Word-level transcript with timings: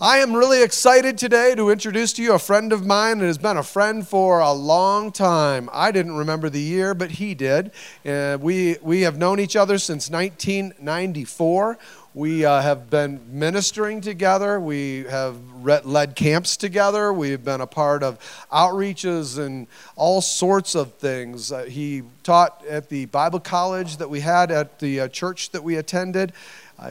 I 0.00 0.18
am 0.18 0.32
really 0.32 0.62
excited 0.62 1.18
today 1.18 1.56
to 1.56 1.70
introduce 1.70 2.12
to 2.12 2.22
you 2.22 2.32
a 2.32 2.38
friend 2.38 2.72
of 2.72 2.86
mine 2.86 3.18
that 3.18 3.26
has 3.26 3.36
been 3.36 3.56
a 3.56 3.64
friend 3.64 4.06
for 4.06 4.38
a 4.38 4.52
long 4.52 5.10
time. 5.10 5.68
I 5.72 5.90
didn't 5.90 6.14
remember 6.16 6.48
the 6.48 6.60
year, 6.60 6.94
but 6.94 7.10
he 7.10 7.34
did. 7.34 7.72
Uh, 8.06 8.38
we, 8.40 8.76
we 8.80 9.00
have 9.00 9.18
known 9.18 9.40
each 9.40 9.56
other 9.56 9.76
since 9.76 10.08
1994. 10.08 11.78
We 12.14 12.44
uh, 12.44 12.62
have 12.62 12.88
been 12.88 13.20
ministering 13.28 14.00
together. 14.00 14.60
We 14.60 15.02
have 15.10 15.36
led 15.64 16.14
camps 16.14 16.56
together. 16.56 17.12
We've 17.12 17.44
been 17.44 17.60
a 17.60 17.66
part 17.66 18.04
of 18.04 18.18
outreaches 18.52 19.36
and 19.44 19.66
all 19.96 20.20
sorts 20.20 20.76
of 20.76 20.94
things. 20.94 21.50
Uh, 21.50 21.64
he 21.64 22.04
taught 22.22 22.64
at 22.68 22.88
the 22.88 23.06
Bible 23.06 23.40
college 23.40 23.96
that 23.96 24.08
we 24.08 24.20
had 24.20 24.52
at 24.52 24.78
the 24.78 25.00
uh, 25.00 25.08
church 25.08 25.50
that 25.50 25.64
we 25.64 25.74
attended. 25.74 26.32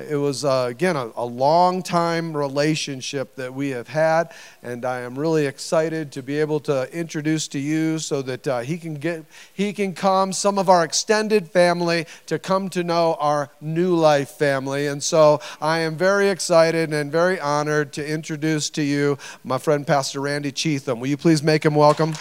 It 0.10 0.18
was, 0.18 0.44
uh, 0.44 0.66
again, 0.70 0.98
a, 0.98 1.12
a 1.16 1.24
long 1.24 1.82
time 1.82 2.36
relationship 2.36 3.36
that 3.36 3.54
we 3.54 3.70
have 3.70 3.88
had, 3.88 4.34
and 4.62 4.84
I 4.84 5.00
am 5.00 5.18
really 5.18 5.46
excited 5.46 6.12
to 6.12 6.22
be 6.22 6.42
able 6.42 6.60
to 6.62 6.94
introduce 6.94 7.48
to 7.50 7.60
you 7.60 7.98
so 8.00 8.22
that 8.24 8.46
uh, 8.48 8.60
he, 8.60 8.78
can 8.78 8.96
get, 8.96 9.24
he 9.54 9.72
can 9.72 9.94
come, 9.94 10.34
some 10.34 10.60
of 10.60 10.68
our 10.68 10.84
extended 10.84 11.48
family, 11.50 12.06
to 12.26 12.38
come 12.38 12.70
to 12.72 12.84
know 12.84 13.16
our 13.22 13.50
new 13.62 13.96
life 13.96 14.32
family. 14.32 14.88
And 14.88 15.02
so 15.02 15.40
I 15.62 15.80
am 15.80 15.96
very 15.96 16.30
excited 16.30 16.92
and 16.92 17.10
very 17.10 17.40
honored 17.40 17.94
to 17.94 18.06
introduce 18.06 18.70
to 18.72 18.84
you 18.84 19.18
my 19.46 19.58
friend, 19.58 19.88
Pastor 19.88 20.20
Randy 20.20 20.52
Cheatham. 20.52 21.00
Will 21.00 21.08
you 21.08 21.18
please 21.18 21.42
make 21.42 21.64
him 21.64 21.76
welcome? 21.76 22.14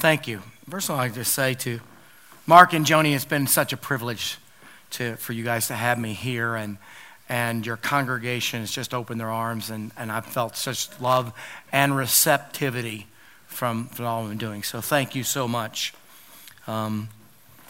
Thank 0.00 0.26
you. 0.26 0.42
First 0.70 0.88
of 0.88 0.94
all, 0.94 1.00
I'd 1.02 1.12
just 1.12 1.34
say 1.34 1.52
to 1.52 1.78
Mark 2.46 2.72
and 2.72 2.86
Joni, 2.86 3.14
it's 3.14 3.26
been 3.26 3.46
such 3.46 3.74
a 3.74 3.76
privilege 3.76 4.38
to, 4.92 5.16
for 5.16 5.34
you 5.34 5.44
guys 5.44 5.66
to 5.66 5.74
have 5.74 5.98
me 5.98 6.14
here, 6.14 6.54
and, 6.54 6.78
and 7.28 7.66
your 7.66 7.76
congregation 7.76 8.60
has 8.60 8.70
just 8.70 8.94
opened 8.94 9.20
their 9.20 9.30
arms, 9.30 9.68
and, 9.68 9.92
and 9.98 10.10
I've 10.10 10.24
felt 10.24 10.56
such 10.56 10.88
love 11.02 11.34
and 11.70 11.94
receptivity 11.94 13.08
from, 13.46 13.88
from 13.88 14.06
all 14.06 14.24
I'm 14.24 14.38
doing. 14.38 14.62
So 14.62 14.80
thank 14.80 15.14
you 15.14 15.22
so 15.22 15.46
much. 15.46 15.92
Um, 16.66 17.10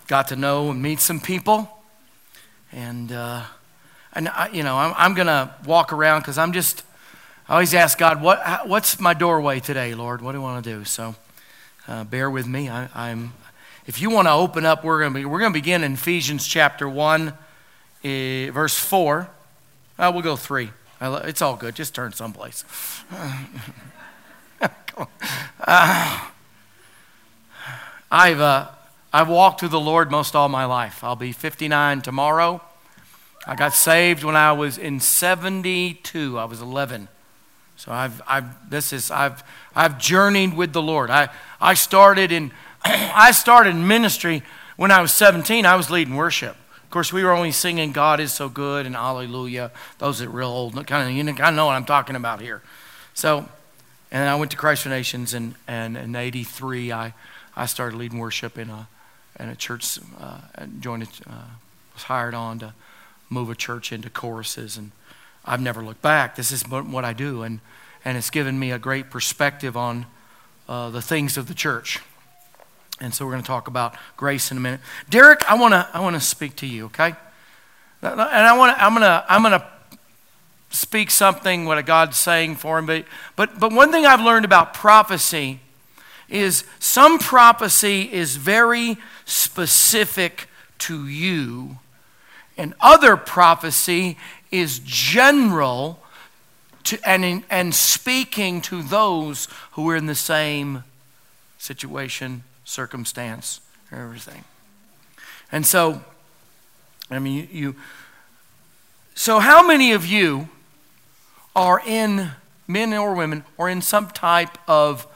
got 0.06 0.28
to 0.28 0.36
know 0.36 0.70
and 0.70 0.80
meet 0.80 1.00
some 1.00 1.18
people, 1.18 1.68
and, 2.70 3.10
uh, 3.10 3.42
and 4.12 4.28
I, 4.28 4.50
you 4.52 4.62
know, 4.62 4.76
I'm, 4.76 4.94
I'm 4.96 5.14
going 5.14 5.26
to 5.26 5.52
walk 5.66 5.92
around 5.92 6.20
because 6.20 6.38
I'm 6.38 6.52
just, 6.52 6.84
I 7.48 7.54
always 7.54 7.74
ask 7.74 7.98
God, 7.98 8.22
what, 8.22 8.68
what's 8.68 9.00
my 9.00 9.14
doorway 9.14 9.58
today, 9.58 9.96
Lord? 9.96 10.22
What 10.22 10.30
do 10.30 10.38
you 10.38 10.42
want 10.42 10.62
to 10.62 10.78
do? 10.78 10.84
So 10.84 11.16
uh, 11.88 12.04
bear 12.04 12.30
with 12.30 12.46
me. 12.46 12.68
I, 12.68 13.10
am 13.10 13.32
If 13.86 14.00
you 14.00 14.10
want 14.10 14.28
to 14.28 14.32
open 14.32 14.64
up, 14.64 14.84
we're 14.84 15.00
going 15.00 15.12
to 15.12 15.18
be, 15.20 15.24
we're 15.24 15.40
going 15.40 15.52
to 15.52 15.58
begin 15.58 15.82
in 15.84 15.94
Ephesians 15.94 16.46
chapter 16.46 16.88
one, 16.88 17.28
uh, 17.28 17.34
verse 18.02 18.78
four. 18.78 19.30
Uh, 19.98 20.10
we'll 20.12 20.22
go 20.22 20.36
three. 20.36 20.70
It's 21.00 21.42
all 21.42 21.56
good. 21.56 21.74
Just 21.74 21.94
turn 21.94 22.12
someplace. 22.12 22.64
uh, 25.60 26.28
I've 28.10 28.40
uh, 28.40 28.68
I've 29.12 29.28
walked 29.28 29.62
with 29.62 29.70
the 29.70 29.80
Lord 29.80 30.10
most 30.10 30.36
all 30.36 30.48
my 30.48 30.66
life. 30.66 31.02
I'll 31.02 31.16
be 31.16 31.32
59 31.32 32.02
tomorrow. 32.02 32.60
I 33.46 33.56
got 33.56 33.72
saved 33.72 34.22
when 34.22 34.36
I 34.36 34.52
was 34.52 34.78
in 34.78 35.00
72. 35.00 36.38
I 36.38 36.44
was 36.44 36.60
11. 36.60 37.08
So 37.80 37.92
I've, 37.92 38.20
I've, 38.26 38.68
this 38.68 38.92
is, 38.92 39.10
I've, 39.10 39.42
I've 39.74 39.98
journeyed 39.98 40.54
with 40.54 40.74
the 40.74 40.82
Lord. 40.82 41.08
I, 41.08 41.30
I 41.62 41.72
started 41.72 42.30
in, 42.30 42.52
I 42.84 43.30
started 43.32 43.70
in 43.70 43.88
ministry 43.88 44.42
when 44.76 44.90
I 44.90 45.00
was 45.00 45.14
17. 45.14 45.64
I 45.64 45.76
was 45.76 45.90
leading 45.90 46.14
worship. 46.14 46.56
Of 46.76 46.90
course, 46.90 47.10
we 47.10 47.24
were 47.24 47.30
only 47.30 47.52
singing 47.52 47.92
"God 47.92 48.20
is 48.20 48.34
so 48.34 48.50
good" 48.50 48.84
and 48.84 48.94
"Hallelujah." 48.94 49.70
Those 49.96 50.20
are 50.20 50.28
real 50.28 50.48
old, 50.48 50.74
kind 50.86 51.08
of, 51.08 51.16
you 51.16 51.22
know, 51.22 51.32
I 51.42 51.50
know 51.50 51.64
what 51.64 51.72
I'm 51.72 51.86
talking 51.86 52.16
about 52.16 52.42
here. 52.42 52.60
So, 53.14 53.48
and 54.10 54.28
I 54.28 54.34
went 54.34 54.50
to 54.50 54.58
Christ 54.58 54.82
for 54.82 54.90
Nations, 54.90 55.32
and, 55.32 55.54
and 55.66 55.96
in 55.96 56.14
'83, 56.14 56.92
I, 56.92 57.14
I 57.56 57.64
started 57.64 57.96
leading 57.96 58.18
worship 58.18 58.58
in 58.58 58.68
a, 58.68 58.88
in 59.38 59.48
a 59.48 59.56
church. 59.56 59.98
Uh, 60.20 60.40
joined, 60.80 61.04
uh, 61.26 61.44
was 61.94 62.02
hired 62.02 62.34
on 62.34 62.58
to 62.58 62.74
move 63.30 63.48
a 63.48 63.54
church 63.54 63.90
into 63.90 64.10
choruses, 64.10 64.76
and 64.76 64.90
I've 65.44 65.60
never 65.60 65.82
looked 65.82 66.02
back. 66.02 66.36
This 66.36 66.52
is 66.52 66.62
what 66.68 67.04
I 67.04 67.12
do, 67.12 67.42
and, 67.42 67.60
and 68.04 68.16
it's 68.18 68.30
given 68.30 68.58
me 68.58 68.70
a 68.72 68.78
great 68.78 69.10
perspective 69.10 69.76
on 69.76 70.06
uh, 70.68 70.90
the 70.90 71.02
things 71.02 71.36
of 71.36 71.48
the 71.48 71.54
church. 71.54 71.98
And 73.00 73.14
so 73.14 73.24
we're 73.24 73.32
going 73.32 73.42
to 73.42 73.46
talk 73.46 73.66
about 73.66 73.94
grace 74.16 74.50
in 74.50 74.58
a 74.58 74.60
minute. 74.60 74.80
Derek, 75.08 75.50
I 75.50 75.54
want 75.54 75.72
to 75.72 75.88
I 75.92 76.00
want 76.00 76.16
to 76.16 76.20
speak 76.20 76.56
to 76.56 76.66
you, 76.66 76.86
okay? 76.86 77.14
And 78.02 78.20
I 78.20 78.56
want 78.56 78.76
to 78.76 78.84
I'm 78.84 78.92
going 78.92 79.02
to 79.02 79.24
I'm 79.28 79.42
going 79.42 79.58
to 79.58 79.66
speak 80.70 81.10
something 81.10 81.64
what 81.64 81.84
God's 81.86 82.18
saying 82.18 82.56
for 82.56 82.78
him. 82.78 82.86
But, 82.86 83.06
but 83.36 83.58
but 83.58 83.72
one 83.72 83.90
thing 83.90 84.04
I've 84.04 84.20
learned 84.20 84.44
about 84.44 84.74
prophecy 84.74 85.60
is 86.28 86.64
some 86.78 87.18
prophecy 87.18 88.02
is 88.12 88.36
very 88.36 88.98
specific 89.24 90.48
to 90.80 91.08
you, 91.08 91.78
and 92.56 92.74
other 92.80 93.16
prophecy 93.16 94.18
is 94.50 94.80
general 94.84 96.00
to, 96.84 96.98
and, 97.08 97.24
in, 97.24 97.44
and 97.50 97.74
speaking 97.74 98.60
to 98.62 98.82
those 98.82 99.48
who 99.72 99.88
are 99.90 99.96
in 99.96 100.06
the 100.06 100.14
same 100.14 100.84
situation, 101.58 102.42
circumstance, 102.64 103.60
everything. 103.92 104.44
And 105.52 105.66
so, 105.66 106.02
I 107.10 107.18
mean, 107.18 107.48
you, 107.52 107.76
so 109.14 109.38
how 109.38 109.66
many 109.66 109.92
of 109.92 110.06
you 110.06 110.48
are 111.54 111.82
in, 111.84 112.30
men 112.66 112.94
or 112.94 113.14
women, 113.14 113.44
or 113.58 113.68
in 113.68 113.82
some 113.82 114.08
type 114.08 114.56
of 114.66 115.06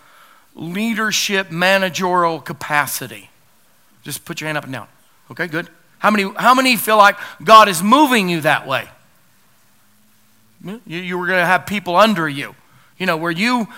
leadership, 0.54 1.50
managerial 1.50 2.40
capacity? 2.40 3.30
Just 4.02 4.24
put 4.24 4.40
your 4.40 4.48
hand 4.48 4.58
up 4.58 4.64
and 4.64 4.72
down. 4.72 4.88
Okay, 5.30 5.46
good. 5.46 5.68
How 5.98 6.10
many, 6.10 6.30
how 6.36 6.54
many 6.54 6.76
feel 6.76 6.98
like 6.98 7.16
God 7.42 7.68
is 7.68 7.82
moving 7.82 8.28
you 8.28 8.42
that 8.42 8.66
way? 8.66 8.88
You, 10.64 10.80
you 10.86 11.18
were 11.18 11.26
going 11.26 11.40
to 11.40 11.46
have 11.46 11.66
people 11.66 11.96
under 11.96 12.28
you, 12.28 12.54
you 12.98 13.06
know, 13.06 13.16
where 13.16 13.30
you. 13.30 13.68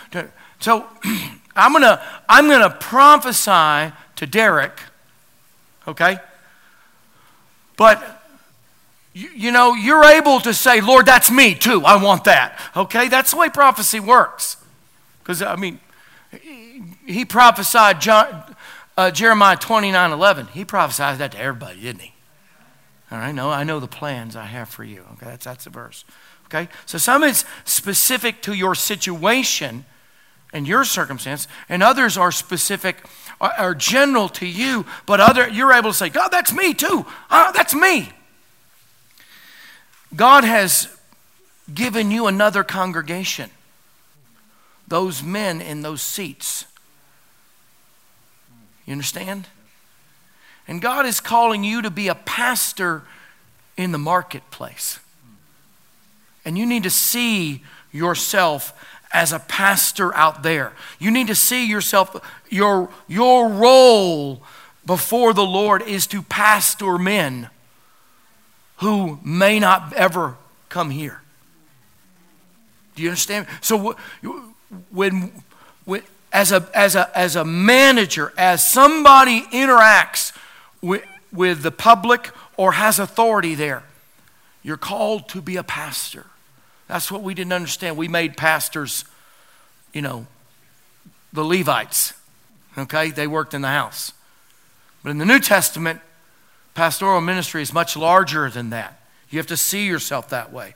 So 0.61 0.87
I'm 1.57 1.73
going 1.73 1.83
to 1.83 2.03
I'm 2.29 2.47
going 2.47 2.63
to 2.63 2.71
prophesy 2.71 3.93
to 4.17 4.27
Derek, 4.27 4.79
okay? 5.89 6.19
But 7.77 8.17
you, 9.17 9.51
know, 9.51 9.73
you're 9.73 10.05
able 10.05 10.41
to 10.41 10.53
say, 10.53 10.83
Lord, 10.83 11.07
that's 11.07 11.31
me 11.31 11.55
too. 11.55 11.83
I 11.85 12.03
want 12.03 12.25
that. 12.25 12.61
Okay? 12.77 13.09
That's 13.09 13.31
the 13.31 13.39
way 13.39 13.49
prophecy 13.49 13.99
works. 13.99 14.59
Because, 15.21 15.41
I 15.41 15.57
mean, 15.57 15.81
he 17.07 17.25
prophesied 17.25 18.01
John, 18.03 18.55
uh, 18.97 19.11
Jeremiah 19.11 19.57
29 19.57 20.11
11. 20.11 20.49
He 20.49 20.67
prophesied 20.67 21.17
that 21.19 21.33
to 21.33 21.39
everybody, 21.39 21.81
didn't 21.81 22.03
he? 22.03 22.13
All 23.11 23.19
right, 23.19 23.35
no, 23.35 23.51
I 23.51 23.65
know 23.65 23.81
the 23.81 23.87
plans 23.87 24.37
I 24.37 24.45
have 24.45 24.69
for 24.69 24.85
you. 24.85 25.07
Okay, 25.13 25.27
that's, 25.27 25.45
that's 25.45 25.65
the 25.65 25.71
verse. 25.71 26.05
Okay? 26.47 26.69
So 26.87 26.99
some 26.99 27.23
is 27.23 27.45
specific 27.65 28.43
to 28.43 28.55
your 28.55 28.75
situation 28.75 29.85
and 30.53 30.67
your 30.67 30.85
circumstance, 30.85 31.49
and 31.69 31.83
others 31.83 32.17
are 32.17 32.33
specific, 32.33 33.05
are 33.41 33.75
general 33.75 34.29
to 34.31 34.47
you, 34.47 34.87
but 35.05 35.21
other 35.21 35.49
you're 35.49 35.73
able 35.73 35.91
to 35.91 35.97
say, 35.97 36.09
God, 36.09 36.29
that's 36.29 36.53
me 36.53 36.73
too. 36.73 37.05
Uh, 37.29 37.53
that's 37.53 37.75
me. 37.75 38.11
God 40.15 40.45
has 40.45 40.89
given 41.73 42.11
you 42.11 42.27
another 42.27 42.63
congregation. 42.65 43.51
Those 44.89 45.23
men 45.23 45.61
in 45.61 45.83
those 45.83 46.01
seats. 46.01 46.65
You 48.87 48.93
understand? 48.93 49.49
And 50.69 50.81
God 50.81 51.07
is 51.07 51.21
calling 51.21 51.65
you 51.65 51.83
to 51.83 51.91
be 51.91 52.09
a 52.09 52.15
pastor 52.15 53.03
in 53.77 53.93
the 53.93 53.99
marketplace. 53.99 55.01
And 56.47 56.57
you 56.57 56.65
need 56.65 56.85
to 56.85 56.91
see 56.91 57.63
yourself 57.93 58.73
as 59.13 59.33
a 59.33 59.41
pastor 59.41 60.15
out 60.15 60.43
there. 60.43 60.73
You 60.99 61.11
need 61.11 61.27
to 61.27 61.35
see 61.35 61.67
yourself, 61.67 62.17
your, 62.49 62.89
your 63.09 63.49
role 63.49 64.43
before 64.87 65.35
the 65.35 65.45
Lord 65.45 65.83
is 65.83 66.07
to 66.09 66.23
pastor 66.23 66.99
men 66.99 67.51
who 68.77 69.19
may 69.25 69.59
not 69.59 69.93
ever 69.95 70.37
come 70.69 70.91
here. 70.91 71.21
Do 72.95 73.03
you 73.03 73.09
understand? 73.09 73.47
So 73.61 73.97
when, 74.91 75.33
when 75.85 76.03
as, 76.33 76.53
a, 76.53 76.69
as, 76.73 76.95
a, 76.95 77.11
as 77.19 77.35
a 77.35 77.45
manager, 77.45 78.33
as 78.39 78.67
somebody 78.67 79.43
interacts 79.53 80.37
with, 80.81 81.05
with 81.33 81.63
the 81.63 81.73
public 81.73 82.31
or 82.57 82.73
has 82.73 82.99
authority 82.99 83.55
there, 83.55 83.83
you're 84.63 84.77
called 84.77 85.29
to 85.31 85.41
be 85.41 85.57
a 85.57 85.63
pastor. 85.63 86.27
That's 86.89 87.11
what 87.11 87.23
we 87.23 87.35
didn't 87.35 87.53
understand. 87.53 87.97
We 87.97 88.09
made 88.09 88.37
pastors, 88.37 89.05
you 89.93 90.03
know, 90.03 90.27
the 91.33 91.45
Levites. 91.45 92.13
Okay? 92.79 93.11
They 93.11 93.27
worked 93.27 93.55
in 93.55 93.63
the 93.63 93.69
house. 93.69 94.13
But 95.03 95.11
in 95.11 95.19
the 95.19 95.25
New 95.25 95.41
Testament, 95.41 96.01
Pastoral 96.75 97.23
ministry 97.23 97.63
is 97.63 97.73
much 97.73 97.97
larger 97.97 98.51
than 98.51 98.69
that. 98.71 99.01
You 99.31 99.39
have 99.39 99.47
to 99.47 99.57
see 99.57 99.87
yourself 99.87 100.29
that 100.29 100.53
way. 100.53 100.75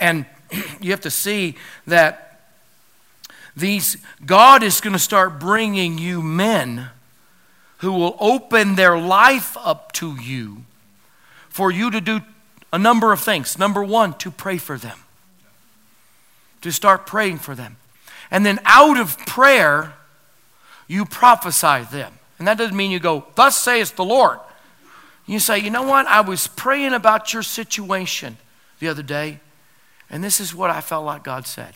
And 0.00 0.24
you 0.80 0.90
have 0.90 1.02
to 1.02 1.10
see 1.10 1.56
that 1.86 2.40
these 3.54 3.98
God 4.24 4.62
is 4.62 4.80
going 4.80 4.94
to 4.94 4.98
start 4.98 5.38
bringing 5.38 5.98
you 5.98 6.22
men 6.22 6.88
who 7.78 7.92
will 7.92 8.16
open 8.18 8.74
their 8.74 8.98
life 8.98 9.56
up 9.60 9.92
to 9.92 10.16
you 10.16 10.64
for 11.50 11.70
you 11.70 11.90
to 11.90 12.00
do 12.00 12.20
a 12.72 12.78
number 12.78 13.12
of 13.12 13.20
things. 13.20 13.58
Number 13.58 13.84
1, 13.84 14.14
to 14.14 14.30
pray 14.30 14.56
for 14.56 14.78
them. 14.78 15.03
To 16.64 16.72
start 16.72 17.06
praying 17.06 17.40
for 17.40 17.54
them. 17.54 17.76
And 18.30 18.46
then 18.46 18.58
out 18.64 18.96
of 18.96 19.18
prayer, 19.26 19.92
you 20.88 21.04
prophesy 21.04 21.84
them. 21.90 22.14
And 22.38 22.48
that 22.48 22.56
doesn't 22.56 22.74
mean 22.74 22.90
you 22.90 23.00
go, 23.00 23.26
Thus 23.34 23.62
saith 23.62 23.96
the 23.96 24.04
Lord. 24.04 24.38
You 25.26 25.40
say, 25.40 25.58
You 25.58 25.68
know 25.68 25.82
what? 25.82 26.06
I 26.06 26.22
was 26.22 26.46
praying 26.46 26.94
about 26.94 27.34
your 27.34 27.42
situation 27.42 28.38
the 28.78 28.88
other 28.88 29.02
day, 29.02 29.40
and 30.08 30.24
this 30.24 30.40
is 30.40 30.54
what 30.54 30.70
I 30.70 30.80
felt 30.80 31.04
like 31.04 31.22
God 31.22 31.46
said. 31.46 31.74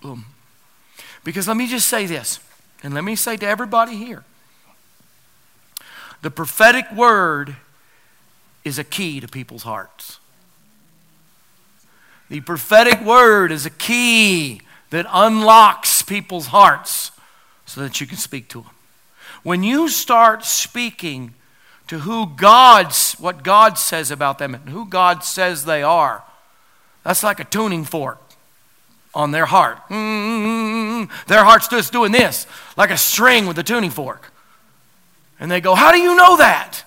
Boom. 0.00 0.26
Because 1.24 1.48
let 1.48 1.56
me 1.56 1.66
just 1.66 1.88
say 1.88 2.06
this, 2.06 2.38
and 2.84 2.94
let 2.94 3.02
me 3.02 3.16
say 3.16 3.36
to 3.36 3.46
everybody 3.48 3.96
here 3.96 4.22
the 6.22 6.30
prophetic 6.30 6.88
word 6.92 7.56
is 8.62 8.78
a 8.78 8.84
key 8.84 9.18
to 9.18 9.26
people's 9.26 9.64
hearts. 9.64 10.20
The 12.30 12.40
prophetic 12.40 13.00
word 13.02 13.52
is 13.52 13.66
a 13.66 13.70
key 13.70 14.60
that 14.90 15.06
unlocks 15.10 16.02
people's 16.02 16.46
hearts 16.46 17.10
so 17.66 17.80
that 17.80 18.00
you 18.00 18.06
can 18.06 18.16
speak 18.16 18.48
to 18.50 18.62
them. 18.62 18.70
When 19.42 19.62
you 19.62 19.88
start 19.88 20.44
speaking 20.44 21.34
to 21.88 22.00
who 22.00 22.26
God's, 22.34 23.12
what 23.14 23.42
God 23.42 23.76
says 23.78 24.10
about 24.10 24.38
them 24.38 24.54
and 24.54 24.68
who 24.70 24.86
God 24.86 25.22
says 25.22 25.64
they 25.64 25.82
are, 25.82 26.22
that's 27.02 27.22
like 27.22 27.40
a 27.40 27.44
tuning 27.44 27.84
fork 27.84 28.20
on 29.14 29.30
their 29.30 29.46
heart. 29.46 29.78
Mm-hmm. 29.90 31.12
Their 31.26 31.44
heart's 31.44 31.68
just 31.68 31.92
doing 31.92 32.12
this, 32.12 32.46
like 32.76 32.90
a 32.90 32.96
string 32.96 33.46
with 33.46 33.58
a 33.58 33.62
tuning 33.62 33.90
fork. 33.90 34.32
And 35.38 35.50
they 35.50 35.60
go, 35.60 35.74
How 35.74 35.92
do 35.92 35.98
you 35.98 36.16
know 36.16 36.36
that? 36.38 36.82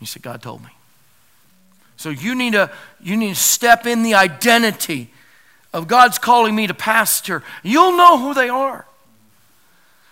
You 0.00 0.06
said, 0.06 0.22
God 0.22 0.40
told 0.40 0.62
me. 0.62 0.70
So 1.98 2.10
you 2.10 2.34
need 2.36 2.52
to, 2.52 2.70
you 3.02 3.16
need 3.16 3.34
to 3.34 3.40
step 3.40 3.84
in 3.84 4.04
the 4.04 4.14
identity 4.14 5.10
of 5.74 5.88
God's 5.88 6.18
calling 6.18 6.54
me 6.54 6.68
to 6.68 6.74
pastor. 6.74 7.42
You'll 7.62 7.96
know 7.96 8.18
who 8.18 8.34
they 8.34 8.48
are. 8.48 8.86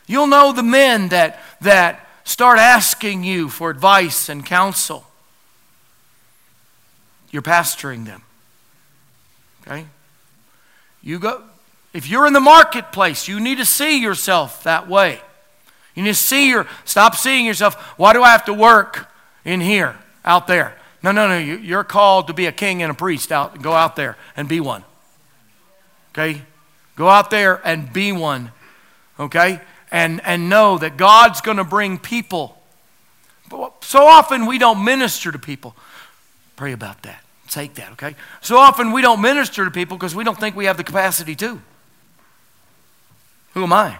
You'll 0.09 0.27
know 0.27 0.53
the 0.53 0.65
men 0.65 1.09
that, 1.09 1.41
that 1.61 2.07
start 2.25 2.59
asking 2.59 3.23
you 3.25 3.49
for 3.49 3.71
advice 3.71 4.29
and 4.29 4.45
counsel. 4.45 5.05
You're 7.31 7.43
pastoring 7.43 8.05
them. 8.05 8.23
Okay? 9.63 9.87
You 11.03 11.21
go, 11.21 11.45
if 11.93 12.09
you're 12.09 12.27
in 12.27 12.33
the 12.33 12.41
marketplace, 12.41 13.29
you 13.29 13.39
need 13.39 13.59
to 13.59 13.65
see 13.65 14.01
yourself 14.01 14.65
that 14.65 14.89
way. 14.89 15.21
You 15.95 16.03
need 16.03 16.11
to 16.11 16.15
see 16.15 16.49
your, 16.49 16.67
stop 16.85 17.15
seeing 17.15 17.47
yourself, 17.47 17.77
why 17.97 18.13
do 18.13 18.25
I 18.25 18.31
have 18.31 18.45
to 18.47 18.53
work 18.53 19.09
in 19.45 19.61
here, 19.61 19.97
out 20.25 20.49
there? 20.49 20.77
No, 21.07 21.13
no, 21.13 21.29
no. 21.29 21.39
You're 21.39 21.85
called 21.85 22.27
to 22.27 22.35
be 22.35 22.45
a 22.47 22.53
king 22.53 22.83
and 22.83 22.91
a 22.91 22.95
priest. 22.95 23.33
Out, 23.33 23.63
go 23.63 23.73
out 23.73 23.97
there 23.97 24.19
and 24.37 24.49
be 24.49 24.61
one. 24.61 24.85
Okay? 26.13 26.43
Go 26.97 27.09
out 27.09 27.31
there 27.31 27.61
and 27.65 27.91
be 27.91 28.13
one. 28.13 28.53
Okay? 29.19 29.61
and, 29.91 30.21
and 30.25 30.49
know 30.49 30.79
that 30.79 30.97
God's 30.97 31.41
going 31.41 31.57
to 31.57 31.65
bring 31.65 31.99
people. 31.99 32.61
So 33.81 34.05
often 34.05 34.47
we 34.47 34.59
don't 34.59 34.85
minister 34.85 35.31
to 35.33 35.39
people. 35.39 35.77
Pray 36.57 36.73
about 36.73 37.03
that. 37.03 37.23
Take 37.49 37.75
that, 37.75 37.93
okay? 37.93 38.17
So 38.41 38.57
often 38.57 38.91
we 38.91 39.03
don't 39.03 39.21
minister 39.21 39.65
to 39.65 39.71
people 39.71 39.97
because 39.97 40.15
we 40.15 40.25
don't 40.25 40.39
think 40.39 40.57
we 40.57 40.65
have 40.65 40.77
the 40.77 40.85
capacity 40.85 41.37
to. 41.37 41.61
Who 43.55 43.63
am 43.63 43.73
I? 43.73 43.99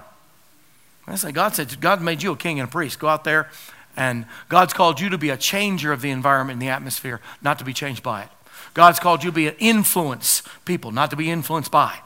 I 1.07 1.15
say, 1.15 1.31
God 1.31 1.55
said, 1.55 1.81
God 1.81 2.03
made 2.03 2.23
you 2.23 2.33
a 2.33 2.37
king 2.37 2.59
and 2.59 2.69
a 2.69 2.71
priest. 2.71 2.99
Go 2.99 3.07
out 3.07 3.23
there, 3.23 3.49
and 3.97 4.27
God's 4.49 4.73
called 4.73 5.01
you 5.01 5.09
to 5.09 5.19
be 5.19 5.31
a 5.31 5.37
changer 5.37 5.93
of 5.93 6.03
the 6.03 6.11
environment 6.11 6.57
and 6.57 6.63
the 6.63 6.69
atmosphere, 6.69 7.21
not 7.43 7.59
to 7.59 7.65
be 7.65 7.73
changed 7.73 8.03
by 8.03 8.23
it. 8.23 8.29
God's 8.75 9.01
called 9.01 9.25
you 9.25 9.31
to 9.31 9.35
be 9.35 9.49
an 9.49 9.57
influence 9.59 10.43
people, 10.65 10.93
not 10.93 11.11
to 11.11 11.17
be 11.17 11.31
influenced 11.31 11.71
by. 11.71 11.99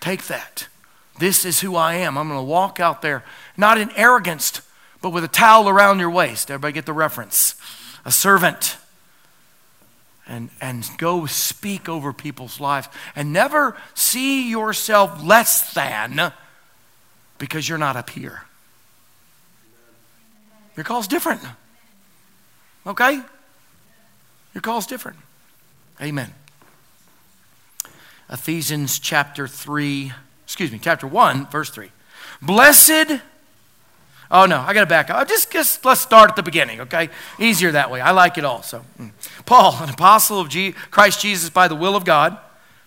Take 0.00 0.24
that. 0.24 0.66
This 1.18 1.44
is 1.44 1.60
who 1.60 1.76
I 1.76 1.94
am. 1.94 2.18
I'm 2.18 2.28
going 2.28 2.40
to 2.40 2.44
walk 2.44 2.80
out 2.80 3.02
there, 3.02 3.22
not 3.56 3.78
in 3.78 3.90
arrogance, 3.92 4.60
but 5.00 5.10
with 5.10 5.22
a 5.22 5.28
towel 5.28 5.68
around 5.68 6.00
your 6.00 6.10
waist. 6.10 6.50
Everybody 6.50 6.72
get 6.72 6.86
the 6.86 6.92
reference? 6.92 7.54
A 8.04 8.10
servant. 8.10 8.76
And, 10.26 10.50
and 10.60 10.88
go 10.98 11.26
speak 11.26 11.88
over 11.88 12.12
people's 12.12 12.58
lives. 12.58 12.88
And 13.14 13.32
never 13.32 13.76
see 13.94 14.50
yourself 14.50 15.22
less 15.22 15.72
than 15.72 16.32
because 17.38 17.68
you're 17.68 17.78
not 17.78 17.96
up 17.96 18.10
here. 18.10 18.42
Your 20.76 20.84
call's 20.84 21.06
different. 21.06 21.40
Okay? 22.86 23.20
Your 24.54 24.62
call's 24.62 24.86
different. 24.86 25.18
Amen. 26.00 26.32
Ephesians 28.30 28.98
chapter 28.98 29.46
3 29.46 30.12
excuse 30.52 30.70
me, 30.70 30.78
chapter 30.78 31.06
1, 31.06 31.46
verse 31.46 31.70
3. 31.70 31.90
Blessed, 32.42 33.22
oh 34.30 34.44
no, 34.44 34.60
I 34.60 34.74
got 34.74 34.80
to 34.80 34.86
back 34.86 35.08
up. 35.08 35.26
Just, 35.26 35.50
just 35.50 35.82
let's 35.82 36.02
start 36.02 36.28
at 36.28 36.36
the 36.36 36.42
beginning, 36.42 36.82
okay? 36.82 37.08
Easier 37.38 37.72
that 37.72 37.90
way. 37.90 38.02
I 38.02 38.10
like 38.10 38.36
it 38.36 38.44
also. 38.44 38.84
Mm. 39.00 39.12
Paul, 39.46 39.78
an 39.80 39.88
apostle 39.88 40.40
of 40.40 40.54
Christ 40.90 41.22
Jesus 41.22 41.48
by 41.48 41.68
the 41.68 41.74
will 41.74 41.96
of 41.96 42.04
God, 42.04 42.36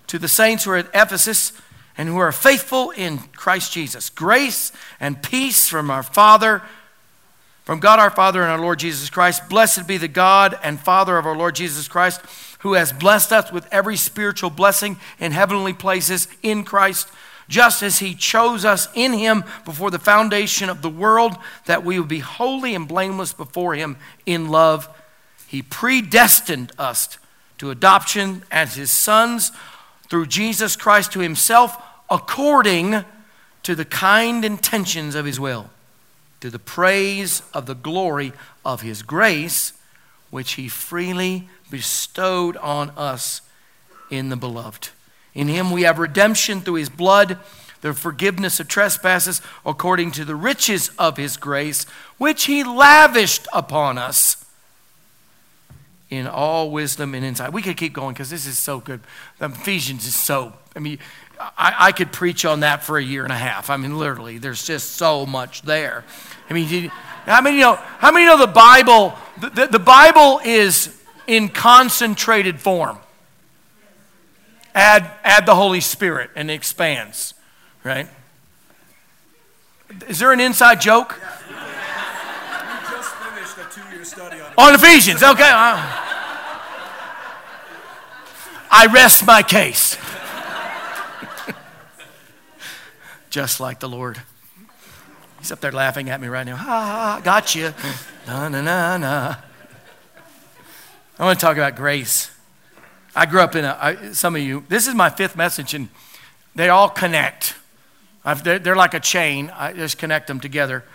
to 0.06 0.20
the 0.20 0.28
saints 0.28 0.66
who 0.66 0.72
are 0.72 0.78
at 0.78 0.90
Ephesus 0.94 1.54
and 1.98 2.08
who 2.08 2.20
are 2.20 2.32
faithful 2.32 2.92
in 2.92 3.18
Christ 3.18 3.74
Jesus. 3.74 4.12
Grace 4.12 4.72
and 5.00 5.24
peace 5.24 5.68
from 5.68 5.90
our 5.90 6.04
Father, 6.04 6.62
from 7.66 7.80
God 7.80 8.00
our 8.00 8.10
Father 8.10 8.42
and 8.42 8.52
our 8.52 8.62
Lord 8.62 8.80
Jesus 8.80 9.10
Christ. 9.10 9.50
Blessed 9.50 9.88
be 9.88 9.98
the 9.98 10.08
God 10.08 10.58
and 10.64 10.80
Father 10.80 11.18
of 11.18 11.26
our 11.26 11.36
Lord 11.36 11.56
Jesus 11.56 11.88
Christ, 11.88 12.22
who 12.60 12.74
has 12.74 12.94
blessed 12.94 13.34
us 13.34 13.52
with 13.52 13.68
every 13.72 13.98
spiritual 13.98 14.50
blessing 14.50 14.98
in 15.20 15.32
heavenly 15.32 15.74
places 15.74 16.28
in 16.42 16.64
Christ 16.64 17.10
just 17.48 17.84
as 17.84 18.00
he 18.00 18.16
chose 18.16 18.66
us 18.66 18.88
in 18.94 19.14
him 19.14 19.44
before 19.66 19.92
the 19.92 20.00
foundation 20.00 20.70
of 20.70 20.82
the 20.82 20.90
world, 20.90 21.36
that 21.66 21.84
we 21.84 22.00
would 22.00 22.08
be 22.08 22.20
holy 22.20 22.74
and 22.74 22.88
blameless 22.88 23.34
before 23.34 23.76
him 23.76 23.98
in 24.26 24.50
love. 24.50 24.90
He 25.48 25.62
predestined 25.62 26.72
us 26.78 27.18
to 27.60 27.72
adoption 27.72 28.44
as 28.52 28.76
his 28.76 28.92
sons 28.92 29.52
through 30.10 30.26
Jesus 30.28 30.76
Christ 30.76 31.12
to 31.14 31.20
himself, 31.20 31.82
according 32.10 33.06
to 33.64 33.76
the 33.76 33.86
kind 33.86 34.44
intentions 34.46 35.16
of 35.16 35.26
his 35.26 35.40
will, 35.40 35.70
to 36.42 36.50
the 36.50 36.60
praise 36.60 37.42
of 37.54 37.66
the 37.66 37.76
glory 37.76 38.34
of 38.64 38.82
his 38.82 39.02
grace, 39.02 39.74
which 40.30 40.54
he 40.54 40.68
freely 40.68 41.50
bestowed 41.70 42.58
on 42.58 42.92
us 42.92 43.42
in 44.10 44.30
the 44.30 44.36
beloved. 44.36 44.90
In 45.34 45.48
him 45.48 45.72
we 45.72 45.84
have 45.84 46.00
redemption 46.00 46.62
through 46.62 46.76
his 46.76 46.90
blood, 46.90 47.38
the 47.82 47.94
forgiveness 47.94 48.60
of 48.60 48.68
trespasses, 48.68 49.42
according 49.66 50.12
to 50.12 50.26
the 50.26 50.36
riches 50.36 50.90
of 50.98 51.18
his 51.18 51.38
grace, 51.38 51.86
which 52.18 52.46
he 52.46 52.64
lavished 52.64 53.48
upon 53.54 53.98
us 53.98 54.46
in 56.10 56.28
all 56.28 56.72
wisdom 56.72 57.14
and 57.14 57.26
insight. 57.26 57.52
We 57.52 57.62
could 57.62 57.78
keep 57.78 57.94
going 57.94 58.14
because 58.14 58.30
this 58.30 58.46
is 58.46 58.58
so 58.58 58.80
good. 58.80 59.02
Ephesians 59.42 60.06
is 60.06 60.16
so, 60.16 60.54
I 60.76 60.80
mean, 60.80 61.00
I, 61.40 61.76
I, 61.80 61.92
could 61.92 62.12
preach 62.12 62.46
on 62.46 62.62
that 62.62 62.84
for 62.84 62.98
a 62.98 63.04
year 63.04 63.24
and 63.24 63.32
a 63.32 63.38
half. 63.38 63.70
I 63.70 63.78
mean, 63.78 63.98
literally, 63.98 64.38
there's 64.38 64.66
just 64.66 64.94
so 64.94 65.26
much 65.26 65.62
there. 65.64 66.04
I 66.50 66.54
mean, 66.54 66.92
how 67.26 67.42
many 67.42 67.58
you 67.58 67.64
know? 67.64 67.76
How 67.76 68.12
many 68.12 68.26
know 68.26 68.38
the 68.38 68.48
Bible? 68.48 69.14
The, 69.40 69.50
the, 69.50 69.68
the 69.68 69.80
Bible 69.80 70.40
is 70.44 70.96
in 71.28 71.50
concentrated 71.50 72.60
form. 72.60 73.00
Add, 74.74 75.10
add 75.24 75.46
the 75.46 75.56
Holy 75.56 75.80
Spirit 75.80 76.30
and 76.36 76.52
it 76.52 76.54
expands, 76.54 77.34
right? 77.84 78.08
Is 80.08 80.20
there 80.20 80.34
an 80.34 80.40
inside 80.40 80.82
joke? 80.82 81.20
just 82.92 83.16
finished 83.16 83.58
a 83.58 83.74
two-year 83.74 84.04
study 84.04 84.42
on, 84.42 84.54
on 84.58 84.76
Ephesians. 84.76 85.24
Okay. 85.24 85.50
Uh, 85.50 86.12
I 88.70 88.88
rest 88.94 89.26
my 89.26 89.42
case. 89.42 89.98
Just 93.36 93.60
like 93.60 93.82
the 93.82 93.90
Lord. 93.90 94.22
He's 95.40 95.52
up 95.52 95.60
there 95.60 95.74
laughing 95.74 96.10
at 96.10 96.22
me 96.22 96.30
right 96.30 96.46
now. 96.46 96.56
Ha 96.56 96.64
ha, 96.64 97.22
got 97.22 97.54
you. 97.54 97.74
Na 98.26 98.48
na 98.48 98.62
na 98.62 98.96
na. 98.96 99.36
I 101.20 101.26
want 101.26 101.38
to 101.38 101.46
talk 101.46 101.58
about 101.58 101.76
grace. 101.76 102.32
I 103.14 103.26
grew 103.26 103.42
up 103.42 103.54
in 103.54 103.66
a, 103.66 103.78
I, 103.78 104.12
some 104.14 104.38
of 104.38 104.42
you, 104.42 104.64
this 104.70 104.88
is 104.88 104.96
my 104.96 105.10
fifth 105.10 105.36
message, 105.36 105.74
and 105.74 105.90
they 106.56 106.70
all 106.70 106.88
connect. 106.88 107.56
They're, 108.42 108.58
they're, 108.58 108.74
like 108.74 108.94
a 108.94 109.02
chain. 109.02 109.52
I 109.54 109.74
just 109.74 109.98
connect 109.98 110.28
them 110.28 110.40
together. 110.40 110.86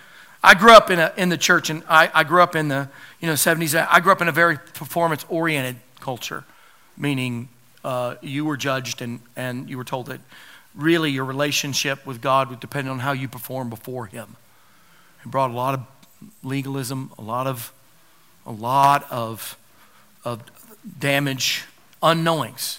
I 0.42 0.54
grew 0.54 0.72
up 0.72 0.90
in, 0.90 0.98
a, 0.98 1.12
in 1.18 1.28
the 1.28 1.36
church, 1.36 1.68
and 1.68 1.82
I, 1.90 2.10
I 2.14 2.24
grew 2.24 2.40
up 2.40 2.56
in 2.56 2.68
the 2.68 2.88
you 3.20 3.28
know 3.28 3.34
70s. 3.34 3.86
I 3.86 4.00
grew 4.00 4.12
up 4.12 4.22
in 4.22 4.28
a 4.28 4.32
very 4.32 4.56
performance 4.56 5.26
oriented 5.28 5.76
culture, 6.00 6.44
meaning 6.96 7.50
uh, 7.84 8.14
you 8.22 8.46
were 8.46 8.56
judged 8.56 9.02
and, 9.02 9.20
and 9.36 9.68
you 9.68 9.76
were 9.76 9.84
told 9.84 10.06
that 10.06 10.20
really 10.74 11.10
your 11.10 11.24
relationship 11.24 12.06
with 12.06 12.20
God 12.20 12.50
would 12.50 12.60
depend 12.60 12.88
on 12.88 13.00
how 13.00 13.12
you 13.12 13.28
perform 13.28 13.70
before 13.70 14.06
Him. 14.06 14.36
It 15.24 15.30
brought 15.30 15.50
a 15.50 15.54
lot 15.54 15.74
of 15.74 15.86
legalism, 16.42 17.12
a 17.18 17.22
lot 17.22 17.46
of, 17.46 17.72
a 18.46 18.52
lot 18.52 19.06
of, 19.10 19.58
of 20.24 20.42
damage, 20.98 21.64
unknowings. 22.02 22.78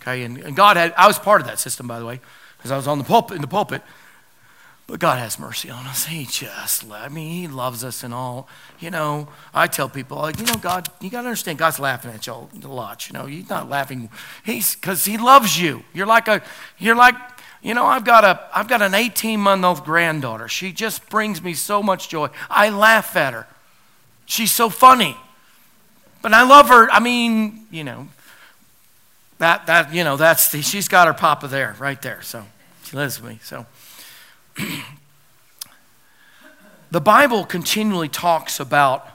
Okay, 0.00 0.22
and, 0.22 0.38
and 0.38 0.56
God 0.56 0.76
had, 0.76 0.94
I 0.96 1.06
was 1.06 1.18
part 1.18 1.40
of 1.40 1.46
that 1.46 1.58
system, 1.58 1.86
by 1.86 1.98
the 1.98 2.06
way, 2.06 2.20
because 2.56 2.70
I 2.70 2.76
was 2.76 2.86
on 2.86 2.98
the 2.98 3.04
pulpit, 3.04 3.36
in 3.36 3.42
the 3.42 3.48
pulpit. 3.48 3.82
But 4.86 5.00
God 5.00 5.18
has 5.18 5.38
mercy 5.38 5.68
on 5.68 5.84
us. 5.86 6.06
He 6.06 6.26
just, 6.26 6.88
I 6.90 7.08
mean, 7.08 7.32
He 7.32 7.48
loves 7.48 7.82
us 7.82 8.04
and 8.04 8.14
all. 8.14 8.48
You 8.78 8.90
know, 8.90 9.28
I 9.52 9.66
tell 9.66 9.88
people, 9.88 10.18
like, 10.18 10.38
you 10.38 10.46
know, 10.46 10.54
God, 10.54 10.88
you 11.00 11.10
got 11.10 11.22
to 11.22 11.28
understand, 11.28 11.58
God's 11.58 11.80
laughing 11.80 12.12
at 12.12 12.26
y'all 12.26 12.48
a 12.62 12.68
lot. 12.68 13.08
You 13.08 13.14
know, 13.14 13.26
He's 13.26 13.50
not 13.50 13.68
laughing. 13.68 14.08
He's, 14.44 14.76
because 14.76 15.04
He 15.04 15.18
loves 15.18 15.60
you. 15.60 15.82
You're 15.92 16.06
like 16.06 16.28
a, 16.28 16.40
you're 16.78 16.94
like, 16.94 17.16
you 17.62 17.74
know, 17.74 17.84
I've 17.84 18.04
got 18.04 18.24
a, 18.24 18.40
I've 18.54 18.68
got 18.68 18.80
an 18.80 18.94
18 18.94 19.40
month 19.40 19.64
old 19.64 19.84
granddaughter. 19.84 20.46
She 20.46 20.70
just 20.70 21.08
brings 21.08 21.42
me 21.42 21.54
so 21.54 21.82
much 21.82 22.08
joy. 22.08 22.28
I 22.48 22.68
laugh 22.68 23.16
at 23.16 23.32
her. 23.32 23.48
She's 24.24 24.52
so 24.52 24.70
funny. 24.70 25.16
But 26.22 26.32
I 26.32 26.44
love 26.44 26.68
her. 26.68 26.88
I 26.90 27.00
mean, 27.00 27.66
you 27.72 27.82
know, 27.82 28.08
that, 29.38 29.66
that, 29.66 29.92
you 29.92 30.04
know, 30.04 30.16
that's 30.16 30.50
the, 30.50 30.62
she's 30.62 30.86
got 30.86 31.08
her 31.08 31.14
papa 31.14 31.48
there, 31.48 31.74
right 31.80 32.00
there. 32.00 32.22
So 32.22 32.44
she 32.84 32.96
lives 32.96 33.20
with 33.20 33.32
me. 33.32 33.38
So 33.42 33.66
the 36.90 37.00
Bible 37.00 37.44
continually 37.44 38.08
talks 38.08 38.60
about 38.60 39.06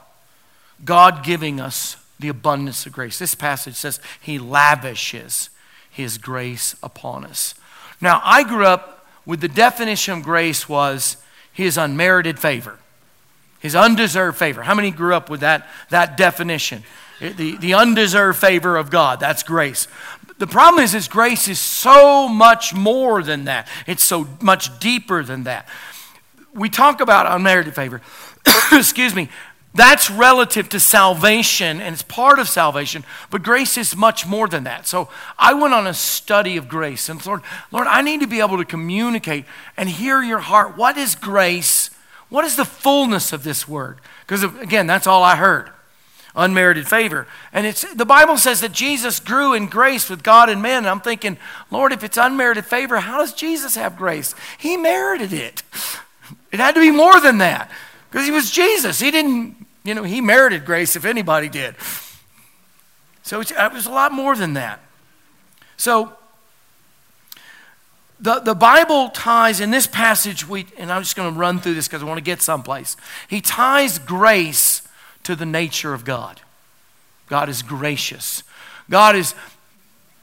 God 0.84 1.24
giving 1.24 1.60
us 1.60 1.96
the 2.18 2.28
abundance 2.28 2.86
of 2.86 2.92
grace. 2.92 3.18
This 3.18 3.34
passage 3.34 3.74
says 3.74 4.00
he 4.20 4.38
lavishes 4.38 5.50
his 5.90 6.18
grace 6.18 6.74
upon 6.82 7.24
us. 7.24 7.54
Now, 8.00 8.20
I 8.24 8.42
grew 8.42 8.64
up 8.66 9.06
with 9.26 9.40
the 9.40 9.48
definition 9.48 10.18
of 10.18 10.24
grace 10.24 10.68
was 10.68 11.16
his 11.52 11.76
unmerited 11.76 12.38
favor, 12.38 12.78
his 13.60 13.76
undeserved 13.76 14.38
favor. 14.38 14.62
How 14.62 14.74
many 14.74 14.90
grew 14.90 15.14
up 15.14 15.30
with 15.30 15.40
that, 15.40 15.68
that 15.90 16.16
definition? 16.16 16.82
The, 17.20 17.56
the 17.56 17.74
undeserved 17.74 18.38
favor 18.38 18.76
of 18.76 18.90
God, 18.90 19.20
that's 19.20 19.44
grace. 19.44 19.86
The 20.42 20.48
problem 20.48 20.82
is, 20.82 20.92
is 20.92 21.06
grace 21.06 21.46
is 21.46 21.60
so 21.60 22.26
much 22.26 22.74
more 22.74 23.22
than 23.22 23.44
that. 23.44 23.68
It's 23.86 24.02
so 24.02 24.26
much 24.40 24.76
deeper 24.80 25.22
than 25.22 25.44
that. 25.44 25.68
We 26.52 26.68
talk 26.68 27.00
about 27.00 27.30
unmerited 27.30 27.76
favor. 27.76 28.00
Excuse 28.72 29.14
me. 29.14 29.28
That's 29.72 30.10
relative 30.10 30.68
to 30.70 30.80
salvation 30.80 31.80
and 31.80 31.92
it's 31.92 32.02
part 32.02 32.40
of 32.40 32.48
salvation, 32.48 33.04
but 33.30 33.44
grace 33.44 33.78
is 33.78 33.94
much 33.94 34.26
more 34.26 34.48
than 34.48 34.64
that. 34.64 34.88
So 34.88 35.08
I 35.38 35.54
went 35.54 35.74
on 35.74 35.86
a 35.86 35.94
study 35.94 36.56
of 36.56 36.68
grace 36.68 37.08
and 37.08 37.24
Lord, 37.24 37.42
Lord, 37.70 37.86
I 37.86 38.02
need 38.02 38.18
to 38.18 38.26
be 38.26 38.40
able 38.40 38.56
to 38.56 38.64
communicate 38.64 39.44
and 39.76 39.88
hear 39.88 40.24
your 40.24 40.40
heart. 40.40 40.76
What 40.76 40.96
is 40.98 41.14
grace? 41.14 41.90
What 42.30 42.44
is 42.44 42.56
the 42.56 42.64
fullness 42.64 43.32
of 43.32 43.44
this 43.44 43.68
word? 43.68 44.00
Because 44.26 44.42
again, 44.42 44.88
that's 44.88 45.06
all 45.06 45.22
I 45.22 45.36
heard 45.36 45.70
unmerited 46.34 46.88
favor. 46.88 47.26
And 47.52 47.66
it's 47.66 47.82
the 47.94 48.06
Bible 48.06 48.36
says 48.36 48.60
that 48.60 48.72
Jesus 48.72 49.20
grew 49.20 49.54
in 49.54 49.66
grace 49.66 50.08
with 50.08 50.22
God 50.22 50.48
and 50.48 50.62
men. 50.62 50.78
And 50.78 50.88
I'm 50.88 51.00
thinking, 51.00 51.36
Lord, 51.70 51.92
if 51.92 52.02
it's 52.02 52.16
unmerited 52.16 52.64
favor, 52.64 52.98
how 52.98 53.18
does 53.18 53.32
Jesus 53.32 53.74
have 53.76 53.96
grace? 53.96 54.34
He 54.58 54.76
merited 54.76 55.32
it. 55.32 55.62
It 56.50 56.60
had 56.60 56.74
to 56.74 56.80
be 56.80 56.90
more 56.90 57.20
than 57.20 57.38
that 57.38 57.70
because 58.10 58.26
he 58.26 58.32
was 58.32 58.50
Jesus. 58.50 59.00
He 59.00 59.10
didn't, 59.10 59.56
you 59.84 59.94
know, 59.94 60.02
he 60.02 60.20
merited 60.20 60.64
grace 60.64 60.96
if 60.96 61.04
anybody 61.04 61.48
did. 61.48 61.76
So 63.22 63.40
it 63.40 63.72
was 63.72 63.86
a 63.86 63.90
lot 63.90 64.12
more 64.12 64.34
than 64.36 64.54
that. 64.54 64.80
So 65.76 66.12
the, 68.20 68.38
the 68.38 68.54
Bible 68.54 69.08
ties 69.10 69.60
in 69.60 69.70
this 69.70 69.86
passage, 69.86 70.46
we, 70.46 70.66
and 70.78 70.92
I'm 70.92 71.02
just 71.02 71.16
going 71.16 71.32
to 71.32 71.38
run 71.38 71.58
through 71.58 71.74
this 71.74 71.88
because 71.88 72.02
I 72.02 72.06
want 72.06 72.18
to 72.18 72.24
get 72.24 72.40
someplace. 72.40 72.96
He 73.28 73.40
ties 73.40 73.98
grace 73.98 74.81
to 75.24 75.36
the 75.36 75.46
nature 75.46 75.94
of 75.94 76.04
God. 76.04 76.40
God 77.28 77.48
is 77.48 77.62
gracious. 77.62 78.42
God 78.90 79.16
is, 79.16 79.34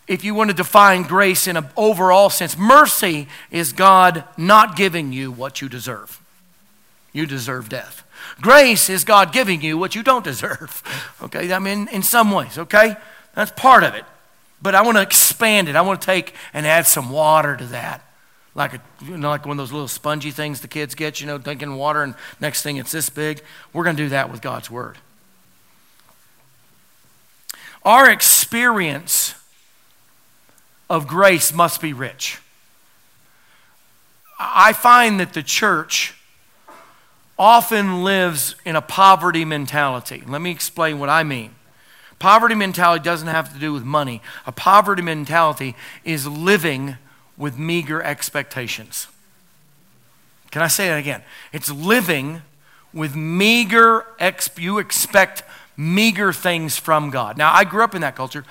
if 0.08 0.24
you 0.24 0.36
want 0.36 0.50
to 0.50 0.56
define 0.56 1.04
grace 1.04 1.48
in 1.48 1.58
an 1.58 1.68
overall 1.76 2.30
sense, 2.30 2.58
mercy 2.58 3.28
is 3.52 3.74
God 3.74 4.24
not 4.38 4.76
giving 4.76 5.12
you 5.12 5.32
what 5.32 5.62
you 5.62 5.70
deserve. 5.70 6.20
You 7.14 7.26
deserve 7.26 7.70
death. 7.70 8.04
Grace 8.42 8.90
is 8.90 9.04
God 9.04 9.34
giving 9.34 9.62
you 9.62 9.78
what 9.78 9.96
you 9.96 10.04
don't 10.04 10.24
deserve. 10.24 10.84
Okay, 11.22 11.52
I 11.52 11.60
mean, 11.60 11.90
in 11.92 12.02
some 12.02 12.32
ways, 12.32 12.58
okay? 12.58 12.96
That's 13.36 13.52
part 13.52 13.84
of 13.84 13.94
it. 13.94 14.06
But 14.62 14.74
I 14.74 14.82
want 14.82 14.96
to 14.96 15.02
expand 15.02 15.68
it. 15.68 15.76
I 15.76 15.82
want 15.82 16.00
to 16.02 16.06
take 16.06 16.34
and 16.54 16.66
add 16.66 16.88
some 16.88 17.10
water 17.10 17.58
to 17.58 17.66
that. 17.66 18.02
Like, 18.60 18.74
a, 18.74 18.82
you 19.06 19.18
know, 19.18 19.30
like 19.30 19.46
one 19.46 19.54
of 19.54 19.58
those 19.58 19.72
little 19.72 19.88
spongy 19.88 20.32
things 20.32 20.60
the 20.60 20.68
kids 20.68 20.94
get, 20.94 21.22
you 21.22 21.28
know, 21.28 21.38
drinking 21.38 21.78
water, 21.78 22.04
and 22.04 22.14
next 22.42 22.62
thing 22.62 22.76
it's 22.76 22.92
this 22.92 23.10
big. 23.10 23.42
We're 23.72 23.86
going 23.86 23.96
to 23.96 24.04
do 24.04 24.10
that 24.10 24.30
with 24.30 24.42
God's 24.42 24.70
Word. 24.70 24.98
Our 27.84 28.10
experience 28.12 29.34
of 30.90 31.08
grace 31.08 31.54
must 31.54 31.80
be 31.80 31.94
rich. 31.94 32.40
I 34.38 34.74
find 34.74 35.22
that 35.22 35.32
the 35.32 35.44
church 35.44 36.16
often 37.38 38.04
lives 38.04 38.56
in 38.66 38.76
a 38.76 38.82
poverty 38.82 39.46
mentality. 39.46 40.22
Let 40.28 40.42
me 40.42 40.52
explain 40.52 41.00
what 41.00 41.08
I 41.08 41.24
mean. 41.24 41.56
Poverty 42.20 42.56
mentality 42.56 43.04
doesn't 43.04 43.30
have 43.30 43.54
to 43.54 43.60
do 43.60 43.72
with 43.72 43.86
money. 43.86 44.22
A 44.46 44.52
poverty 44.52 45.02
mentality 45.02 45.78
is 46.04 46.28
living 46.28 46.98
with 47.40 47.58
meager 47.58 48.04
expectations. 48.04 49.08
Can 50.52 50.62
I 50.62 50.68
say 50.68 50.90
that 50.90 50.98
again? 50.98 51.24
It's 51.52 51.72
living 51.72 52.44
with 52.94 53.16
meager, 53.16 54.06
ex- 54.20 54.50
you 54.58 54.78
expect 54.78 55.44
meager 55.78 56.34
things 56.34 56.78
from 56.78 57.10
God. 57.10 57.38
Now, 57.38 57.52
I 57.54 57.64
grew 57.64 57.84
up 57.84 57.96
in 57.96 58.02
that 58.02 58.16
culture 58.16 58.44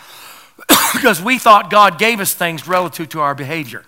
because 0.94 1.22
we 1.22 1.38
thought 1.38 1.70
God 1.70 1.98
gave 1.98 2.18
us 2.18 2.32
things 2.32 2.66
relative 2.66 3.10
to 3.10 3.20
our 3.20 3.34
behavior. 3.34 3.84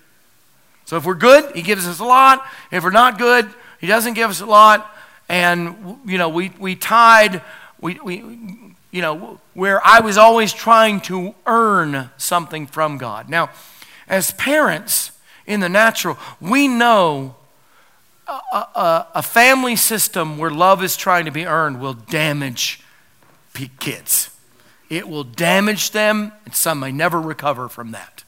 So 0.85 0.97
if 0.97 1.07
we're 1.07 1.15
good, 1.15 1.55
He 1.55 1.63
gives 1.63 1.87
us 1.89 1.99
a 2.01 2.05
lot. 2.05 2.45
If 2.71 2.85
we're 2.85 2.91
not 2.91 3.19
good, 3.19 3.49
He 3.81 3.87
doesn't 3.87 4.15
give 4.15 4.29
us 4.29 4.41
a 4.41 4.47
lot. 4.47 4.95
And, 5.29 6.01
you 6.05 6.19
know, 6.19 6.29
we, 6.29 6.51
we 6.59 6.75
tied, 6.75 7.43
we, 7.81 7.99
we, 8.01 8.17
you 8.91 9.01
know, 9.01 9.39
where 9.55 9.81
I 9.87 10.01
was 10.01 10.19
always 10.19 10.53
trying 10.53 11.01
to 11.03 11.35
earn 11.47 12.11
something 12.17 12.67
from 12.67 12.99
God. 12.99 13.29
Now, 13.29 13.51
as 14.11 14.33
parents 14.33 15.13
in 15.47 15.61
the 15.61 15.69
natural, 15.69 16.19
we 16.41 16.69
know 16.69 17.37
a, 18.29 18.57
a, 18.57 19.07
a 19.17 19.23
family 19.23 19.77
system 19.77 20.37
where 20.37 20.51
love 20.51 20.85
is 20.85 20.97
trying 20.97 21.25
to 21.25 21.31
be 21.31 21.47
earned 21.47 21.81
will 21.81 21.95
damage 21.95 22.83
kids. 23.79 24.31
It 24.89 25.09
will 25.09 25.25
damage 25.25 25.91
them, 25.93 26.33
and 26.45 26.55
some 26.55 26.81
may 26.81 26.93
never 26.93 27.21
recover 27.21 27.69
from 27.69 27.93
that. 27.93 28.25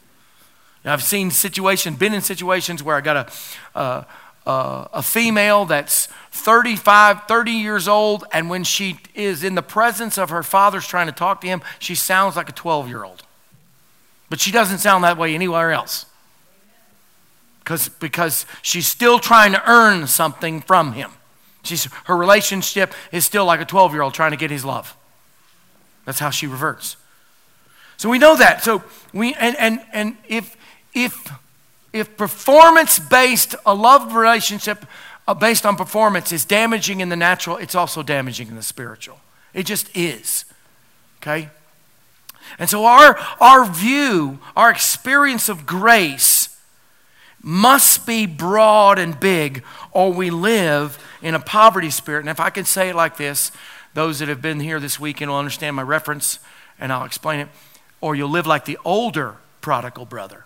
Now, 0.84 0.92
I've 0.92 1.02
seen 1.02 1.30
situations, 1.30 1.98
been 1.98 2.14
in 2.14 2.20
situations 2.20 2.82
where 2.82 2.96
I 2.96 3.00
got 3.00 3.32
a, 3.74 4.06
a 4.44 5.02
female 5.02 5.64
that's 5.64 6.06
35, 6.32 7.24
30 7.26 7.50
years 7.52 7.88
old, 7.88 8.24
and 8.32 8.50
when 8.50 8.64
she 8.64 8.98
is 9.14 9.44
in 9.44 9.54
the 9.54 9.62
presence 9.62 10.18
of 10.18 10.30
her 10.30 10.42
father's 10.42 10.86
trying 10.86 11.06
to 11.06 11.12
talk 11.12 11.40
to 11.42 11.46
him, 11.46 11.62
she 11.78 11.94
sounds 11.94 12.36
like 12.36 12.48
a 12.48 12.52
12 12.52 12.88
year 12.88 13.04
old. 13.04 13.22
But 14.32 14.40
she 14.40 14.50
doesn't 14.50 14.78
sound 14.78 15.04
that 15.04 15.18
way 15.18 15.34
anywhere 15.34 15.72
else. 15.72 16.06
Because, 17.58 17.90
because 17.90 18.46
she's 18.62 18.86
still 18.86 19.18
trying 19.18 19.52
to 19.52 19.62
earn 19.70 20.06
something 20.06 20.62
from 20.62 20.94
him. 20.94 21.10
She's, 21.64 21.84
her 22.04 22.16
relationship 22.16 22.94
is 23.12 23.26
still 23.26 23.44
like 23.44 23.60
a 23.60 23.66
12 23.66 23.92
year 23.92 24.00
old 24.00 24.14
trying 24.14 24.30
to 24.30 24.38
get 24.38 24.50
his 24.50 24.64
love. 24.64 24.96
That's 26.06 26.18
how 26.18 26.30
she 26.30 26.46
reverts. 26.46 26.96
So 27.98 28.08
we 28.08 28.18
know 28.18 28.34
that. 28.34 28.64
So 28.64 28.82
we 29.12 29.34
and 29.34 29.54
and 29.58 29.82
and 29.92 30.16
if 30.26 30.56
if 30.94 31.30
if 31.92 32.16
performance 32.16 32.98
based 32.98 33.54
a 33.66 33.74
love 33.74 34.14
relationship 34.14 34.86
uh, 35.28 35.34
based 35.34 35.66
on 35.66 35.76
performance 35.76 36.32
is 36.32 36.46
damaging 36.46 37.00
in 37.00 37.10
the 37.10 37.16
natural, 37.16 37.58
it's 37.58 37.74
also 37.74 38.02
damaging 38.02 38.48
in 38.48 38.56
the 38.56 38.62
spiritual. 38.62 39.20
It 39.52 39.66
just 39.66 39.94
is. 39.94 40.46
Okay? 41.18 41.50
And 42.58 42.68
so 42.68 42.84
our 42.84 43.18
our 43.40 43.64
view, 43.64 44.38
our 44.56 44.70
experience 44.70 45.48
of 45.48 45.66
grace 45.66 46.48
must 47.42 48.06
be 48.06 48.24
broad 48.24 48.98
and 48.98 49.18
big 49.18 49.64
or 49.92 50.12
we 50.12 50.30
live 50.30 50.98
in 51.20 51.34
a 51.34 51.40
poverty 51.40 51.90
spirit. 51.90 52.20
And 52.20 52.28
if 52.28 52.40
I 52.40 52.50
can 52.50 52.64
say 52.64 52.88
it 52.88 52.96
like 52.96 53.16
this, 53.16 53.52
those 53.94 54.18
that 54.18 54.28
have 54.28 54.40
been 54.40 54.60
here 54.60 54.80
this 54.80 54.98
weekend 54.98 55.30
will 55.30 55.38
understand 55.38 55.76
my 55.76 55.82
reference, 55.82 56.38
and 56.78 56.92
I'll 56.92 57.04
explain 57.04 57.40
it. 57.40 57.48
Or 58.00 58.16
you'll 58.16 58.30
live 58.30 58.46
like 58.46 58.64
the 58.64 58.78
older 58.84 59.36
prodigal 59.60 60.06
brother. 60.06 60.44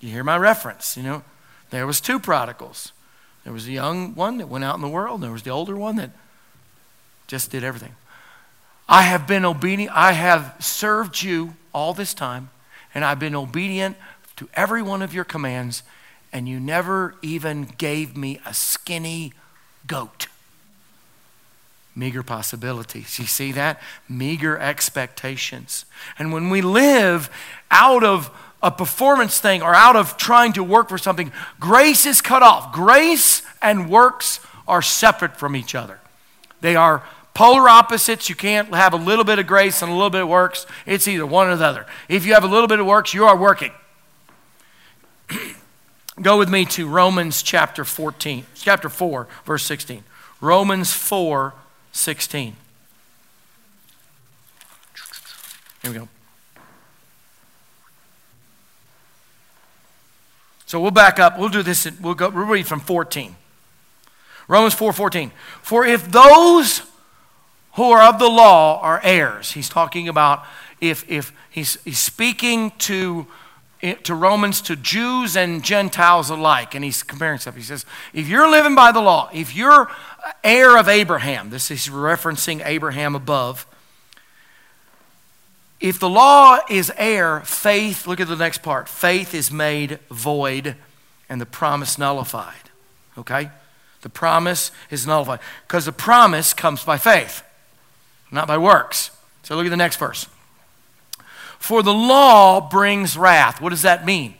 You 0.00 0.10
hear 0.10 0.24
my 0.24 0.38
reference, 0.38 0.96
you 0.96 1.02
know? 1.02 1.22
There 1.70 1.86
was 1.86 2.00
two 2.00 2.18
prodigals. 2.18 2.92
There 3.44 3.52
was 3.52 3.66
a 3.66 3.72
young 3.72 4.14
one 4.14 4.38
that 4.38 4.48
went 4.48 4.64
out 4.64 4.76
in 4.76 4.80
the 4.80 4.88
world, 4.88 5.16
and 5.16 5.24
there 5.24 5.32
was 5.32 5.42
the 5.42 5.50
older 5.50 5.76
one 5.76 5.96
that 5.96 6.10
just 7.26 7.50
did 7.50 7.64
everything. 7.64 7.94
I 8.92 9.00
have 9.00 9.26
been 9.26 9.46
obedient. 9.46 9.90
I 9.96 10.12
have 10.12 10.54
served 10.60 11.22
you 11.22 11.54
all 11.72 11.94
this 11.94 12.12
time, 12.12 12.50
and 12.94 13.06
I've 13.06 13.18
been 13.18 13.34
obedient 13.34 13.96
to 14.36 14.50
every 14.52 14.82
one 14.82 15.00
of 15.00 15.14
your 15.14 15.24
commands, 15.24 15.82
and 16.30 16.46
you 16.46 16.60
never 16.60 17.14
even 17.22 17.72
gave 17.78 18.18
me 18.18 18.38
a 18.44 18.52
skinny 18.52 19.32
goat. 19.86 20.26
Meager 21.96 22.22
possibilities. 22.22 23.18
You 23.18 23.24
see 23.24 23.50
that? 23.52 23.80
Meager 24.10 24.58
expectations. 24.58 25.86
And 26.18 26.30
when 26.30 26.50
we 26.50 26.60
live 26.60 27.30
out 27.70 28.04
of 28.04 28.30
a 28.62 28.70
performance 28.70 29.40
thing 29.40 29.62
or 29.62 29.74
out 29.74 29.96
of 29.96 30.18
trying 30.18 30.52
to 30.52 30.62
work 30.62 30.90
for 30.90 30.98
something, 30.98 31.32
grace 31.58 32.04
is 32.04 32.20
cut 32.20 32.42
off. 32.42 32.74
Grace 32.74 33.40
and 33.62 33.88
works 33.88 34.38
are 34.68 34.82
separate 34.82 35.38
from 35.38 35.56
each 35.56 35.74
other. 35.74 35.98
They 36.60 36.76
are 36.76 37.02
polar 37.34 37.68
opposites. 37.68 38.28
You 38.28 38.34
can't 38.34 38.74
have 38.74 38.92
a 38.92 38.96
little 38.96 39.24
bit 39.24 39.38
of 39.38 39.46
grace 39.46 39.82
and 39.82 39.90
a 39.90 39.94
little 39.94 40.10
bit 40.10 40.22
of 40.22 40.28
works. 40.28 40.66
It's 40.86 41.06
either 41.08 41.26
one 41.26 41.48
or 41.48 41.56
the 41.56 41.64
other. 41.64 41.86
If 42.08 42.26
you 42.26 42.34
have 42.34 42.44
a 42.44 42.48
little 42.48 42.68
bit 42.68 42.80
of 42.80 42.86
works, 42.86 43.14
you 43.14 43.24
are 43.24 43.36
working. 43.36 43.72
Go 46.20 46.38
with 46.38 46.50
me 46.50 46.64
to 46.66 46.86
Romans 46.86 47.42
chapter 47.42 47.84
14, 47.84 48.44
chapter 48.54 48.88
4, 48.88 49.26
verse 49.44 49.64
16. 49.64 50.04
Romans 50.40 50.92
4, 50.92 51.54
16. 51.92 52.56
Here 55.82 55.90
we 55.90 55.98
go. 55.98 56.08
So 60.66 60.80
we'll 60.80 60.90
back 60.90 61.18
up. 61.18 61.38
We'll 61.38 61.48
do 61.48 61.62
this. 61.62 61.90
We'll 62.00 62.14
go. 62.14 62.28
We'll 62.30 62.46
read 62.46 62.66
from 62.66 62.80
14. 62.80 63.34
Romans 64.48 64.74
4 64.74 64.92
14. 64.92 65.32
For 65.60 65.84
if 65.84 66.10
those 66.10 66.82
who 67.74 67.90
are 67.90 68.02
of 68.02 68.18
the 68.18 68.28
law 68.28 68.80
are 68.80 69.00
heirs, 69.02 69.52
he's 69.52 69.68
talking 69.68 70.08
about 70.08 70.44
if, 70.80 71.08
if 71.10 71.32
he's, 71.50 71.78
he's 71.84 71.98
speaking 71.98 72.72
to, 72.78 73.26
to 74.02 74.14
Romans, 74.14 74.60
to 74.62 74.76
Jews 74.76 75.36
and 75.36 75.64
Gentiles 75.64 76.28
alike, 76.28 76.74
and 76.74 76.84
he's 76.84 77.02
comparing 77.02 77.38
stuff. 77.38 77.56
He 77.56 77.62
says, 77.62 77.86
if 78.12 78.28
you're 78.28 78.50
living 78.50 78.74
by 78.74 78.92
the 78.92 79.00
law, 79.00 79.30
if 79.32 79.54
you're 79.54 79.90
heir 80.42 80.76
of 80.76 80.88
Abraham, 80.88 81.50
this 81.50 81.70
is 81.70 81.88
referencing 81.88 82.64
Abraham 82.64 83.14
above. 83.14 83.66
If 85.80 85.98
the 85.98 86.08
law 86.08 86.58
is 86.70 86.92
heir, 86.96 87.40
faith, 87.40 88.06
look 88.06 88.20
at 88.20 88.28
the 88.28 88.36
next 88.36 88.62
part, 88.62 88.88
faith 88.88 89.34
is 89.34 89.50
made 89.50 89.98
void 90.10 90.76
and 91.28 91.40
the 91.40 91.46
promise 91.46 91.98
nullified. 91.98 92.70
Okay? 93.18 93.50
The 94.02 94.08
promise 94.08 94.70
is 94.90 95.06
nullified 95.06 95.40
because 95.66 95.86
the 95.86 95.92
promise 95.92 96.54
comes 96.54 96.84
by 96.84 96.98
faith, 96.98 97.42
not 98.32 98.48
by 98.48 98.58
works. 98.58 99.10
So 99.42 99.54
look 99.54 99.66
at 99.66 99.70
the 99.70 99.76
next 99.76 99.96
verse. 99.96 100.26
For 101.58 101.82
the 101.82 101.94
law 101.94 102.60
brings 102.60 103.16
wrath. 103.16 103.60
What 103.60 103.70
does 103.70 103.82
that 103.82 104.04
mean? 104.04 104.34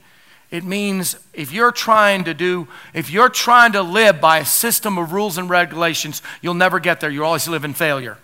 It 0.50 0.64
means 0.64 1.16
if 1.32 1.52
you're 1.52 1.72
trying 1.72 2.24
to 2.24 2.34
do, 2.34 2.68
if 2.92 3.10
you're 3.10 3.28
trying 3.28 3.72
to 3.72 3.82
live 3.82 4.20
by 4.20 4.38
a 4.38 4.44
system 4.44 4.98
of 4.98 5.12
rules 5.12 5.38
and 5.38 5.48
regulations, 5.48 6.20
you'll 6.40 6.54
never 6.54 6.80
get 6.80 7.00
there. 7.00 7.10
You 7.10 7.24
always 7.24 7.46
live 7.48 7.64
in 7.64 7.74
failure. 7.74 8.18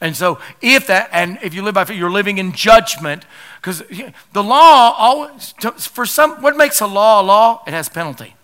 And 0.00 0.16
so, 0.16 0.38
if 0.62 0.86
that, 0.86 1.10
and 1.12 1.38
if 1.42 1.54
you 1.54 1.62
live 1.62 1.74
by 1.74 1.84
you're 1.86 2.10
living 2.10 2.38
in 2.38 2.52
judgment, 2.52 3.24
because 3.60 3.82
the 4.32 4.42
law 4.42 4.94
always, 4.96 5.52
for 5.78 6.06
some, 6.06 6.40
what 6.40 6.56
makes 6.56 6.80
a 6.80 6.86
law 6.86 7.20
a 7.20 7.24
law? 7.24 7.62
It 7.66 7.72
has 7.72 7.88
penalty. 7.88 8.34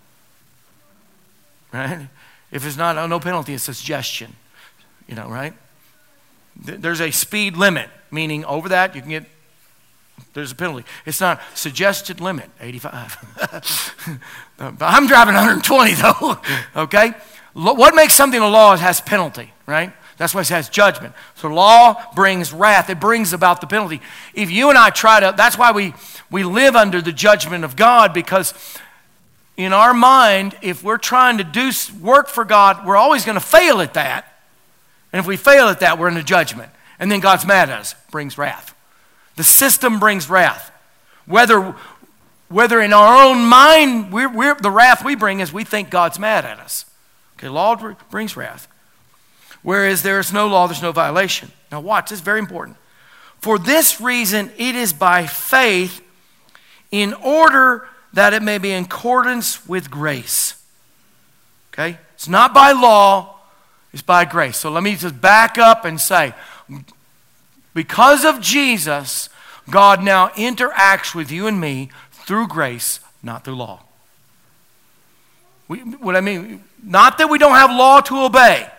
Right? 1.73 2.09
If 2.51 2.65
it's 2.65 2.77
not 2.77 3.09
no 3.09 3.19
penalty, 3.19 3.53
it's 3.53 3.67
a 3.69 3.73
suggestion. 3.73 4.35
You 5.07 5.15
know, 5.15 5.29
right? 5.29 5.53
There's 6.55 7.01
a 7.01 7.11
speed 7.11 7.57
limit, 7.57 7.89
meaning 8.11 8.45
over 8.45 8.69
that 8.69 8.95
you 8.95 9.01
can 9.01 9.09
get 9.09 9.25
there's 10.33 10.51
a 10.51 10.55
penalty. 10.55 10.85
It's 11.05 11.21
not 11.21 11.41
suggested 11.53 12.21
limit, 12.21 12.49
85. 12.59 14.21
Uh, 14.57 14.71
I'm 14.79 15.05
driving 15.05 15.33
120 15.33 15.93
though, 15.95 16.39
okay? 16.77 17.11
What 17.51 17.93
makes 17.93 18.13
something 18.13 18.39
a 18.39 18.47
law 18.47 18.77
has 18.77 19.01
penalty, 19.01 19.51
right? 19.65 19.91
That's 20.15 20.33
why 20.33 20.41
it 20.41 20.47
has 20.47 20.69
judgment. 20.69 21.13
So 21.35 21.49
law 21.49 22.01
brings 22.15 22.53
wrath. 22.53 22.89
It 22.89 23.01
brings 23.01 23.33
about 23.33 23.59
the 23.59 23.67
penalty. 23.67 24.01
If 24.33 24.49
you 24.49 24.69
and 24.69 24.77
I 24.77 24.91
try 24.91 25.19
to, 25.19 25.33
that's 25.35 25.57
why 25.57 25.73
we, 25.73 25.93
we 26.31 26.45
live 26.45 26.77
under 26.77 27.01
the 27.01 27.11
judgment 27.11 27.65
of 27.65 27.75
God 27.75 28.13
because 28.13 28.53
in 29.57 29.73
our 29.73 29.93
mind, 29.93 30.55
if 30.61 30.83
we're 30.83 30.97
trying 30.97 31.37
to 31.39 31.43
do 31.43 31.71
work 32.01 32.29
for 32.29 32.45
God, 32.45 32.85
we're 32.85 32.95
always 32.95 33.25
going 33.25 33.35
to 33.35 33.45
fail 33.45 33.81
at 33.81 33.95
that. 33.95 34.34
And 35.15 35.21
if 35.21 35.27
we 35.27 35.37
fail 35.37 35.69
at 35.69 35.79
that, 35.79 35.97
we're 35.97 36.09
in 36.09 36.17
a 36.17 36.23
judgment. 36.23 36.69
And 36.99 37.09
then 37.09 37.21
God's 37.21 37.45
mad 37.45 37.69
at 37.69 37.79
us, 37.79 37.95
brings 38.11 38.37
wrath. 38.37 38.75
The 39.37 39.45
system 39.45 39.97
brings 39.97 40.29
wrath. 40.29 40.73
Whether, 41.25 41.73
whether 42.49 42.81
in 42.81 42.91
our 42.91 43.23
own 43.23 43.45
mind, 43.45 44.11
we're, 44.11 44.27
we're, 44.27 44.55
the 44.55 44.69
wrath 44.69 45.05
we 45.05 45.15
bring 45.15 45.39
is 45.39 45.53
we 45.53 45.63
think 45.63 45.89
God's 45.89 46.19
mad 46.19 46.43
at 46.43 46.59
us. 46.59 46.83
Okay, 47.37 47.47
law 47.47 47.93
brings 48.11 48.35
wrath. 48.35 48.67
Whereas 49.63 50.03
there 50.03 50.19
is 50.19 50.33
no 50.33 50.47
law, 50.47 50.67
there's 50.67 50.81
no 50.81 50.91
violation. 50.91 51.49
Now, 51.71 51.79
watch, 51.79 52.09
this 52.09 52.19
is 52.19 52.25
very 52.25 52.39
important. 52.39 52.75
For 53.39 53.57
this 53.57 54.01
reason, 54.01 54.51
it 54.57 54.75
is 54.75 54.91
by 54.91 55.27
faith, 55.27 56.01
in 56.91 57.13
order 57.13 57.87
that 58.11 58.33
it 58.33 58.43
may 58.43 58.57
be 58.57 58.71
in 58.71 58.83
accordance 58.83 59.65
with 59.65 59.89
grace. 59.89 60.61
Okay? 61.71 61.99
It's 62.15 62.27
not 62.27 62.53
by 62.53 62.73
law, 62.73 63.34
it's 63.95 64.01
by 64.01 64.25
grace. 64.25 64.57
So 64.57 64.69
let 64.69 64.83
me 64.83 64.97
just 64.97 65.21
back 65.21 65.57
up 65.57 65.85
and 65.85 66.01
say 66.01 66.33
because 67.73 68.25
of 68.25 68.41
Jesus, 68.41 69.29
God 69.69 70.03
now 70.03 70.27
interacts 70.35 71.15
with 71.15 71.31
you 71.31 71.47
and 71.47 71.61
me 71.61 71.87
through 72.11 72.49
grace, 72.49 72.99
not 73.23 73.45
through 73.45 73.55
law. 73.55 73.83
We, 75.69 75.79
what 75.79 76.17
I 76.17 76.19
mean, 76.19 76.61
not 76.83 77.17
that 77.19 77.29
we 77.29 77.37
don't 77.37 77.55
have 77.55 77.69
law 77.69 78.01
to 78.01 78.25
obey, 78.25 78.69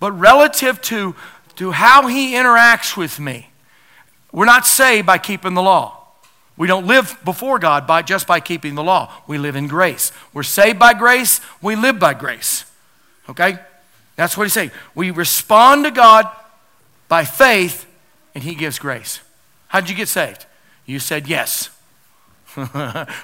but 0.00 0.10
relative 0.10 0.82
to, 0.82 1.14
to 1.54 1.70
how 1.70 2.08
He 2.08 2.32
interacts 2.32 2.96
with 2.96 3.20
me. 3.20 3.50
We're 4.32 4.44
not 4.44 4.66
saved 4.66 5.06
by 5.06 5.18
keeping 5.18 5.54
the 5.54 5.62
law. 5.62 6.04
We 6.56 6.66
don't 6.66 6.88
live 6.88 7.16
before 7.24 7.60
God 7.60 7.86
by, 7.86 8.02
just 8.02 8.26
by 8.26 8.40
keeping 8.40 8.74
the 8.74 8.82
law. 8.82 9.12
We 9.28 9.38
live 9.38 9.54
in 9.54 9.68
grace. 9.68 10.10
We're 10.32 10.42
saved 10.42 10.80
by 10.80 10.94
grace. 10.94 11.40
We 11.62 11.76
live 11.76 12.00
by 12.00 12.14
grace. 12.14 12.64
Okay? 13.30 13.60
That's 14.16 14.36
what 14.36 14.44
he's 14.44 14.52
saying. 14.52 14.70
We 14.94 15.10
respond 15.10 15.84
to 15.84 15.90
God 15.90 16.28
by 17.08 17.24
faith 17.24 17.86
and 18.34 18.44
He 18.44 18.54
gives 18.54 18.78
grace. 18.78 19.20
How 19.68 19.80
did 19.80 19.90
you 19.90 19.96
get 19.96 20.08
saved? 20.08 20.46
You 20.86 20.98
said 20.98 21.28
yes. 21.28 21.70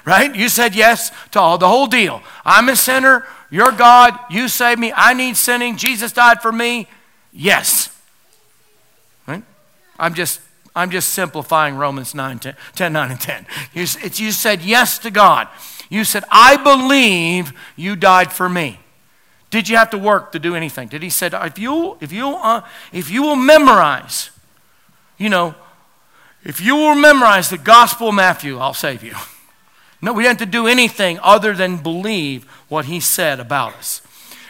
right? 0.05 0.35
You 0.35 0.49
said 0.49 0.75
yes 0.75 1.11
to 1.31 1.39
all 1.39 1.57
the 1.57 1.67
whole 1.67 1.87
deal. 1.87 2.21
I'm 2.43 2.67
a 2.67 2.75
sinner. 2.75 3.25
You're 3.49 3.71
God. 3.71 4.17
You 4.29 4.47
saved 4.47 4.79
me. 4.79 4.91
I 4.95 5.13
need 5.13 5.37
sinning. 5.37 5.77
Jesus 5.77 6.11
died 6.11 6.41
for 6.41 6.51
me. 6.51 6.87
Yes. 7.31 7.97
Right? 9.27 9.43
I'm 9.97 10.13
just 10.13 10.41
I'm 10.75 10.89
just 10.89 11.09
simplifying 11.09 11.75
Romans 11.75 12.15
9, 12.15 12.39
10, 12.39 12.55
10 12.75 12.93
9, 12.93 13.11
and 13.11 13.19
10. 13.19 13.45
You, 13.73 13.81
you 13.81 14.31
said 14.31 14.61
yes 14.61 14.99
to 14.99 15.11
God. 15.11 15.49
You 15.89 16.05
said, 16.05 16.23
I 16.31 16.55
believe 16.55 17.51
you 17.75 17.97
died 17.97 18.31
for 18.31 18.47
me. 18.47 18.79
Did 19.51 19.69
you 19.69 19.77
have 19.77 19.91
to 19.91 19.97
work 19.97 20.31
to 20.31 20.39
do 20.39 20.55
anything? 20.55 20.87
Did 20.87 21.03
he 21.03 21.11
said, 21.11 21.33
if 21.35 21.59
you 21.59 21.97
if 22.01 22.11
you 22.11 22.29
uh, 22.29 22.61
if 22.91 23.11
you 23.11 23.21
will 23.21 23.35
memorize 23.35 24.31
you 25.21 25.29
know, 25.29 25.53
if 26.43 26.59
you 26.59 26.75
will 26.75 26.95
memorize 26.95 27.51
the 27.51 27.57
Gospel 27.59 28.09
of 28.09 28.15
Matthew, 28.15 28.57
I'll 28.57 28.73
save 28.73 29.03
you. 29.03 29.13
No, 30.01 30.13
we 30.13 30.23
didn't 30.23 30.39
have 30.39 30.47
to 30.47 30.51
do 30.51 30.65
anything 30.65 31.19
other 31.21 31.53
than 31.53 31.77
believe 31.77 32.45
what 32.69 32.85
he 32.85 32.99
said 32.99 33.39
about 33.39 33.75
us. 33.75 34.01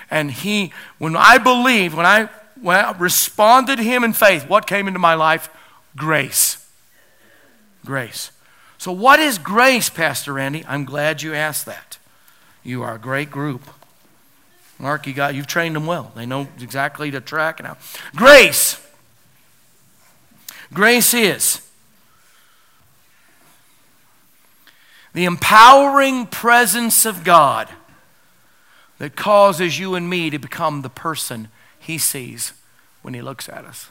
And 0.09 0.31
he, 0.31 0.71
when 0.97 1.17
I 1.17 1.39
believed, 1.39 1.93
when 1.93 2.05
I, 2.05 2.29
when 2.61 2.77
I 2.77 2.97
responded 2.97 3.75
to 3.75 3.83
him 3.83 4.05
in 4.05 4.13
faith, 4.13 4.47
what 4.47 4.65
came 4.65 4.87
into 4.87 4.97
my 4.97 5.13
life? 5.13 5.49
Grace. 5.97 6.65
Grace. 7.83 8.31
So, 8.77 8.93
what 8.93 9.19
is 9.19 9.37
grace, 9.37 9.89
Pastor 9.89 10.31
Randy? 10.31 10.63
I'm 10.69 10.85
glad 10.85 11.21
you 11.21 11.33
asked 11.33 11.65
that. 11.65 11.97
You 12.63 12.81
are 12.81 12.95
a 12.95 12.99
great 12.99 13.29
group. 13.29 13.63
Mark, 14.82 15.06
you 15.06 15.13
got, 15.13 15.36
you've 15.36 15.46
trained 15.46 15.76
them 15.76 15.86
well. 15.86 16.12
They 16.15 16.26
know 16.26 16.48
exactly 16.60 17.12
the 17.12 17.22
track 17.22 17.62
now. 17.62 17.78
Grace 18.15 18.80
Grace 20.74 21.13
is 21.13 21.62
the 25.13 25.26
empowering 25.26 26.26
presence 26.26 27.06
of 27.06 27.24
God 27.24 27.70
that 28.98 29.15
causes 29.15 29.78
you 29.78 29.96
and 29.96 30.10
me 30.10 30.30
to 30.30 30.39
become 30.39 30.82
the 30.82 30.89
person 30.89 31.50
He 31.78 31.98
sees 31.98 32.54
when 33.02 33.13
He 33.13 33.22
looks 33.22 33.50
at 33.50 33.65
us. 33.65 33.89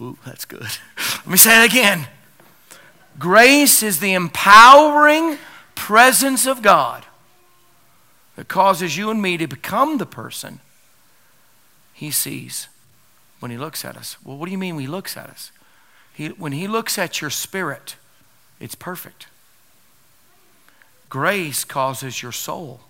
Ooh, 0.00 0.18
that's 0.26 0.44
good. 0.44 0.62
Let 0.98 1.26
me 1.28 1.36
say 1.36 1.62
it 1.64 1.70
again. 1.70 2.08
Grace 3.18 3.82
is 3.82 4.00
the 4.00 4.12
empowering 4.12 5.38
presence 5.74 6.46
of 6.46 6.60
God 6.60 7.06
that 8.36 8.48
causes 8.48 8.96
you 8.96 9.10
and 9.10 9.20
me 9.20 9.36
to 9.36 9.46
become 9.46 9.98
the 9.98 10.06
person 10.06 10.60
he 11.92 12.10
sees 12.10 12.68
when 13.40 13.50
he 13.50 13.56
looks 13.56 13.84
at 13.84 13.96
us. 13.96 14.16
Well, 14.22 14.36
what 14.36 14.46
do 14.46 14.52
you 14.52 14.58
mean 14.58 14.76
when 14.76 14.84
he 14.84 14.90
looks 14.90 15.16
at 15.16 15.28
us? 15.28 15.50
He, 16.12 16.28
when 16.28 16.52
he 16.52 16.68
looks 16.68 16.98
at 16.98 17.20
your 17.20 17.30
spirit, 17.30 17.96
it's 18.60 18.74
perfect. 18.74 19.26
Grace 21.08 21.64
causes 21.64 22.22
your 22.22 22.32
soul 22.32 22.80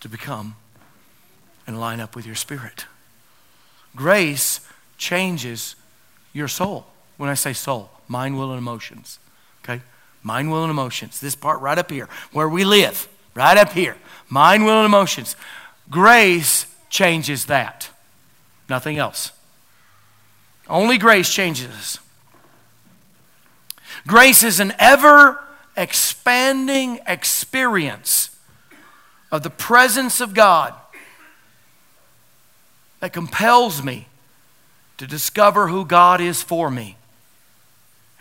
to 0.00 0.08
become 0.08 0.56
and 1.66 1.80
line 1.80 2.00
up 2.00 2.14
with 2.14 2.26
your 2.26 2.34
spirit. 2.34 2.86
Grace 3.96 4.60
changes 4.98 5.76
your 6.32 6.48
soul. 6.48 6.86
When 7.16 7.30
I 7.30 7.34
say 7.34 7.52
soul, 7.52 7.90
mind, 8.08 8.36
will, 8.36 8.50
and 8.50 8.58
emotions. 8.58 9.18
Okay? 9.62 9.82
Mind, 10.22 10.50
will, 10.50 10.64
and 10.64 10.70
emotions. 10.70 11.20
This 11.20 11.34
part 11.34 11.60
right 11.60 11.78
up 11.78 11.90
here, 11.90 12.08
where 12.32 12.48
we 12.48 12.64
live, 12.64 13.08
right 13.34 13.56
up 13.56 13.72
here. 13.72 13.96
Mind, 14.28 14.64
will, 14.64 14.78
and 14.78 14.86
emotions. 14.86 15.36
Grace 15.90 16.66
changes 16.88 17.46
that. 17.46 17.90
Nothing 18.68 18.98
else. 18.98 19.32
Only 20.68 20.98
grace 20.98 21.32
changes 21.32 21.68
us. 21.68 21.98
Grace 24.06 24.42
is 24.42 24.60
an 24.60 24.72
ever 24.78 25.42
expanding 25.76 27.00
experience 27.06 28.30
of 29.30 29.42
the 29.42 29.50
presence 29.50 30.20
of 30.20 30.34
God 30.34 30.74
that 33.00 33.12
compels 33.12 33.82
me 33.82 34.06
to 34.96 35.06
discover 35.06 35.68
who 35.68 35.84
God 35.84 36.20
is 36.20 36.42
for 36.42 36.70
me 36.70 36.96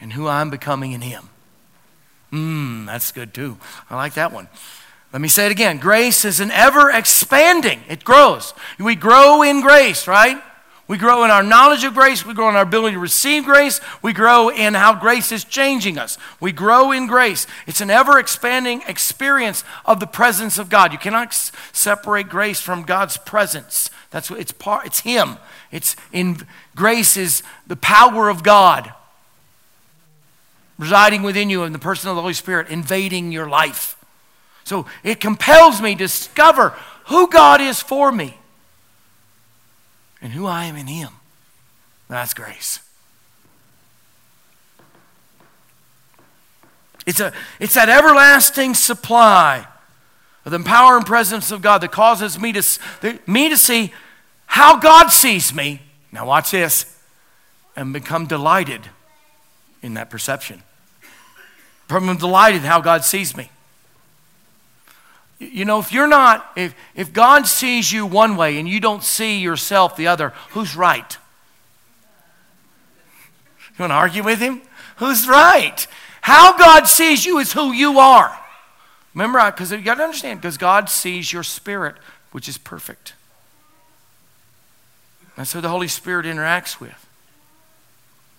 and 0.01 0.13
who 0.13 0.27
I'm 0.27 0.49
becoming 0.49 0.91
in 0.91 1.01
Him. 1.01 1.29
Mmm, 2.31 2.85
that's 2.85 3.11
good 3.11 3.33
too. 3.33 3.57
I 3.89 3.95
like 3.95 4.15
that 4.15 4.33
one. 4.33 4.47
Let 5.13 5.21
me 5.21 5.27
say 5.27 5.45
it 5.45 5.51
again. 5.51 5.77
Grace 5.77 6.25
is 6.25 6.39
an 6.39 6.49
ever 6.51 6.89
expanding, 6.89 7.81
it 7.87 8.03
grows. 8.03 8.53
We 8.79 8.95
grow 8.95 9.43
in 9.43 9.61
grace, 9.61 10.07
right? 10.07 10.41
We 10.85 10.97
grow 10.97 11.23
in 11.23 11.31
our 11.31 11.43
knowledge 11.43 11.85
of 11.85 11.93
grace. 11.93 12.25
We 12.25 12.33
grow 12.33 12.49
in 12.49 12.57
our 12.57 12.63
ability 12.63 12.95
to 12.95 12.99
receive 12.99 13.45
grace. 13.45 13.79
We 14.01 14.11
grow 14.11 14.49
in 14.49 14.73
how 14.73 14.93
grace 14.93 15.31
is 15.31 15.45
changing 15.45 15.97
us. 15.97 16.17
We 16.41 16.51
grow 16.51 16.91
in 16.91 17.07
grace. 17.07 17.47
It's 17.65 17.79
an 17.79 17.89
ever 17.89 18.19
expanding 18.19 18.81
experience 18.85 19.63
of 19.85 20.01
the 20.01 20.07
presence 20.07 20.57
of 20.57 20.69
God. 20.69 20.91
You 20.91 20.99
cannot 20.99 21.29
s- 21.29 21.53
separate 21.71 22.27
grace 22.27 22.59
from 22.59 22.83
God's 22.83 23.15
presence. 23.15 23.89
That's 24.11 24.29
what 24.29 24.41
it's 24.41 24.51
part, 24.51 24.85
it's 24.85 24.99
Him. 24.99 25.37
It's 25.71 25.95
in 26.11 26.45
grace 26.75 27.15
is 27.15 27.43
the 27.65 27.77
power 27.77 28.27
of 28.27 28.43
God 28.43 28.91
residing 30.77 31.23
within 31.23 31.49
you 31.49 31.63
in 31.63 31.71
the 31.71 31.79
person 31.79 32.09
of 32.09 32.17
the 32.17 32.21
Holy 32.21 32.33
Spirit, 32.33 32.67
invading 32.67 33.31
your 33.31 33.47
life. 33.47 33.95
So 34.63 34.85
it 35.03 35.19
compels 35.19 35.81
me 35.81 35.93
to 35.95 35.97
discover 35.97 36.69
who 37.05 37.29
God 37.29 37.61
is 37.61 37.81
for 37.81 38.11
me 38.11 38.37
and 40.21 40.31
who 40.31 40.45
I 40.45 40.65
am 40.65 40.75
in 40.75 40.87
Him. 40.87 41.09
That's 42.07 42.33
grace. 42.33 42.79
It's, 47.05 47.19
a, 47.19 47.33
it's 47.59 47.73
that 47.73 47.89
everlasting 47.89 48.73
supply 48.73 49.67
of 50.45 50.51
the 50.51 50.59
power 50.59 50.95
and 50.95 51.05
presence 51.05 51.51
of 51.51 51.61
God 51.61 51.81
that 51.81 51.91
causes 51.91 52.39
me 52.39 52.53
to, 52.53 53.19
me 53.27 53.49
to 53.49 53.57
see 53.57 53.93
how 54.45 54.77
God 54.77 55.09
sees 55.09 55.53
me. 55.53 55.81
Now, 56.11 56.27
watch 56.27 56.51
this 56.51 56.97
and 57.75 57.91
become 57.91 58.27
delighted 58.27 58.81
in 59.81 59.95
that 59.95 60.09
perception. 60.09 60.63
I'm 61.89 62.17
delighted 62.17 62.61
how 62.61 62.81
God 62.81 63.03
sees 63.03 63.37
me. 63.37 63.49
You 65.51 65.65
know, 65.65 65.79
if 65.79 65.91
you're 65.91 66.07
not, 66.07 66.51
if, 66.55 66.75
if 66.95 67.13
God 67.13 67.47
sees 67.47 67.91
you 67.91 68.05
one 68.05 68.35
way 68.35 68.57
and 68.57 68.67
you 68.67 68.79
don't 68.79 69.03
see 69.03 69.39
yourself 69.39 69.95
the 69.95 70.07
other, 70.07 70.33
who's 70.51 70.75
right? 70.75 71.17
You 73.77 73.83
want 73.83 73.91
to 73.91 73.95
argue 73.95 74.23
with 74.23 74.39
him? 74.39 74.61
Who's 74.97 75.27
right? 75.27 75.87
How 76.21 76.57
God 76.57 76.87
sees 76.87 77.25
you 77.25 77.39
is 77.39 77.53
who 77.53 77.71
you 77.71 77.99
are. 77.99 78.37
Remember, 79.13 79.43
because 79.51 79.71
you 79.71 79.81
got 79.81 79.95
to 79.95 80.03
understand, 80.03 80.41
because 80.41 80.57
God 80.57 80.89
sees 80.89 81.31
your 81.31 81.43
spirit, 81.43 81.95
which 82.31 82.47
is 82.47 82.57
perfect. 82.57 83.13
That's 85.35 85.53
who 85.53 85.61
the 85.61 85.69
Holy 85.69 85.87
Spirit 85.87 86.25
interacts 86.25 86.79
with. 86.79 87.07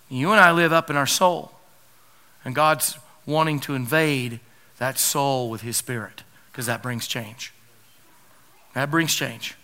You 0.09 0.31
and 0.31 0.39
I 0.39 0.51
live 0.51 0.71
up 0.71 0.89
in 0.89 0.95
our 0.95 1.07
soul, 1.07 1.51
and 2.43 2.55
God's 2.55 2.97
wanting 3.25 3.59
to 3.61 3.75
invade 3.75 4.39
that 4.77 4.97
soul 4.99 5.49
with 5.49 5.61
His 5.61 5.77
Spirit 5.77 6.23
because 6.55 6.67
that 6.67 6.81
brings 6.81 7.05
change. 7.05 7.51
That 8.75 8.89
brings 8.89 9.13
change. 9.13 9.57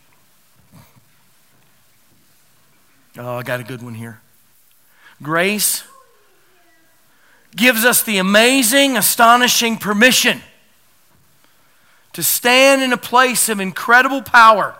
Oh, 3.17 3.37
I 3.37 3.43
got 3.43 3.61
a 3.61 3.63
good 3.63 3.81
one 3.81 3.93
here. 3.93 4.19
Grace 5.23 5.85
gives 7.55 7.85
us 7.85 8.03
the 8.03 8.17
amazing, 8.17 8.97
astonishing 8.97 9.77
permission 9.77 10.41
to 12.11 12.21
stand 12.21 12.81
in 12.81 12.91
a 12.91 12.97
place 12.97 13.47
of 13.47 13.61
incredible 13.61 14.21
power 14.21 14.75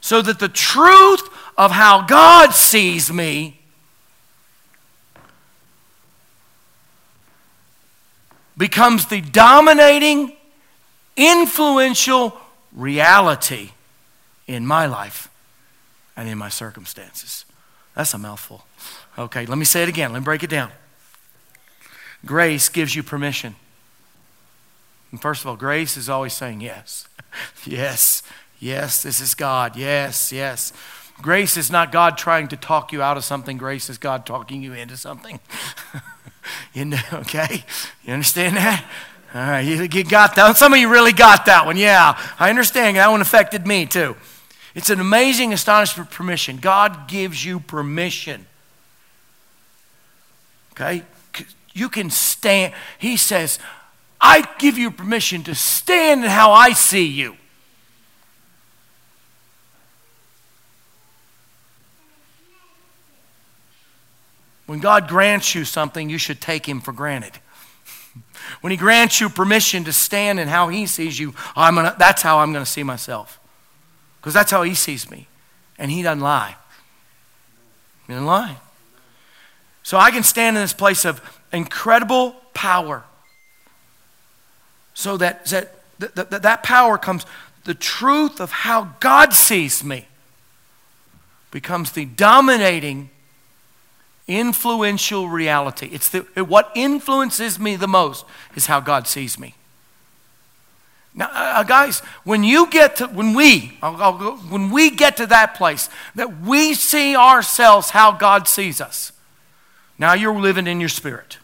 so 0.00 0.22
that 0.22 0.38
the 0.38 0.48
truth 0.48 1.28
of 1.58 1.72
how 1.72 2.06
God 2.06 2.50
sees 2.50 3.12
me 3.12 3.59
becomes 8.60 9.06
the 9.06 9.22
dominating, 9.22 10.36
influential 11.16 12.38
reality 12.74 13.70
in 14.46 14.66
my 14.66 14.84
life 14.84 15.30
and 16.14 16.28
in 16.28 16.36
my 16.36 16.50
circumstances. 16.50 17.46
That's 17.96 18.12
a 18.12 18.18
mouthful. 18.18 18.66
Okay, 19.18 19.46
let 19.46 19.56
me 19.56 19.64
say 19.64 19.82
it 19.82 19.88
again. 19.88 20.12
Let 20.12 20.18
me 20.18 20.24
break 20.24 20.42
it 20.42 20.50
down. 20.50 20.70
Grace 22.26 22.68
gives 22.68 22.94
you 22.94 23.02
permission. 23.02 23.56
And 25.10 25.22
first 25.22 25.40
of 25.40 25.46
all, 25.46 25.56
grace 25.56 25.96
is 25.96 26.10
always 26.10 26.34
saying 26.34 26.60
yes. 26.60 27.08
yes, 27.64 28.22
yes, 28.58 29.02
this 29.02 29.20
is 29.20 29.34
God. 29.34 29.74
Yes, 29.74 30.32
yes. 30.32 30.74
Grace 31.22 31.56
is 31.56 31.70
not 31.70 31.92
God 31.92 32.16
trying 32.16 32.48
to 32.48 32.56
talk 32.56 32.92
you 32.92 33.02
out 33.02 33.16
of 33.16 33.24
something, 33.24 33.56
grace 33.58 33.90
is 33.90 33.98
God 33.98 34.24
talking 34.24 34.62
you 34.62 34.72
into 34.72 34.96
something. 34.96 35.40
You 36.72 36.84
know, 36.86 37.00
okay? 37.12 37.64
You 38.04 38.12
understand 38.12 38.56
that? 38.56 38.84
All 39.34 39.40
right, 39.40 39.60
you, 39.60 39.82
you 39.82 40.04
got 40.04 40.34
that. 40.36 40.56
Some 40.56 40.72
of 40.72 40.78
you 40.78 40.90
really 40.90 41.12
got 41.12 41.46
that 41.46 41.66
one. 41.66 41.76
Yeah, 41.76 42.18
I 42.38 42.50
understand. 42.50 42.96
That 42.96 43.10
one 43.10 43.20
affected 43.20 43.66
me 43.66 43.86
too. 43.86 44.16
It's 44.74 44.90
an 44.90 45.00
amazing, 45.00 45.52
astonishing 45.52 46.04
permission. 46.06 46.56
God 46.58 47.08
gives 47.08 47.44
you 47.44 47.60
permission. 47.60 48.46
Okay? 50.72 51.02
You 51.72 51.88
can 51.88 52.10
stand. 52.10 52.74
He 52.98 53.16
says, 53.16 53.58
I 54.20 54.46
give 54.58 54.78
you 54.78 54.90
permission 54.90 55.42
to 55.44 55.54
stand 55.54 56.24
in 56.24 56.30
how 56.30 56.52
I 56.52 56.72
see 56.72 57.06
you. 57.06 57.36
When 64.70 64.78
God 64.78 65.08
grants 65.08 65.52
you 65.52 65.64
something, 65.64 66.08
you 66.08 66.16
should 66.16 66.40
take 66.40 66.64
Him 66.64 66.80
for 66.80 66.92
granted. 66.92 67.32
When 68.60 68.70
He 68.70 68.76
grants 68.76 69.20
you 69.20 69.28
permission 69.28 69.82
to 69.82 69.92
stand 69.92 70.38
in 70.38 70.46
how 70.46 70.68
He 70.68 70.86
sees 70.86 71.18
you, 71.18 71.34
I'm 71.56 71.74
gonna, 71.74 71.96
that's 71.98 72.22
how 72.22 72.38
I'm 72.38 72.52
going 72.52 72.64
to 72.64 72.70
see 72.70 72.84
myself. 72.84 73.40
Because 74.20 74.32
that's 74.32 74.52
how 74.52 74.62
He 74.62 74.74
sees 74.74 75.10
me. 75.10 75.26
And 75.76 75.90
He 75.90 76.02
doesn't 76.02 76.20
lie. 76.20 76.54
He 78.06 78.12
doesn't 78.12 78.28
lie. 78.28 78.58
So 79.82 79.98
I 79.98 80.12
can 80.12 80.22
stand 80.22 80.56
in 80.56 80.62
this 80.62 80.72
place 80.72 81.04
of 81.04 81.20
incredible 81.52 82.36
power. 82.54 83.02
So 84.94 85.16
that, 85.16 85.46
that, 85.46 85.74
that, 85.98 86.30
that, 86.30 86.42
that 86.42 86.62
power 86.62 86.96
comes, 86.96 87.26
the 87.64 87.74
truth 87.74 88.40
of 88.40 88.52
how 88.52 88.94
God 89.00 89.32
sees 89.32 89.82
me 89.82 90.06
becomes 91.50 91.90
the 91.90 92.04
dominating 92.04 93.10
influential 94.30 95.28
reality. 95.28 95.88
It's 95.92 96.08
the, 96.08 96.20
what 96.44 96.70
influences 96.74 97.58
me 97.58 97.76
the 97.76 97.88
most 97.88 98.24
is 98.54 98.66
how 98.66 98.80
God 98.80 99.06
sees 99.06 99.38
me. 99.38 99.54
Now, 101.14 101.26
uh, 101.26 101.60
uh 101.60 101.62
guys, 101.64 102.00
when 102.22 102.44
you 102.44 102.70
get 102.70 102.96
to, 102.96 103.06
when 103.08 103.34
we, 103.34 103.76
I'll, 103.82 103.96
I'll 103.96 104.18
go, 104.18 104.36
when 104.36 104.70
we 104.70 104.90
get 104.90 105.16
to 105.16 105.26
that 105.26 105.56
place 105.56 105.88
that 106.14 106.40
we 106.42 106.74
see 106.74 107.16
ourselves 107.16 107.90
how 107.90 108.12
God 108.12 108.46
sees 108.46 108.80
us, 108.80 109.12
now 109.98 110.14
you're 110.14 110.38
living 110.38 110.66
in 110.66 110.78
your 110.78 110.88
spirit. 110.88 111.38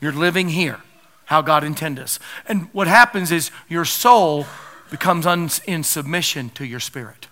You're 0.00 0.12
living 0.12 0.48
here, 0.48 0.80
how 1.26 1.40
God 1.40 1.64
intended 1.64 2.02
us. 2.02 2.18
And 2.46 2.68
what 2.72 2.88
happens 2.88 3.30
is 3.30 3.50
your 3.68 3.84
soul 3.84 4.46
becomes 4.90 5.26
un, 5.26 5.48
in 5.66 5.82
submission 5.82 6.50
to 6.50 6.66
your 6.66 6.80
spirit. 6.80 7.28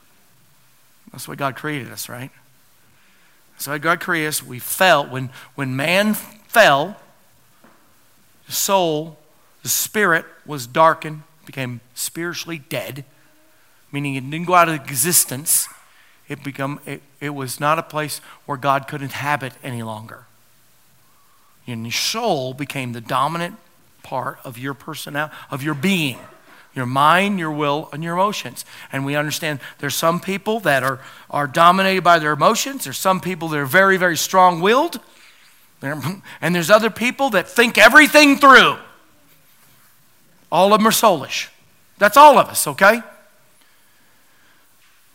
That's 1.10 1.28
what 1.28 1.36
God 1.36 1.56
created 1.56 1.90
us, 1.90 2.08
right? 2.08 2.30
So 3.58 3.78
God 3.78 4.00
created 4.00 4.28
us. 4.28 4.42
We 4.42 4.58
fell. 4.58 5.06
When, 5.06 5.30
when 5.54 5.76
man 5.76 6.14
fell, 6.14 6.96
the 8.46 8.52
soul, 8.52 9.18
the 9.62 9.68
spirit 9.68 10.24
was 10.44 10.66
darkened, 10.66 11.22
became 11.46 11.80
spiritually 11.94 12.58
dead, 12.58 13.04
meaning 13.90 14.14
it 14.14 14.28
didn't 14.28 14.46
go 14.46 14.54
out 14.54 14.68
of 14.68 14.74
existence. 14.74 15.68
It, 16.28 16.42
become, 16.42 16.80
it, 16.86 17.02
it 17.20 17.30
was 17.30 17.60
not 17.60 17.78
a 17.78 17.82
place 17.82 18.20
where 18.46 18.56
God 18.56 18.88
could 18.88 19.02
inhabit 19.02 19.54
any 19.62 19.82
longer. 19.82 20.26
And 21.66 21.84
your 21.84 21.92
soul 21.92 22.54
became 22.54 22.92
the 22.92 23.00
dominant 23.00 23.56
part 24.02 24.38
of 24.44 24.58
your 24.58 24.74
personality, 24.74 25.34
of 25.50 25.62
your 25.62 25.74
being 25.74 26.18
your 26.74 26.86
mind, 26.86 27.38
your 27.38 27.50
will, 27.50 27.88
and 27.92 28.02
your 28.02 28.14
emotions. 28.14 28.64
And 28.92 29.04
we 29.04 29.14
understand 29.14 29.60
there's 29.78 29.94
some 29.94 30.20
people 30.20 30.60
that 30.60 30.82
are, 30.82 31.00
are 31.30 31.46
dominated 31.46 32.02
by 32.02 32.18
their 32.18 32.32
emotions. 32.32 32.84
There's 32.84 32.98
some 32.98 33.20
people 33.20 33.48
that 33.48 33.58
are 33.58 33.66
very, 33.66 33.96
very 33.96 34.16
strong 34.16 34.60
willed. 34.60 35.00
And 36.40 36.54
there's 36.54 36.70
other 36.70 36.90
people 36.90 37.30
that 37.30 37.48
think 37.48 37.76
everything 37.76 38.36
through. 38.36 38.76
All 40.52 40.72
of 40.72 40.78
them 40.78 40.86
are 40.86 40.92
soulish. 40.92 41.48
That's 41.98 42.16
all 42.16 42.38
of 42.38 42.48
us, 42.48 42.68
okay? 42.68 43.00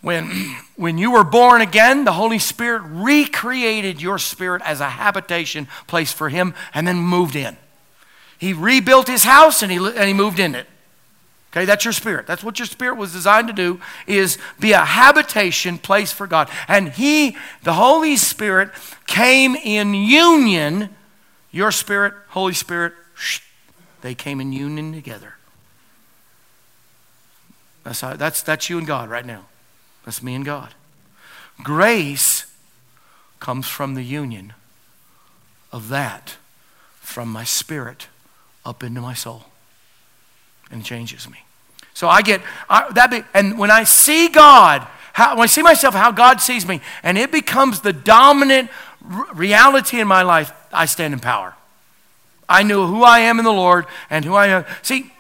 When, 0.02 0.58
when 0.76 0.98
you 0.98 1.12
were 1.12 1.24
born 1.24 1.62
again, 1.62 2.04
the 2.04 2.12
Holy 2.12 2.40
Spirit 2.40 2.82
recreated 2.86 4.02
your 4.02 4.20
spirit 4.20 4.62
as 4.66 4.82
a 4.82 4.90
habitation 4.90 5.70
place 5.88 6.12
for 6.12 6.28
Him 6.28 6.54
and 6.74 6.86
then 6.86 6.98
moved 6.98 7.38
in. 7.38 7.56
He 8.38 8.52
rebuilt 8.52 9.08
His 9.08 9.24
house 9.24 9.64
and 9.64 9.72
He, 9.72 9.78
and 9.78 10.04
he 10.04 10.14
moved 10.14 10.40
in 10.40 10.54
it. 10.54 10.68
Okay, 11.52 11.66
that's 11.66 11.86
your 11.86 11.94
spirit. 11.94 12.28
That's 12.28 12.44
what 12.44 12.60
your 12.60 12.66
spirit 12.66 12.98
was 12.98 13.14
designed 13.14 13.48
to 13.48 13.54
do 13.54 13.80
is 14.06 14.38
be 14.60 14.74
a 14.74 14.84
habitation 14.84 15.78
place 15.78 16.12
for 16.12 16.28
God. 16.28 16.50
And 16.68 16.90
he, 16.90 17.38
the 17.64 17.74
Holy 17.74 18.18
Spirit, 18.18 18.72
came 19.06 19.56
in 19.56 19.94
union. 19.94 20.90
Your 21.52 21.72
spirit, 21.72 22.14
Holy 22.30 22.54
Spirit, 22.54 22.94
they 24.02 24.14
came 24.14 24.42
in 24.42 24.52
union 24.52 24.94
together. 24.94 25.36
That's, 27.84 28.02
how, 28.02 28.16
that's, 28.18 28.42
that's 28.42 28.70
you 28.70 28.78
and 28.78 28.86
God 28.86 29.10
right 29.10 29.26
now. 29.26 29.46
That's 30.04 30.22
me 30.22 30.36
and 30.36 30.44
God. 30.44 30.74
Grace 31.64 32.46
comes 33.40 33.68
from 33.68 33.96
the 33.96 34.04
union 34.04 34.54
of 35.72 35.88
that 35.90 36.36
from 37.00 37.30
my 37.30 37.46
spirit 37.46 38.08
up 38.66 38.84
into 38.84 39.00
my 39.00 39.14
soul 39.14 39.46
and 40.72 40.84
changes 40.84 41.30
me. 41.30 41.38
So 41.94 42.08
I 42.08 42.22
get 42.22 42.42
I, 42.70 42.92
that, 42.92 43.10
be, 43.10 43.24
and 43.34 43.58
when 43.58 43.72
I 43.72 43.84
see 43.84 44.28
God, 44.30 44.88
how, 45.14 45.36
when 45.36 45.44
I 45.44 45.48
see 45.48 45.64
myself, 45.64 45.96
how 45.96 46.12
God 46.12 46.42
sees 46.42 46.68
me, 46.68 46.82
and 47.02 47.18
it 47.18 47.32
becomes 47.32 47.82
the 47.82 47.94
dominant 47.94 48.70
r- 49.10 49.28
reality 49.34 50.00
in 50.00 50.08
my 50.08 50.22
life, 50.22 50.52
I 50.72 50.86
stand 50.86 51.14
in 51.14 51.20
power. 51.20 51.56
I 52.48 52.64
know 52.64 52.88
who 52.88 53.04
I 53.04 53.20
am 53.20 53.40
in 53.40 53.46
the 53.46 53.52
Lord 53.52 53.88
and 54.10 54.24
who 54.24 54.36
I 54.36 54.48
am. 54.48 54.66
See, 54.82 55.12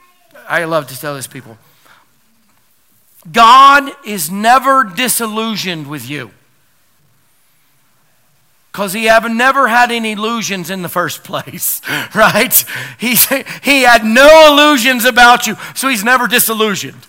I 0.47 0.63
love 0.65 0.87
to 0.87 0.99
tell 0.99 1.15
this 1.15 1.27
people. 1.27 1.57
God 3.29 3.91
is 4.05 4.31
never 4.31 4.83
disillusioned 4.83 5.87
with 5.87 6.09
you 6.09 6.31
because 8.77 8.93
he 8.93 9.05
have 9.05 9.27
never 9.27 9.67
had 9.67 9.91
any 9.91 10.11
illusions 10.11 10.69
in 10.69 10.83
the 10.83 10.87
first 10.87 11.23
place, 11.23 11.81
right? 12.13 12.63
He, 12.99 13.15
he 13.63 13.81
had 13.81 14.05
no 14.05 14.53
illusions 14.53 15.03
about 15.03 15.47
you, 15.47 15.55
so 15.73 15.87
he's 15.87 16.03
never 16.03 16.27
disillusioned. 16.27 17.07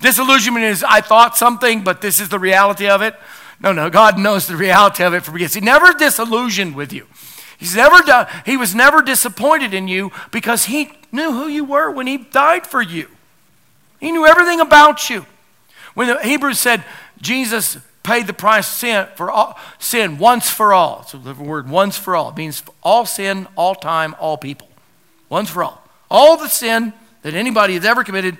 Disillusionment 0.00 0.64
is, 0.64 0.82
I 0.82 1.02
thought 1.02 1.36
something, 1.36 1.84
but 1.84 2.00
this 2.00 2.20
is 2.20 2.30
the 2.30 2.38
reality 2.38 2.88
of 2.88 3.02
it. 3.02 3.14
No, 3.60 3.70
no, 3.70 3.90
God 3.90 4.18
knows 4.18 4.46
the 4.46 4.56
reality 4.56 5.04
of 5.04 5.12
it 5.12 5.22
from 5.22 5.34
beginning. 5.34 5.52
He 5.52 5.60
never 5.60 5.92
disillusioned 5.92 6.74
with 6.74 6.90
you. 6.90 7.06
He's 7.58 7.76
never 7.76 7.98
done, 7.98 8.26
he 8.46 8.56
was 8.56 8.74
never 8.74 9.02
disappointed 9.02 9.74
in 9.74 9.88
you 9.88 10.12
because 10.30 10.64
he 10.64 10.90
knew 11.12 11.32
who 11.32 11.48
you 11.48 11.66
were 11.66 11.90
when 11.90 12.06
he 12.06 12.16
died 12.16 12.66
for 12.66 12.80
you. 12.80 13.10
He 14.00 14.10
knew 14.10 14.24
everything 14.24 14.60
about 14.60 15.10
you. 15.10 15.26
When 15.92 16.06
the 16.06 16.18
Hebrews 16.20 16.58
said 16.58 16.82
Jesus 17.20 17.76
paid 18.02 18.26
the 18.26 18.32
price 18.32 18.66
sin 18.66 19.06
for 19.14 19.30
all, 19.30 19.58
sin 19.78 20.18
once 20.18 20.48
for 20.48 20.72
all. 20.72 21.04
So 21.04 21.18
the 21.18 21.34
word 21.34 21.68
once 21.68 21.96
for 21.98 22.16
all. 22.16 22.30
It 22.30 22.36
means 22.36 22.62
all 22.82 23.06
sin, 23.06 23.46
all 23.56 23.74
time, 23.74 24.14
all 24.18 24.36
people. 24.36 24.68
Once 25.28 25.50
for 25.50 25.62
all. 25.62 25.82
All 26.10 26.36
the 26.36 26.48
sin 26.48 26.92
that 27.22 27.34
anybody 27.34 27.74
has 27.74 27.84
ever 27.84 28.02
committed, 28.02 28.38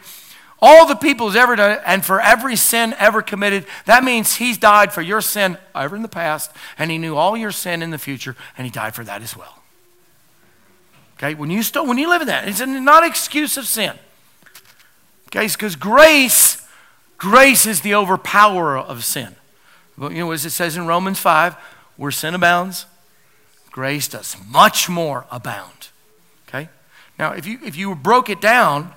all 0.62 0.86
the 0.86 0.94
people 0.94 1.28
has 1.28 1.36
ever 1.36 1.56
done 1.56 1.78
and 1.86 2.04
for 2.04 2.20
every 2.20 2.56
sin 2.56 2.94
ever 2.98 3.22
committed, 3.22 3.66
that 3.86 4.04
means 4.04 4.36
he's 4.36 4.58
died 4.58 4.92
for 4.92 5.02
your 5.02 5.20
sin 5.20 5.56
ever 5.74 5.96
in 5.96 6.02
the 6.02 6.08
past, 6.08 6.50
and 6.78 6.90
he 6.90 6.98
knew 6.98 7.16
all 7.16 7.36
your 7.36 7.52
sin 7.52 7.82
in 7.82 7.90
the 7.90 7.98
future, 7.98 8.36
and 8.58 8.66
he 8.66 8.70
died 8.70 8.94
for 8.94 9.04
that 9.04 9.22
as 9.22 9.36
well. 9.36 9.56
Okay, 11.16 11.34
when 11.34 11.50
you 11.50 11.62
still 11.62 11.86
when 11.86 11.98
you 11.98 12.08
live 12.08 12.22
in 12.22 12.28
that, 12.28 12.48
it's 12.48 12.60
not 12.60 13.02
an 13.02 13.10
excuse 13.10 13.56
of 13.58 13.66
sin. 13.66 13.92
Okay, 15.28 15.46
because 15.46 15.76
grace, 15.76 16.66
grace 17.18 17.66
is 17.66 17.82
the 17.82 17.94
overpower 17.94 18.76
of 18.76 19.04
sin. 19.04 19.36
You 20.00 20.08
know, 20.10 20.30
as 20.30 20.46
it 20.46 20.50
says 20.50 20.76
in 20.76 20.86
Romans 20.86 21.18
5, 21.18 21.54
where 21.96 22.10
sin 22.10 22.34
abounds, 22.34 22.86
grace 23.70 24.08
does 24.08 24.36
much 24.48 24.88
more 24.88 25.26
abound. 25.30 25.88
Okay? 26.48 26.68
Now, 27.18 27.32
if 27.32 27.46
you, 27.46 27.58
if 27.64 27.76
you 27.76 27.94
broke 27.94 28.30
it 28.30 28.40
down, 28.40 28.92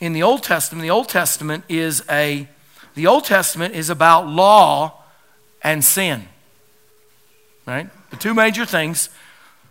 in 0.00 0.14
the 0.14 0.22
Old 0.22 0.42
Testament, 0.42 0.82
the 0.82 0.90
Old 0.90 1.08
Testament 1.08 1.64
is 1.68 2.02
a 2.10 2.48
the 2.94 3.06
Old 3.06 3.24
Testament 3.24 3.74
is 3.74 3.88
about 3.88 4.26
law 4.26 5.04
and 5.62 5.84
sin. 5.84 6.26
Right? 7.66 7.88
The 8.10 8.16
two 8.16 8.34
major 8.34 8.64
things. 8.64 9.10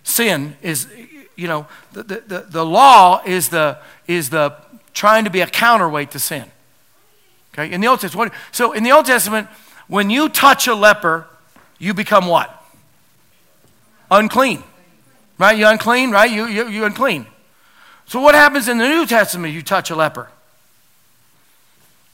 Sin 0.03 0.55
is, 0.61 0.87
you 1.35 1.47
know, 1.47 1.67
the, 1.91 2.03
the, 2.03 2.23
the, 2.25 2.39
the 2.49 2.65
law 2.65 3.21
is 3.25 3.49
the 3.49 3.79
is 4.07 4.29
the 4.29 4.55
trying 4.93 5.25
to 5.25 5.29
be 5.29 5.41
a 5.41 5.47
counterweight 5.47 6.11
to 6.11 6.19
sin. 6.19 6.45
Okay, 7.59 7.73
in 7.73 7.81
the 7.81 7.87
Old 7.87 7.99
Testament. 7.99 8.31
So 8.51 8.71
in 8.71 8.83
the 8.83 8.91
Old 8.91 9.05
Testament, 9.05 9.47
when 9.87 10.09
you 10.09 10.29
touch 10.29 10.67
a 10.67 10.75
leper, 10.75 11.27
you 11.77 11.93
become 11.93 12.27
what? 12.27 12.55
Unclean. 14.09 14.63
Right? 15.37 15.57
You 15.57 15.67
unclean, 15.67 16.11
right? 16.11 16.31
You, 16.31 16.47
you, 16.47 16.67
you 16.67 16.85
unclean. 16.85 17.25
So 18.05 18.21
what 18.21 18.35
happens 18.35 18.67
in 18.67 18.77
the 18.77 18.87
New 18.87 19.05
Testament? 19.05 19.53
You 19.53 19.61
touch 19.61 19.89
a 19.89 19.95
leper. 19.95 20.29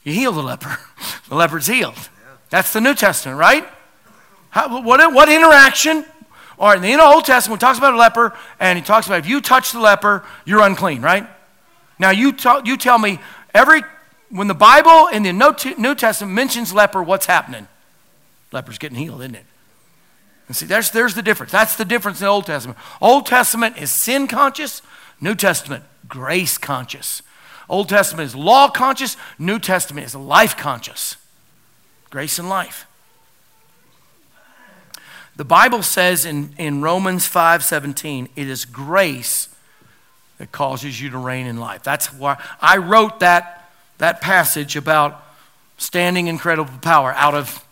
You 0.04 0.12
heal 0.12 0.32
the 0.32 0.42
leper. 0.42 0.78
The 1.28 1.34
leper's 1.34 1.66
healed. 1.66 2.08
That's 2.50 2.72
the 2.72 2.80
New 2.80 2.94
Testament, 2.94 3.36
right? 3.36 3.66
How, 4.50 4.80
what, 4.80 5.12
what 5.12 5.28
interaction? 5.28 6.04
Or 6.56 6.76
in 6.76 6.82
the 6.82 7.02
Old 7.02 7.24
Testament, 7.24 7.60
talks 7.60 7.78
about 7.78 7.94
a 7.94 7.96
leper, 7.96 8.32
and 8.60 8.78
he 8.78 8.84
talks 8.84 9.08
about 9.08 9.18
if 9.18 9.26
you 9.26 9.40
touch 9.40 9.72
the 9.72 9.80
leper, 9.80 10.24
you're 10.44 10.60
unclean, 10.60 11.02
right? 11.02 11.28
Now 11.98 12.10
you, 12.10 12.30
talk, 12.32 12.64
you 12.64 12.76
tell 12.76 12.96
me 12.96 13.18
every 13.52 13.82
when 14.30 14.48
the 14.48 14.54
Bible 14.54 15.08
in 15.08 15.22
the 15.22 15.32
New 15.78 15.94
Testament 15.94 16.34
mentions 16.34 16.72
leper, 16.72 17.02
what's 17.02 17.26
happening? 17.26 17.68
Leper's 18.52 18.78
getting 18.78 18.98
healed, 18.98 19.20
isn't 19.20 19.34
it? 19.34 19.46
And 20.48 20.56
see, 20.56 20.66
there's, 20.66 20.90
there's 20.90 21.14
the 21.14 21.22
difference. 21.22 21.52
That's 21.52 21.76
the 21.76 21.84
difference 21.84 22.20
in 22.20 22.24
the 22.24 22.30
Old 22.30 22.46
Testament. 22.46 22.78
Old 23.00 23.26
Testament 23.26 23.76
is 23.78 23.90
sin 23.90 24.28
conscious, 24.28 24.82
New 25.20 25.34
Testament, 25.34 25.84
grace 26.08 26.58
conscious. 26.58 27.22
Old 27.68 27.88
Testament 27.88 28.26
is 28.26 28.36
law 28.36 28.68
conscious, 28.68 29.16
New 29.38 29.58
Testament 29.58 30.06
is 30.06 30.14
life 30.14 30.56
conscious. 30.56 31.16
Grace 32.10 32.38
and 32.38 32.48
life. 32.48 32.86
The 35.34 35.44
Bible 35.44 35.82
says 35.82 36.24
in, 36.24 36.54
in 36.56 36.80
Romans 36.80 37.26
5 37.26 37.62
17, 37.62 38.28
it 38.36 38.48
is 38.48 38.64
grace 38.64 39.48
that 40.38 40.52
causes 40.52 41.00
you 41.00 41.10
to 41.10 41.18
reign 41.18 41.46
in 41.46 41.58
life. 41.58 41.82
That's 41.82 42.12
why 42.12 42.42
I 42.60 42.76
wrote 42.78 43.20
that 43.20 43.65
that 43.98 44.20
passage 44.20 44.76
about 44.76 45.22
standing 45.78 46.26
incredible 46.26 46.78
power 46.80 47.12
out 47.14 47.34
of 47.34 47.64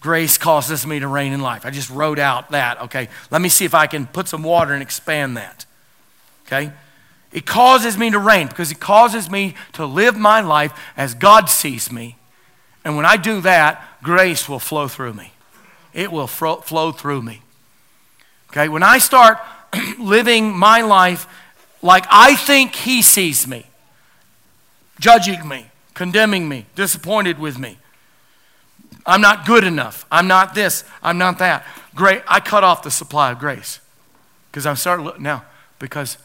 grace 0.00 0.38
causes 0.38 0.86
me 0.86 1.00
to 1.00 1.08
reign 1.08 1.32
in 1.32 1.40
life. 1.40 1.66
I 1.66 1.70
just 1.70 1.90
wrote 1.90 2.18
out 2.18 2.50
that. 2.50 2.80
Okay, 2.82 3.08
let 3.30 3.40
me 3.40 3.48
see 3.48 3.64
if 3.64 3.74
I 3.74 3.86
can 3.86 4.06
put 4.06 4.28
some 4.28 4.42
water 4.42 4.72
and 4.72 4.82
expand 4.82 5.36
that. 5.36 5.66
Okay? 6.46 6.72
It 7.32 7.44
causes 7.44 7.98
me 7.98 8.10
to 8.10 8.18
reign 8.18 8.46
because 8.46 8.70
it 8.70 8.80
causes 8.80 9.30
me 9.30 9.54
to 9.74 9.84
live 9.84 10.16
my 10.16 10.40
life 10.40 10.72
as 10.96 11.14
God 11.14 11.50
sees 11.50 11.92
me. 11.92 12.16
And 12.84 12.96
when 12.96 13.04
I 13.04 13.16
do 13.16 13.40
that, 13.42 13.84
grace 14.02 14.48
will 14.48 14.58
flow 14.58 14.88
through 14.88 15.14
me. 15.14 15.32
It 15.92 16.10
will 16.10 16.26
flow 16.26 16.92
through 16.92 17.22
me. 17.22 17.42
Okay? 18.50 18.68
When 18.68 18.82
I 18.82 18.98
start 18.98 19.38
living 19.98 20.56
my 20.56 20.80
life 20.80 21.26
like 21.82 22.06
I 22.10 22.34
think 22.34 22.74
He 22.74 23.02
sees 23.02 23.46
me, 23.46 23.66
judging 25.00 25.46
me, 25.48 25.66
condemning 25.94 26.48
me, 26.48 26.66
disappointed 26.74 27.38
with 27.38 27.58
me. 27.58 27.78
I'm 29.06 29.20
not 29.20 29.46
good 29.46 29.64
enough. 29.64 30.06
I'm 30.10 30.28
not 30.28 30.54
this. 30.54 30.84
I'm 31.02 31.18
not 31.18 31.38
that. 31.38 31.66
Great. 31.94 32.22
I 32.28 32.40
cut 32.40 32.64
off 32.64 32.82
the 32.82 32.90
supply 32.90 33.32
of 33.32 33.38
grace 33.38 33.80
because 34.50 34.66
I'm 34.66 34.76
starting 34.76 35.04
looking 35.04 35.22
now 35.22 35.44
because 35.78 36.18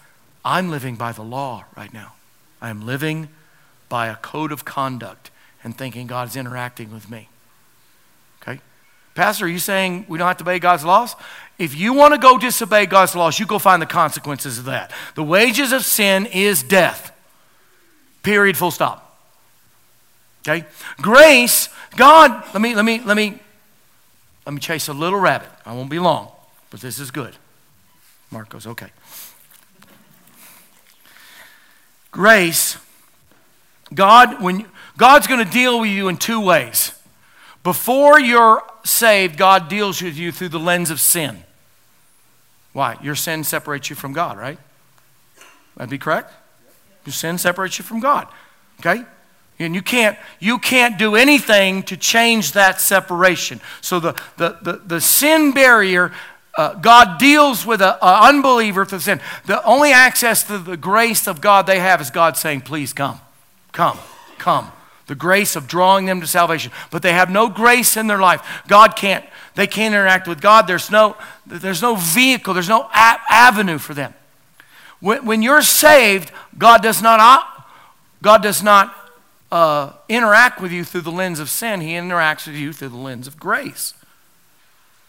I'm 0.43 0.69
living 0.69 0.95
by 0.95 1.12
the 1.12 1.21
law 1.21 1.65
right 1.77 1.93
now. 1.93 2.13
I 2.62 2.69
am 2.69 2.86
living 2.86 3.29
by 3.89 4.07
a 4.07 4.15
code 4.15 4.51
of 4.51 4.65
conduct 4.65 5.31
and 5.63 5.77
thinking 5.77 6.07
God's 6.07 6.36
interacting 6.36 6.91
with 6.91 7.09
me. 7.09 7.29
Okay? 8.41 8.59
Pastor, 9.15 9.45
are 9.45 9.49
you 9.49 9.59
saying 9.59 10.05
we 10.09 10.17
don't 10.17 10.27
have 10.27 10.38
to 10.38 10.43
obey 10.43 10.59
God's 10.59 10.83
laws? 10.83 11.15
If 11.57 11.75
you 11.75 11.93
want 11.93 12.13
to 12.13 12.19
go 12.19 12.38
disobey 12.38 12.86
God's 12.88 13.15
laws, 13.15 13.39
you 13.39 13.45
go 13.45 13.59
find 13.59 13.81
the 13.81 13.86
consequences 13.86 14.57
of 14.57 14.65
that. 14.65 14.91
The 15.15 15.23
wages 15.23 15.71
of 15.71 15.86
sin 15.86 16.25
is 16.25 16.63
death. 16.63 17.12
Period, 18.23 18.57
full 18.57 18.71
stop. 18.71 19.19
Okay? 20.47 20.65
Grace, 20.97 21.69
God, 21.95 22.43
let 22.53 22.62
me, 22.62 22.75
let 22.75 22.83
me, 22.83 23.01
let 23.01 23.15
me, 23.15 23.39
let 24.45 24.53
me 24.53 24.59
chase 24.59 24.88
a 24.88 24.93
little 24.93 25.19
rabbit. 25.19 25.49
I 25.65 25.73
won't 25.73 25.89
be 25.89 25.99
long, 25.99 26.31
but 26.69 26.81
this 26.81 26.99
is 26.99 27.12
good. 27.12 27.36
Mark 28.31 28.49
goes, 28.49 28.65
okay. 28.65 28.88
Grace, 32.12 32.77
God, 33.93 34.41
when 34.41 34.65
God's 34.97 35.27
going 35.27 35.43
to 35.43 35.51
deal 35.51 35.79
with 35.79 35.89
you 35.89 36.07
in 36.07 36.17
two 36.17 36.39
ways. 36.39 36.93
Before 37.63 38.19
you're 38.19 38.62
saved, 38.83 39.38
God 39.38 39.69
deals 39.69 40.01
with 40.01 40.17
you 40.17 40.31
through 40.31 40.49
the 40.49 40.59
lens 40.59 40.89
of 40.89 40.99
sin. 40.99 41.43
Why? 42.73 42.97
Your 43.01 43.15
sin 43.15 43.43
separates 43.43 43.89
you 43.89 43.95
from 43.95 44.13
God, 44.13 44.38
right? 44.38 44.57
That'd 45.77 45.89
be 45.89 45.97
correct? 45.97 46.33
Your 47.05 47.13
sin 47.13 47.37
separates 47.37 47.77
you 47.77 47.83
from 47.83 47.99
God. 47.99 48.27
Okay? 48.79 49.03
And 49.59 49.75
you 49.75 49.81
can't, 49.81 50.17
you 50.39 50.57
can't 50.57 50.97
do 50.97 51.15
anything 51.15 51.83
to 51.83 51.95
change 51.95 52.53
that 52.53 52.81
separation. 52.81 53.61
So 53.81 53.99
the, 53.99 54.13
the, 54.37 54.57
the, 54.61 54.73
the 54.85 55.01
sin 55.01 55.51
barrier, 55.51 56.11
uh, 56.57 56.73
God 56.75 57.19
deals 57.19 57.65
with 57.65 57.81
an 57.81 57.95
unbeliever 58.01 58.85
through 58.85 58.99
sin. 58.99 59.21
The 59.45 59.63
only 59.63 59.91
access 59.91 60.43
to 60.45 60.57
the 60.57 60.77
grace 60.77 61.27
of 61.27 61.39
God 61.39 61.65
they 61.65 61.79
have 61.79 62.01
is 62.01 62.09
God 62.09 62.35
saying, 62.35 62.61
please 62.61 62.93
come, 62.93 63.19
come, 63.71 63.97
come. 64.37 64.71
The 65.07 65.15
grace 65.15 65.55
of 65.55 65.67
drawing 65.67 66.05
them 66.05 66.21
to 66.21 66.27
salvation. 66.27 66.71
But 66.89 67.01
they 67.01 67.13
have 67.13 67.29
no 67.29 67.49
grace 67.49 67.97
in 67.97 68.07
their 68.07 68.19
life. 68.19 68.63
God 68.67 68.95
can't, 68.95 69.25
they 69.53 69.67
can't 69.67 69.93
interact 69.93 70.27
with 70.27 70.41
God. 70.41 70.65
There's 70.65 70.89
no, 70.89 71.17
there's 71.45 71.81
no 71.81 71.95
vehicle, 71.95 72.53
there's 72.53 72.69
no 72.69 72.83
a- 72.83 73.21
avenue 73.29 73.77
for 73.77 73.93
them. 73.93 74.13
When, 75.03 75.25
when 75.25 75.41
you're 75.41 75.61
saved, 75.61 76.31
God 76.57 76.81
does 76.81 77.01
not, 77.01 77.67
God 78.21 78.41
does 78.41 78.63
not 78.63 78.95
uh, 79.51 79.91
interact 80.07 80.61
with 80.61 80.71
you 80.71 80.85
through 80.85 81.01
the 81.01 81.11
lens 81.11 81.41
of 81.41 81.49
sin, 81.49 81.81
He 81.81 81.91
interacts 81.91 82.47
with 82.47 82.55
you 82.55 82.71
through 82.71 82.87
the 82.87 82.95
lens 82.95 83.27
of 83.27 83.37
grace. 83.37 83.93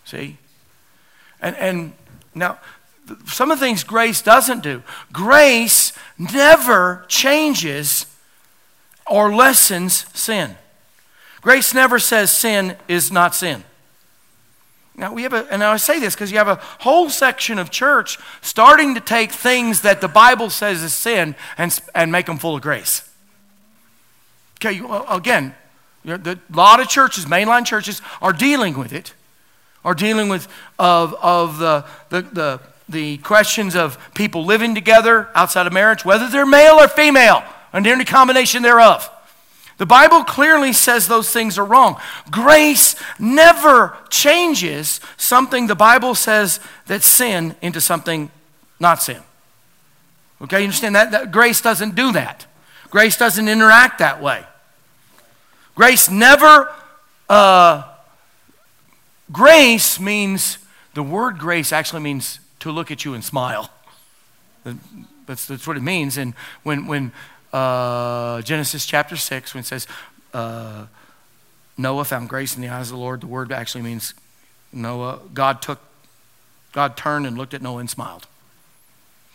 See? 0.04 0.38
And, 1.40 1.54
and 1.58 1.92
now, 2.34 2.58
some 3.26 3.52
of 3.52 3.60
the 3.60 3.64
things 3.64 3.84
grace 3.84 4.20
doesn't 4.20 4.64
do. 4.64 4.82
Grace 5.12 5.92
never 6.18 7.04
changes 7.06 8.06
or 9.06 9.32
lessens 9.32 10.06
sin. 10.12 10.56
Grace 11.40 11.72
never 11.72 12.00
says 12.00 12.32
sin 12.32 12.76
is 12.88 13.12
not 13.12 13.32
sin. 13.32 13.62
Now 14.96 15.12
we 15.12 15.24
have 15.24 15.32
a, 15.32 15.46
and 15.50 15.62
I 15.62 15.76
say 15.76 15.98
this 15.98 16.14
because 16.14 16.30
you 16.30 16.38
have 16.38 16.48
a 16.48 16.60
whole 16.80 17.10
section 17.10 17.58
of 17.58 17.70
church 17.70 18.18
starting 18.42 18.94
to 18.94 19.00
take 19.00 19.32
things 19.32 19.80
that 19.80 20.00
the 20.00 20.08
Bible 20.08 20.50
says 20.50 20.82
is 20.82 20.94
sin 20.94 21.34
and, 21.58 21.76
and 21.94 22.12
make 22.12 22.26
them 22.26 22.38
full 22.38 22.56
of 22.56 22.62
grace. 22.62 23.08
Okay, 24.58 24.80
again, 25.08 25.54
a 26.06 26.38
lot 26.52 26.80
of 26.80 26.88
churches, 26.88 27.26
mainline 27.26 27.66
churches, 27.66 28.00
are 28.22 28.32
dealing 28.32 28.78
with 28.78 28.92
it, 28.92 29.14
are 29.84 29.94
dealing 29.94 30.28
with 30.28 30.48
of, 30.78 31.14
of 31.20 31.58
the, 31.58 31.84
the, 32.10 32.22
the, 32.22 32.60
the 32.88 33.18
questions 33.18 33.74
of 33.74 33.98
people 34.14 34.44
living 34.44 34.74
together 34.74 35.28
outside 35.34 35.66
of 35.66 35.72
marriage, 35.72 36.04
whether 36.04 36.28
they're 36.28 36.46
male 36.46 36.74
or 36.74 36.88
female, 36.88 37.42
and 37.72 37.86
any 37.86 38.04
combination 38.04 38.62
thereof. 38.62 39.10
The 39.76 39.86
Bible 39.86 40.22
clearly 40.22 40.72
says 40.72 41.08
those 41.08 41.30
things 41.30 41.58
are 41.58 41.64
wrong. 41.64 42.00
Grace 42.30 42.94
never 43.18 43.96
changes 44.08 45.00
something 45.16 45.66
the 45.66 45.74
Bible 45.74 46.14
says 46.14 46.60
that 46.86 47.02
sin 47.02 47.56
into 47.60 47.80
something 47.80 48.30
not 48.78 49.02
sin. 49.02 49.20
Okay, 50.42 50.58
you 50.58 50.64
understand 50.64 50.94
that? 50.94 51.10
that 51.10 51.32
grace 51.32 51.60
doesn't 51.60 51.94
do 51.94 52.12
that. 52.12 52.46
Grace 52.90 53.16
doesn't 53.16 53.48
interact 53.48 53.98
that 53.98 54.22
way. 54.22 54.44
Grace 55.74 56.08
never, 56.08 56.72
uh, 57.28 57.82
grace 59.32 59.98
means, 59.98 60.58
the 60.94 61.02
word 61.02 61.38
grace 61.38 61.72
actually 61.72 62.02
means 62.02 62.38
to 62.60 62.70
look 62.70 62.92
at 62.92 63.04
you 63.04 63.14
and 63.14 63.24
smile. 63.24 63.70
That's, 65.26 65.46
that's 65.46 65.66
what 65.66 65.76
it 65.76 65.82
means. 65.82 66.16
And 66.16 66.34
when, 66.62 66.86
when 66.86 67.12
uh, 67.54 68.42
Genesis 68.42 68.84
chapter 68.84 69.16
6 69.16 69.54
when 69.54 69.60
it 69.60 69.66
says, 69.66 69.86
uh, 70.32 70.86
Noah 71.78 72.04
found 72.04 72.28
grace 72.28 72.56
in 72.56 72.62
the 72.62 72.68
eyes 72.68 72.88
of 72.90 72.96
the 72.96 73.00
Lord. 73.00 73.20
The 73.20 73.28
word 73.28 73.52
actually 73.52 73.82
means 73.82 74.12
Noah, 74.72 75.20
God 75.32 75.62
took, 75.62 75.78
God 76.72 76.96
turned 76.96 77.26
and 77.26 77.38
looked 77.38 77.54
at 77.54 77.62
Noah 77.62 77.78
and 77.78 77.88
smiled. 77.88 78.26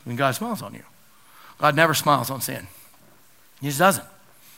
When 0.04 0.18
God 0.18 0.36
smiles 0.36 0.62
on 0.62 0.74
you, 0.74 0.84
God 1.60 1.76
never 1.76 1.94
smiles 1.94 2.30
on 2.30 2.42
sin. 2.42 2.68
He 3.62 3.68
just 3.68 3.80
doesn't. 3.80 4.06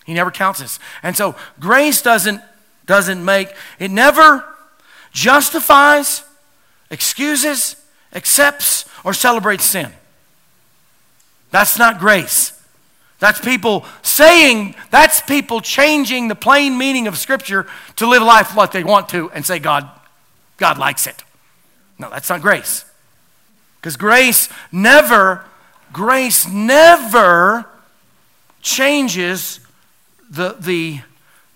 He 0.05 0.13
never 0.15 0.31
counts 0.31 0.61
us. 0.61 0.79
And 1.03 1.15
so 1.15 1.35
grace 1.59 2.01
doesn't, 2.01 2.41
doesn't 2.87 3.23
make, 3.23 3.49
it 3.77 3.91
never 3.91 4.43
justifies, 5.11 6.23
excuses, 6.89 7.75
accepts, 8.13 8.85
or 9.03 9.13
celebrates 9.13 9.65
sin. 9.65 9.91
That's 11.51 11.77
not 11.77 11.99
grace. 11.99 12.57
That's 13.21 13.39
people 13.39 13.85
saying, 14.01 14.73
that's 14.89 15.21
people 15.21 15.61
changing 15.61 16.27
the 16.27 16.33
plain 16.33 16.75
meaning 16.75 17.05
of 17.05 17.19
Scripture 17.19 17.67
to 17.97 18.07
live 18.07 18.23
life 18.23 18.57
like 18.57 18.71
they 18.71 18.83
want 18.83 19.09
to 19.09 19.29
and 19.29 19.45
say, 19.45 19.59
God, 19.59 19.87
God 20.57 20.79
likes 20.79 21.05
it. 21.05 21.23
No, 21.99 22.09
that's 22.09 22.29
not 22.29 22.41
grace. 22.41 22.83
Because 23.79 23.95
grace 23.95 24.49
never, 24.71 25.45
grace 25.93 26.47
never 26.47 27.67
changes 28.63 29.59
the, 30.31 30.55
the, 30.59 31.01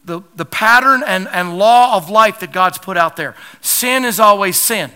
the, 0.06 0.22
the 0.36 0.46
pattern 0.46 1.02
and, 1.04 1.28
and 1.30 1.58
law 1.58 1.98
of 1.98 2.12
life 2.12 2.42
that 2.42 2.54
God's 2.54 2.78
put 2.78 2.96
out 2.96 3.16
there. 3.16 3.34
Sin 3.62 4.06
is 4.06 4.20
always 4.20 4.56
sin. 4.62 4.92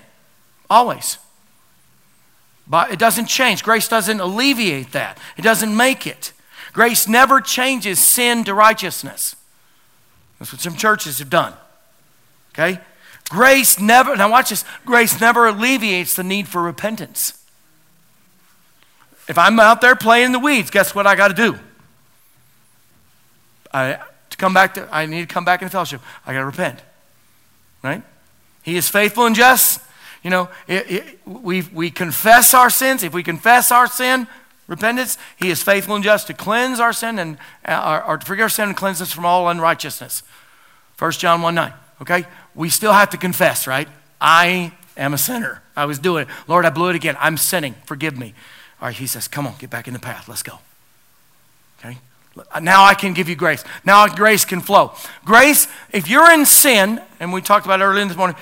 Always. 0.69 1.17
But 2.67 2.91
it 2.91 2.99
doesn't 2.99 3.25
change. 3.25 3.63
Grace 3.63 3.87
doesn't 3.87 4.19
alleviate 4.19 4.91
that, 4.91 5.17
it 5.35 5.41
doesn't 5.41 5.75
make 5.75 6.05
it. 6.05 6.31
Grace 6.73 7.07
never 7.07 7.41
changes 7.41 7.99
sin 7.99 8.43
to 8.43 8.53
righteousness. 8.53 9.35
That's 10.37 10.53
what 10.53 10.61
some 10.61 10.75
churches 10.75 11.19
have 11.19 11.29
done. 11.29 11.53
Okay? 12.53 12.79
Grace 13.29 13.79
never, 13.79 14.15
now 14.15 14.31
watch 14.31 14.49
this, 14.49 14.65
grace 14.85 15.19
never 15.21 15.47
alleviates 15.47 16.15
the 16.15 16.23
need 16.23 16.47
for 16.47 16.61
repentance. 16.61 17.35
If 19.27 19.37
I'm 19.37 19.59
out 19.59 19.81
there 19.81 19.95
playing 19.95 20.27
in 20.27 20.31
the 20.31 20.39
weeds, 20.39 20.71
guess 20.71 20.95
what 20.95 21.05
I 21.05 21.15
got 21.15 21.27
to 21.27 21.33
do? 21.35 21.59
I, 23.71 23.99
to 24.31 24.37
come 24.37 24.53
back 24.53 24.73
to, 24.73 24.89
I 24.91 25.05
need 25.05 25.21
to 25.21 25.33
come 25.33 25.45
back 25.45 25.61
in 25.61 25.69
fellowship. 25.69 26.01
I 26.25 26.33
got 26.33 26.39
to 26.39 26.45
repent. 26.45 26.81
Right? 27.83 28.01
He 28.63 28.75
is 28.75 28.89
faithful 28.89 29.25
and 29.25 29.35
just. 29.35 29.81
You 30.23 30.29
know, 30.29 30.49
it, 30.67 30.91
it, 30.91 31.19
we, 31.25 31.61
we 31.61 31.91
confess 31.91 32.53
our 32.53 32.69
sins. 32.69 33.03
If 33.03 33.13
we 33.13 33.23
confess 33.23 33.71
our 33.71 33.87
sin, 33.87 34.27
repentance, 34.69 35.17
he 35.35 35.49
is 35.49 35.61
faithful 35.61 35.95
and 35.95 36.03
just 36.03 36.27
to 36.27 36.33
cleanse 36.33 36.79
our 36.79 36.93
sin 36.93 37.19
and 37.19 37.37
uh, 37.65 38.01
or, 38.07 38.17
to 38.17 38.25
forgive 38.25 38.43
our 38.43 38.49
sin 38.49 38.69
and 38.69 38.77
cleanse 38.77 39.01
us 39.01 39.11
from 39.11 39.25
all 39.25 39.49
unrighteousness. 39.49 40.23
1 40.97 41.11
John 41.13 41.41
1 41.41 41.55
9. 41.55 41.73
Okay? 42.01 42.25
We 42.55 42.69
still 42.69 42.93
have 42.93 43.09
to 43.09 43.17
confess, 43.17 43.67
right? 43.67 43.89
I 44.21 44.71
am 44.95 45.13
a 45.13 45.17
sinner. 45.17 45.61
I 45.75 45.85
was 45.85 45.99
doing 45.99 46.23
it. 46.23 46.29
Lord, 46.47 46.65
I 46.65 46.69
blew 46.69 46.89
it 46.89 46.95
again. 46.95 47.17
I'm 47.19 47.35
sinning. 47.35 47.75
Forgive 47.85 48.17
me. 48.17 48.33
All 48.81 48.87
right, 48.87 48.95
he 48.95 49.07
says, 49.07 49.27
Come 49.27 49.47
on, 49.47 49.55
get 49.59 49.69
back 49.69 49.87
in 49.87 49.93
the 49.93 49.99
path. 49.99 50.29
Let's 50.29 50.43
go. 50.43 50.59
Okay? 51.79 51.97
Now 52.61 52.85
I 52.85 52.93
can 52.93 53.13
give 53.13 53.27
you 53.27 53.35
grace. 53.35 53.63
Now 53.83 54.07
grace 54.07 54.45
can 54.45 54.61
flow. 54.61 54.93
Grace, 55.25 55.67
if 55.91 56.09
you're 56.09 56.31
in 56.31 56.45
sin, 56.45 57.01
and 57.19 57.33
we 57.33 57.41
talked 57.41 57.65
about 57.65 57.81
earlier 57.81 58.01
in 58.01 58.07
this 58.07 58.15
morning, 58.15 58.37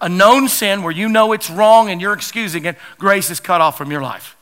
a 0.00 0.08
known 0.08 0.48
sin 0.48 0.82
where 0.82 0.92
you 0.92 1.08
know 1.08 1.32
it's 1.32 1.48
wrong 1.48 1.88
and 1.88 2.00
you're 2.00 2.12
excusing 2.12 2.64
it, 2.66 2.76
grace 2.98 3.30
is 3.30 3.40
cut 3.40 3.60
off 3.60 3.78
from 3.78 3.90
your 3.90 4.02
life. 4.02 4.36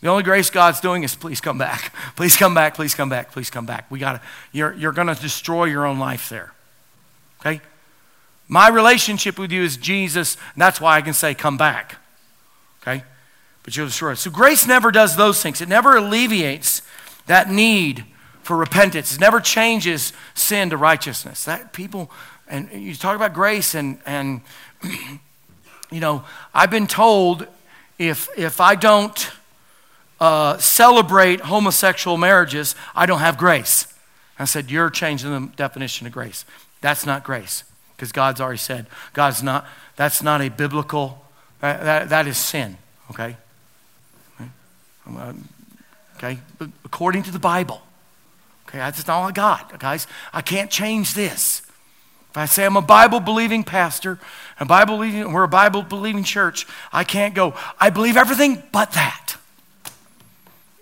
The 0.00 0.08
only 0.08 0.22
grace 0.22 0.50
God's 0.50 0.80
doing 0.80 1.02
is 1.04 1.14
please 1.14 1.40
come 1.40 1.58
back. 1.58 1.94
Please 2.16 2.36
come 2.36 2.54
back. 2.54 2.74
Please 2.74 2.94
come 2.94 3.08
back. 3.08 3.32
Please 3.32 3.50
come 3.50 3.66
back. 3.66 3.90
We 3.90 3.98
got 3.98 4.12
to, 4.12 4.28
you're, 4.52 4.74
you're 4.74 4.92
going 4.92 5.08
to 5.08 5.14
destroy 5.14 5.64
your 5.64 5.86
own 5.86 5.98
life 5.98 6.28
there. 6.28 6.52
Okay? 7.40 7.60
My 8.48 8.68
relationship 8.68 9.38
with 9.38 9.50
you 9.50 9.62
is 9.62 9.76
Jesus, 9.76 10.36
and 10.54 10.62
that's 10.62 10.80
why 10.80 10.96
I 10.96 11.02
can 11.02 11.14
say, 11.14 11.34
come 11.34 11.56
back. 11.56 11.96
Okay? 12.82 13.02
But 13.62 13.76
you'll 13.76 13.86
destroy 13.86 14.12
it. 14.12 14.16
So 14.16 14.30
grace 14.30 14.66
never 14.66 14.90
does 14.92 15.16
those 15.16 15.42
things. 15.42 15.60
It 15.60 15.68
never 15.68 15.96
alleviates 15.96 16.82
that 17.26 17.50
need 17.50 18.04
for 18.42 18.56
repentance. 18.56 19.14
It 19.14 19.20
never 19.20 19.40
changes 19.40 20.12
sin 20.34 20.70
to 20.70 20.76
righteousness. 20.76 21.44
That 21.44 21.72
people, 21.72 22.10
and 22.48 22.70
you 22.70 22.94
talk 22.94 23.16
about 23.16 23.34
grace, 23.34 23.74
and, 23.74 23.98
and 24.06 24.42
you 25.90 26.00
know, 26.00 26.24
I've 26.54 26.70
been 26.70 26.86
told 26.86 27.46
if, 27.98 28.28
if 28.38 28.60
I 28.60 28.76
don't 28.76 29.30
uh, 30.20 30.58
celebrate 30.58 31.40
homosexual 31.40 32.16
marriages, 32.16 32.74
I 32.94 33.06
don't 33.06 33.20
have 33.20 33.38
grace. 33.38 33.92
I 34.38 34.44
said, 34.44 34.70
You're 34.70 34.90
changing 34.90 35.30
the 35.30 35.52
definition 35.56 36.06
of 36.06 36.12
grace. 36.12 36.44
That's 36.80 37.06
not 37.06 37.24
grace, 37.24 37.64
because 37.96 38.12
God's 38.12 38.40
already 38.40 38.58
said, 38.58 38.86
God's 39.12 39.42
not, 39.42 39.66
that's 39.96 40.22
not 40.22 40.40
a 40.40 40.48
biblical, 40.48 41.24
that, 41.60 41.82
that, 41.82 42.08
that 42.10 42.26
is 42.26 42.36
sin, 42.36 42.76
okay? 43.10 43.36
Okay? 46.18 46.38
But 46.58 46.70
according 46.84 47.22
to 47.24 47.30
the 47.30 47.38
Bible, 47.38 47.82
Okay, 48.68 48.78
that's 48.78 49.08
all 49.08 49.24
I 49.24 49.32
got, 49.32 49.78
guys. 49.78 50.06
I 50.32 50.42
can't 50.42 50.70
change 50.70 51.14
this. 51.14 51.62
If 52.30 52.36
I 52.36 52.46
say 52.46 52.66
I'm 52.66 52.76
a 52.76 52.82
Bible 52.82 53.20
believing 53.20 53.64
pastor, 53.64 54.18
a 54.58 54.64
Bible 54.64 54.96
believing, 54.96 55.32
we're 55.32 55.44
a 55.44 55.48
Bible 55.48 55.82
believing 55.82 56.24
church, 56.24 56.66
I 56.92 57.04
can't 57.04 57.34
go, 57.34 57.54
I 57.80 57.90
believe 57.90 58.16
everything 58.16 58.62
but 58.72 58.92
that. 58.92 59.25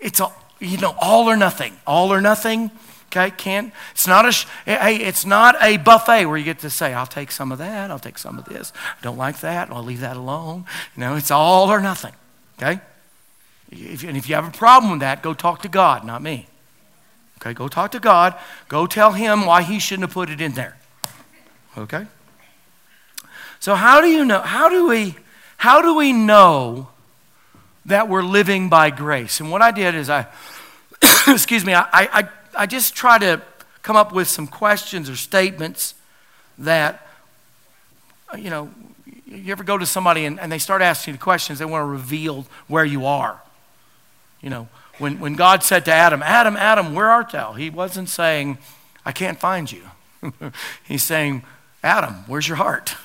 It's 0.05 0.19
a, 0.19 0.31
you 0.59 0.77
know, 0.77 0.95
all 1.01 1.27
or 1.27 1.35
nothing. 1.35 1.75
All 1.87 2.13
or 2.13 2.21
nothing. 2.21 2.69
Okay, 3.07 3.31
can't. 3.31 3.73
It's 3.91 4.05
not 4.05 4.25
a. 4.25 4.45
Hey, 4.65 4.97
it's 4.97 5.25
not 5.25 5.55
a 5.63 5.77
buffet 5.77 6.27
where 6.27 6.37
you 6.37 6.43
get 6.43 6.59
to 6.59 6.69
say, 6.69 6.93
"I'll 6.93 7.07
take 7.07 7.31
some 7.31 7.51
of 7.51 7.57
that. 7.57 7.89
I'll 7.89 7.97
take 7.97 8.19
some 8.19 8.37
of 8.37 8.45
this. 8.45 8.71
I 8.77 9.01
don't 9.01 9.17
like 9.17 9.39
that. 9.39 9.71
I'll 9.71 9.83
leave 9.83 10.01
that 10.01 10.15
alone." 10.15 10.65
You 10.95 11.01
know, 11.01 11.15
it's 11.15 11.31
all 11.31 11.71
or 11.71 11.81
nothing. 11.81 12.13
Okay. 12.61 12.79
If, 13.71 14.03
and 14.03 14.15
if 14.15 14.29
you 14.29 14.35
have 14.35 14.47
a 14.47 14.51
problem 14.51 14.91
with 14.91 14.99
that, 14.99 15.23
go 15.23 15.33
talk 15.33 15.63
to 15.63 15.69
God, 15.69 16.05
not 16.05 16.21
me. 16.21 16.47
Okay, 17.41 17.53
go 17.53 17.67
talk 17.67 17.91
to 17.91 17.99
God. 17.99 18.35
Go 18.67 18.85
tell 18.85 19.13
Him 19.13 19.47
why 19.47 19.63
He 19.63 19.79
shouldn't 19.79 20.07
have 20.07 20.13
put 20.13 20.29
it 20.29 20.39
in 20.39 20.51
there. 20.51 20.77
Okay. 21.75 22.05
So 23.59 23.73
how 23.73 24.01
do 24.01 24.07
you 24.07 24.23
know? 24.23 24.41
How 24.41 24.69
do 24.69 24.87
we? 24.87 25.15
How 25.57 25.81
do 25.81 25.95
we 25.95 26.13
know 26.13 26.89
that 27.85 28.09
we're 28.09 28.23
living 28.23 28.69
by 28.69 28.89
grace? 28.89 29.39
And 29.39 29.51
what 29.51 29.61
I 29.61 29.71
did 29.71 29.95
is 29.95 30.09
I, 30.09 30.27
excuse 31.27 31.65
me, 31.65 31.73
I, 31.73 31.87
I 31.91 32.29
I 32.57 32.65
just 32.65 32.95
try 32.95 33.17
to 33.19 33.41
come 33.81 33.95
up 33.95 34.11
with 34.11 34.27
some 34.27 34.47
questions 34.47 35.09
or 35.09 35.15
statements 35.15 35.93
that, 36.57 37.05
you 38.37 38.49
know, 38.49 38.69
you 39.25 39.51
ever 39.51 39.63
go 39.63 39.77
to 39.77 39.85
somebody 39.85 40.25
and, 40.25 40.39
and 40.39 40.51
they 40.51 40.57
start 40.57 40.81
asking 40.81 41.13
you 41.13 41.17
the 41.17 41.23
questions, 41.23 41.59
they 41.59 41.65
want 41.65 41.81
to 41.81 41.85
reveal 41.85 42.45
where 42.67 42.85
you 42.85 43.05
are. 43.05 43.41
You 44.41 44.49
know, 44.49 44.67
when, 44.97 45.19
when 45.19 45.35
God 45.35 45.63
said 45.63 45.85
to 45.85 45.91
Adam, 45.91 46.23
Adam, 46.23 46.55
Adam, 46.55 46.93
where 46.93 47.09
art 47.09 47.31
thou? 47.31 47.53
He 47.53 47.69
wasn't 47.69 48.09
saying, 48.09 48.57
I 49.05 49.11
can't 49.11 49.39
find 49.39 49.71
you. 49.71 49.83
He's 50.83 51.03
saying, 51.03 51.43
Adam, 51.83 52.23
where's 52.27 52.47
your 52.47 52.57
heart? 52.57 52.95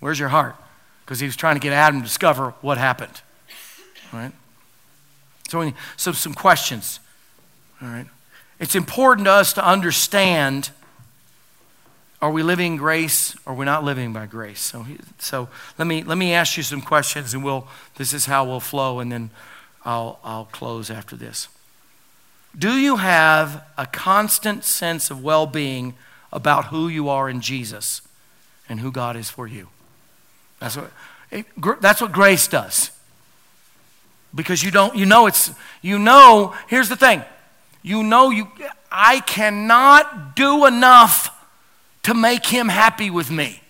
Where's 0.00 0.18
your 0.18 0.28
heart? 0.28 0.56
Because 1.04 1.20
he 1.20 1.26
was 1.26 1.36
trying 1.36 1.56
to 1.56 1.60
get 1.60 1.72
Adam 1.72 2.00
to 2.00 2.06
discover 2.06 2.54
what 2.60 2.78
happened. 2.78 3.22
Right? 4.12 4.32
So, 5.48 5.72
so 5.96 6.12
some 6.12 6.34
questions. 6.34 7.00
All 7.82 7.88
right? 7.88 8.06
It's 8.58 8.74
important 8.74 9.26
to 9.26 9.32
us 9.32 9.52
to 9.54 9.66
understand 9.66 10.70
are 12.20 12.32
we 12.32 12.42
living 12.42 12.76
grace 12.76 13.36
or 13.46 13.54
we're 13.54 13.64
not 13.64 13.84
living 13.84 14.12
by 14.12 14.26
grace? 14.26 14.60
So, 14.60 14.84
so 15.18 15.48
let, 15.78 15.86
me, 15.86 16.02
let 16.02 16.18
me 16.18 16.32
ask 16.32 16.56
you 16.56 16.64
some 16.64 16.80
questions 16.80 17.32
and 17.32 17.44
we'll, 17.44 17.68
this 17.94 18.12
is 18.12 18.26
how 18.26 18.44
we'll 18.44 18.58
flow 18.58 18.98
and 18.98 19.12
then 19.12 19.30
I'll, 19.84 20.18
I'll 20.24 20.46
close 20.46 20.90
after 20.90 21.14
this. 21.14 21.46
Do 22.58 22.72
you 22.72 22.96
have 22.96 23.64
a 23.76 23.86
constant 23.86 24.64
sense 24.64 25.12
of 25.12 25.22
well 25.22 25.46
being 25.46 25.94
about 26.32 26.66
who 26.66 26.88
you 26.88 27.08
are 27.08 27.30
in 27.30 27.40
Jesus 27.40 28.02
and 28.68 28.80
who 28.80 28.90
God 28.90 29.14
is 29.14 29.30
for 29.30 29.46
you? 29.46 29.68
That's 30.58 30.76
what, 30.76 30.90
it, 31.30 31.46
that's 31.80 32.00
what 32.00 32.10
grace 32.10 32.48
does. 32.48 32.90
Because 34.34 34.62
you 34.62 34.70
don't, 34.70 34.94
you 34.94 35.06
know 35.06 35.26
it's, 35.26 35.50
you 35.82 35.98
know, 35.98 36.54
here's 36.66 36.88
the 36.88 36.96
thing 36.96 37.22
you 37.82 38.02
know 38.02 38.30
you 38.30 38.48
I 38.90 39.20
cannot 39.20 40.36
do 40.36 40.66
enough 40.66 41.34
to 42.02 42.14
make 42.14 42.46
him 42.46 42.68
happy 42.68 43.10
with 43.10 43.30
me. 43.30 43.62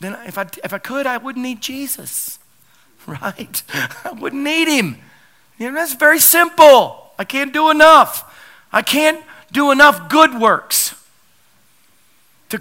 Then 0.00 0.16
if 0.26 0.38
I 0.38 0.46
if 0.62 0.72
I 0.72 0.78
could, 0.78 1.06
I 1.06 1.16
wouldn't 1.16 1.42
need 1.42 1.60
Jesus. 1.60 2.38
Right? 3.06 3.62
I 4.02 4.12
wouldn't 4.12 4.42
need 4.42 4.66
him. 4.66 4.96
You 5.58 5.68
know, 5.68 5.74
that's 5.74 5.92
very 5.92 6.18
simple. 6.18 7.12
I 7.18 7.24
can't 7.24 7.52
do 7.52 7.68
enough. 7.70 8.24
I 8.72 8.80
can't 8.80 9.22
do 9.52 9.70
enough 9.70 10.08
good 10.08 10.40
works 10.40 10.94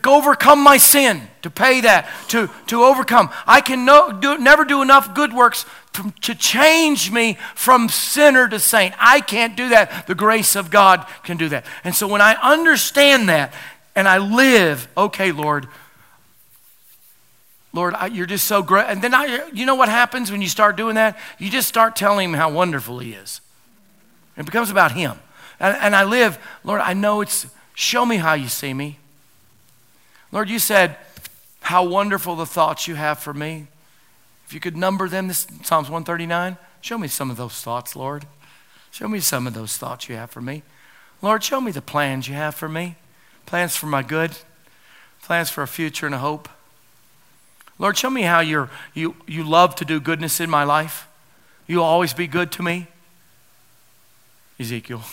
to 0.02 0.10
overcome 0.10 0.64
my 0.64 0.78
sin, 0.78 1.22
to 1.42 1.50
pay 1.50 1.82
that, 1.82 2.10
to, 2.30 2.50
to 2.68 2.84
overcome. 2.84 3.30
I 3.46 3.62
can 3.62 3.86
no, 3.86 4.12
do, 4.12 4.38
never 4.38 4.66
do 4.66 4.82
enough 4.82 5.14
good 5.14 5.34
works 5.34 5.66
to, 5.94 6.12
to 6.22 6.36
change 6.36 7.12
me 7.12 7.38
from 7.54 7.90
sinner 7.90 8.48
to 8.48 8.60
saint. 8.60 8.96
I 8.98 9.22
can't 9.22 9.56
do 9.56 9.70
that. 9.70 10.08
The 10.08 10.16
grace 10.16 10.56
of 10.56 10.72
God 10.72 11.06
can 11.24 11.38
do 11.38 11.50
that. 11.50 11.66
And 11.84 11.94
so 11.94 12.08
when 12.08 12.22
I 12.22 12.34
understand 12.42 13.30
that 13.30 13.54
and 13.96 14.08
I 14.08 14.18
live, 14.18 14.88
okay, 14.98 15.32
Lord, 15.32 15.68
Lord, 17.72 17.94
I, 17.96 18.08
you're 18.08 18.26
just 18.26 18.46
so 18.46 18.62
great. 18.62 18.86
And 18.88 19.02
then 19.02 19.14
I, 19.14 19.50
you 19.54 19.66
know 19.66 19.76
what 19.76 19.90
happens 19.90 20.32
when 20.32 20.42
you 20.42 20.50
start 20.50 20.76
doing 20.76 20.96
that? 20.96 21.18
You 21.38 21.50
just 21.50 21.68
start 21.68 21.96
telling 21.96 22.30
him 22.30 22.36
how 22.36 22.52
wonderful 22.52 23.00
he 23.00 23.14
is. 23.14 23.42
It 24.38 24.46
becomes 24.46 24.70
about 24.72 24.94
him. 24.94 25.20
And, 25.60 25.76
and 25.78 25.96
I 25.96 26.04
live, 26.04 26.40
Lord, 26.64 26.82
I 26.82 26.94
know 26.94 27.22
it's, 27.22 27.48
show 27.76 28.06
me 28.06 28.18
how 28.18 28.34
you 28.34 28.48
see 28.48 28.74
me. 28.74 28.98
Lord, 30.34 30.50
you 30.50 30.58
said, 30.58 30.98
how 31.62 31.86
wonderful 31.86 32.36
the 32.36 32.48
thoughts 32.48 32.88
you 32.88 32.96
have 32.96 33.20
for 33.20 33.36
me. 33.36 33.68
If 34.48 34.54
you 34.54 34.60
could 34.60 34.76
number 34.76 35.08
them, 35.08 35.28
this 35.28 35.46
Psalms 35.62 35.92
139, 35.92 36.58
show 36.82 36.98
me 36.98 37.08
some 37.08 37.30
of 37.30 37.38
those 37.38 37.62
thoughts, 37.62 37.96
Lord. 37.96 38.26
Show 38.90 39.08
me 39.08 39.20
some 39.20 39.46
of 39.46 39.54
those 39.54 39.78
thoughts 39.78 40.10
you 40.10 40.16
have 40.16 40.32
for 40.32 40.42
me. 40.42 40.64
Lord, 41.22 41.44
show 41.44 41.62
me 41.62 41.72
the 41.72 41.84
plans 41.84 42.28
you 42.28 42.34
have 42.34 42.56
for 42.56 42.68
me. 42.68 42.96
Plans 43.46 43.76
for 43.76 43.86
my 43.86 44.02
good, 44.02 44.32
plans 45.22 45.52
for 45.52 45.62
a 45.62 45.68
future 45.68 46.08
and 46.08 46.16
a 46.16 46.20
hope. 46.20 46.50
Lord, 47.78 47.96
show 47.96 48.10
me 48.10 48.24
how 48.24 48.40
you're, 48.40 48.72
you, 48.96 49.16
you 49.28 49.44
love 49.44 49.76
to 49.76 49.86
do 49.86 50.00
goodness 50.00 50.40
in 50.40 50.50
my 50.50 50.64
life. 50.64 51.08
You'll 51.68 51.84
always 51.84 52.14
be 52.14 52.26
good 52.26 52.52
to 52.54 52.64
me. 52.64 52.88
Ezekiel, 54.60 55.04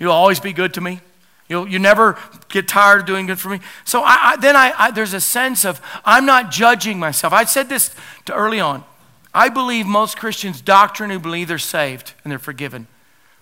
you'll 0.00 0.10
always 0.10 0.40
be 0.40 0.52
good 0.52 0.74
to 0.74 0.80
me. 0.80 1.00
You'll, 1.48 1.66
you 1.66 1.78
never 1.78 2.18
get 2.48 2.68
tired 2.68 3.00
of 3.00 3.06
doing 3.06 3.26
good 3.26 3.38
for 3.38 3.48
me. 3.48 3.60
So 3.84 4.02
I, 4.02 4.32
I, 4.32 4.36
then 4.36 4.54
I, 4.54 4.72
I, 4.76 4.90
there's 4.90 5.14
a 5.14 5.20
sense 5.20 5.64
of 5.64 5.80
I'm 6.04 6.26
not 6.26 6.50
judging 6.50 6.98
myself. 6.98 7.32
I 7.32 7.44
said 7.44 7.68
this 7.68 7.94
to 8.26 8.34
early 8.34 8.60
on. 8.60 8.84
I 9.32 9.48
believe 9.48 9.86
most 9.86 10.18
Christians 10.18 10.60
doctrinally 10.60 11.18
believe 11.18 11.48
they're 11.48 11.58
saved 11.58 12.12
and 12.22 12.30
they're 12.30 12.38
forgiven. 12.38 12.86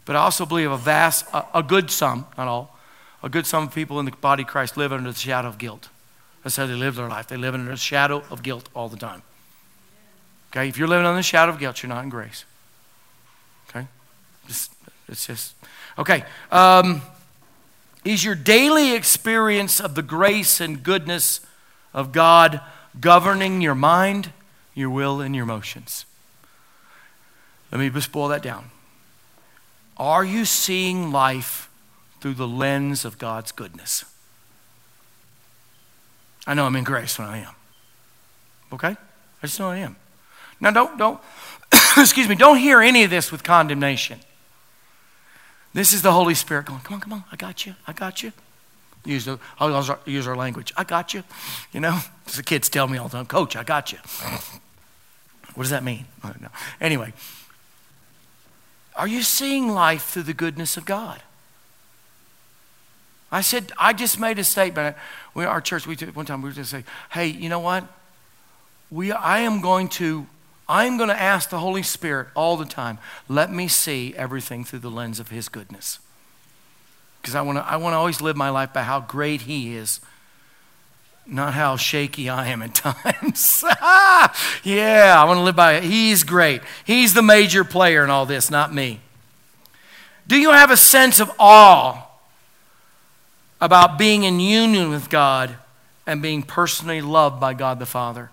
But 0.05 0.15
I 0.15 0.21
also 0.21 0.47
believe 0.47 0.71
a 0.71 0.77
vast, 0.77 1.27
a, 1.33 1.45
a 1.55 1.63
good 1.63 1.91
sum, 1.91 2.27
not 2.39 2.47
all, 2.47 2.79
a 3.23 3.29
good 3.29 3.47
sum 3.47 3.65
of 3.65 3.75
people 3.75 3.99
in 3.99 4.05
the 4.05 4.13
body 4.13 4.45
of 4.45 4.49
Christ 4.49 4.77
live 4.77 4.93
under 4.93 5.11
the 5.11 5.19
shadow 5.19 5.49
of 5.49 5.59
guilt. 5.59 5.89
That's 6.45 6.57
how 6.57 6.67
they 6.67 6.75
live 6.75 6.95
their 6.95 7.09
life. 7.09 7.27
They 7.27 7.37
live 7.37 7.55
under 7.55 7.73
the 7.73 7.77
shadow 7.77 8.23
of 8.31 8.45
guilt 8.45 8.69
all 8.73 8.89
the 8.89 8.97
time. 8.97 9.23
Okay, 10.53 10.69
if 10.69 10.79
you're 10.79 10.87
living 10.87 11.05
under 11.05 11.19
the 11.19 11.25
shadow 11.25 11.51
of 11.51 11.59
guilt, 11.59 11.83
you're 11.83 11.89
not 11.89 12.05
in 12.05 12.09
grace. 12.09 12.45
Okay, 13.69 13.89
it's, 14.47 14.71
it's 15.09 15.27
just 15.27 15.55
okay. 15.99 16.25
Um, 16.53 17.03
is 18.07 18.25
your 18.25 18.37
daily 18.37 18.95
experience 18.95 19.81
of 19.81 19.97
the 19.97 20.03
grace 20.03 20.61
and 20.61 20.83
goodness 20.83 21.41
of 21.93 22.13
God 22.13 22.61
governing 23.01 23.61
your 23.61 23.75
mind, 23.75 24.33
your 24.75 24.91
will, 24.91 25.21
and 25.21 25.35
your 25.35 25.43
emotions? 25.43 26.07
Let 27.73 27.81
me 27.81 27.91
just 27.91 28.13
boil 28.13 28.29
that 28.29 28.43
down. 28.43 28.71
Are 29.97 30.25
you 30.25 30.45
seeing 30.45 31.11
life 31.11 31.69
through 32.21 32.35
the 32.35 32.47
lens 32.47 33.05
of 33.05 33.19
God's 33.19 33.51
goodness? 33.51 34.05
I 36.47 36.55
know 36.55 36.65
I'm 36.65 36.77
in 36.77 36.85
grace 36.85 37.19
when 37.19 37.27
I 37.27 37.39
am. 37.39 37.55
Okay? 38.73 38.91
I 38.91 39.47
just 39.47 39.59
know 39.59 39.71
I 39.71 39.79
am. 39.79 39.97
Now 40.61 40.71
don't 40.71 40.97
don't 40.97 41.21
excuse 41.97 42.29
me, 42.29 42.37
don't 42.37 42.59
hear 42.59 42.81
any 42.81 43.03
of 43.03 43.11
this 43.11 43.33
with 43.33 43.43
condemnation. 43.43 44.21
This 45.77 45.93
is 45.93 46.01
the 46.01 46.11
Holy 46.11 46.33
Spirit 46.33 46.65
going, 46.65 46.81
come 46.81 46.95
on, 46.95 47.01
come 47.03 47.13
on, 47.13 47.25
I 47.31 47.37
got 47.37 47.67
you, 47.67 47.75
I 47.87 47.93
got 47.93 48.23
you. 48.23 48.33
Use, 49.05 49.27
the, 49.27 49.39
use 50.07 50.27
our 50.27 50.35
language. 50.35 50.73
I 50.75 50.85
got 50.85 51.13
you. 51.13 51.23
You 51.71 51.81
know, 51.81 52.01
the 52.35 52.43
kids 52.43 52.71
tell 52.71 52.89
me 52.89 52.97
all 52.97 53.09
the 53.09 53.19
time, 53.19 53.27
Coach, 53.27 53.57
I 53.57 53.63
got 53.63 53.93
you. 53.93 53.99
What 55.55 55.65
does 55.65 55.71
that 55.71 55.85
mean? 55.85 56.07
Anyway, 56.81 57.13
are 58.97 59.07
you 59.07 59.21
seeing 59.21 59.69
life 59.69 60.05
through 60.05 60.23
the 60.23 60.33
goodness 60.33 60.79
of 60.79 60.87
God? 60.87 61.21
I 63.31 63.43
said, 63.43 63.71
I 63.77 63.93
just 63.93 64.19
made 64.19 64.39
a 64.39 64.45
statement. 64.45 64.97
We, 65.35 65.45
our 65.45 65.61
church, 65.61 65.87
we 65.87 65.95
one 65.95 66.25
time 66.25 66.41
we 66.41 66.49
were 66.49 66.55
just 66.55 66.71
say, 66.71 66.85
hey, 67.11 67.27
you 67.27 67.51
know 67.51 67.61
what? 67.61 67.85
We, 68.91 69.13
I 69.13 69.41
am 69.41 69.61
going 69.61 69.91
to 69.91 70.27
I'm 70.69 70.97
going 70.97 71.09
to 71.09 71.21
ask 71.21 71.49
the 71.49 71.59
Holy 71.59 71.83
Spirit 71.83 72.29
all 72.35 72.57
the 72.57 72.65
time, 72.65 72.99
let 73.29 73.53
me 73.53 73.69
see 73.69 74.15
everything 74.17 74.65
through 74.65 74.81
the 74.81 74.91
lens 74.91 75.21
of 75.21 75.31
His 75.31 75.49
goodness. 75.49 76.01
Because 77.21 77.35
I 77.35 77.43
want 77.43 77.59
to 77.59 77.67
I 77.67 77.77
want 77.77 77.95
to 77.95 77.99
always 77.99 78.21
live 78.21 78.37
my 78.37 78.51
life 78.51 78.73
by 78.73 78.83
how 78.83 79.01
great 79.01 79.43
He 79.43 79.77
is, 79.77 80.01
not 81.27 81.55
how 81.55 81.77
shaky 81.77 82.29
I 82.29 82.49
am 82.49 82.63
at 82.63 82.75
times. 82.75 83.65
yeah, 84.65 85.15
I 85.17 85.25
want 85.25 85.39
to 85.39 85.43
live 85.43 85.57
by 85.57 85.75
it. 85.75 85.85
He's 85.85 86.25
great. 86.25 86.63
He's 86.85 87.15
the 87.15 87.23
major 87.23 87.65
player 87.65 88.05
in 88.05 88.11
all 88.11 88.27
this, 88.27 88.51
not 88.51 88.75
me. 88.75 89.01
Do 90.27 90.37
you 90.37 90.51
have 90.51 90.71
a 90.71 90.77
sense 90.77 91.21
of 91.21 91.31
awe 91.39 92.09
about 93.61 93.99
being 93.99 94.25
in 94.25 94.41
union 94.41 94.91
with 94.91 95.09
God 95.09 95.57
and 96.07 96.21
being 96.21 96.43
personally 96.43 97.01
loved 97.01 97.41
by 97.41 97.55
God 97.55 97.79
the 97.79 97.87
Father? 97.87 98.31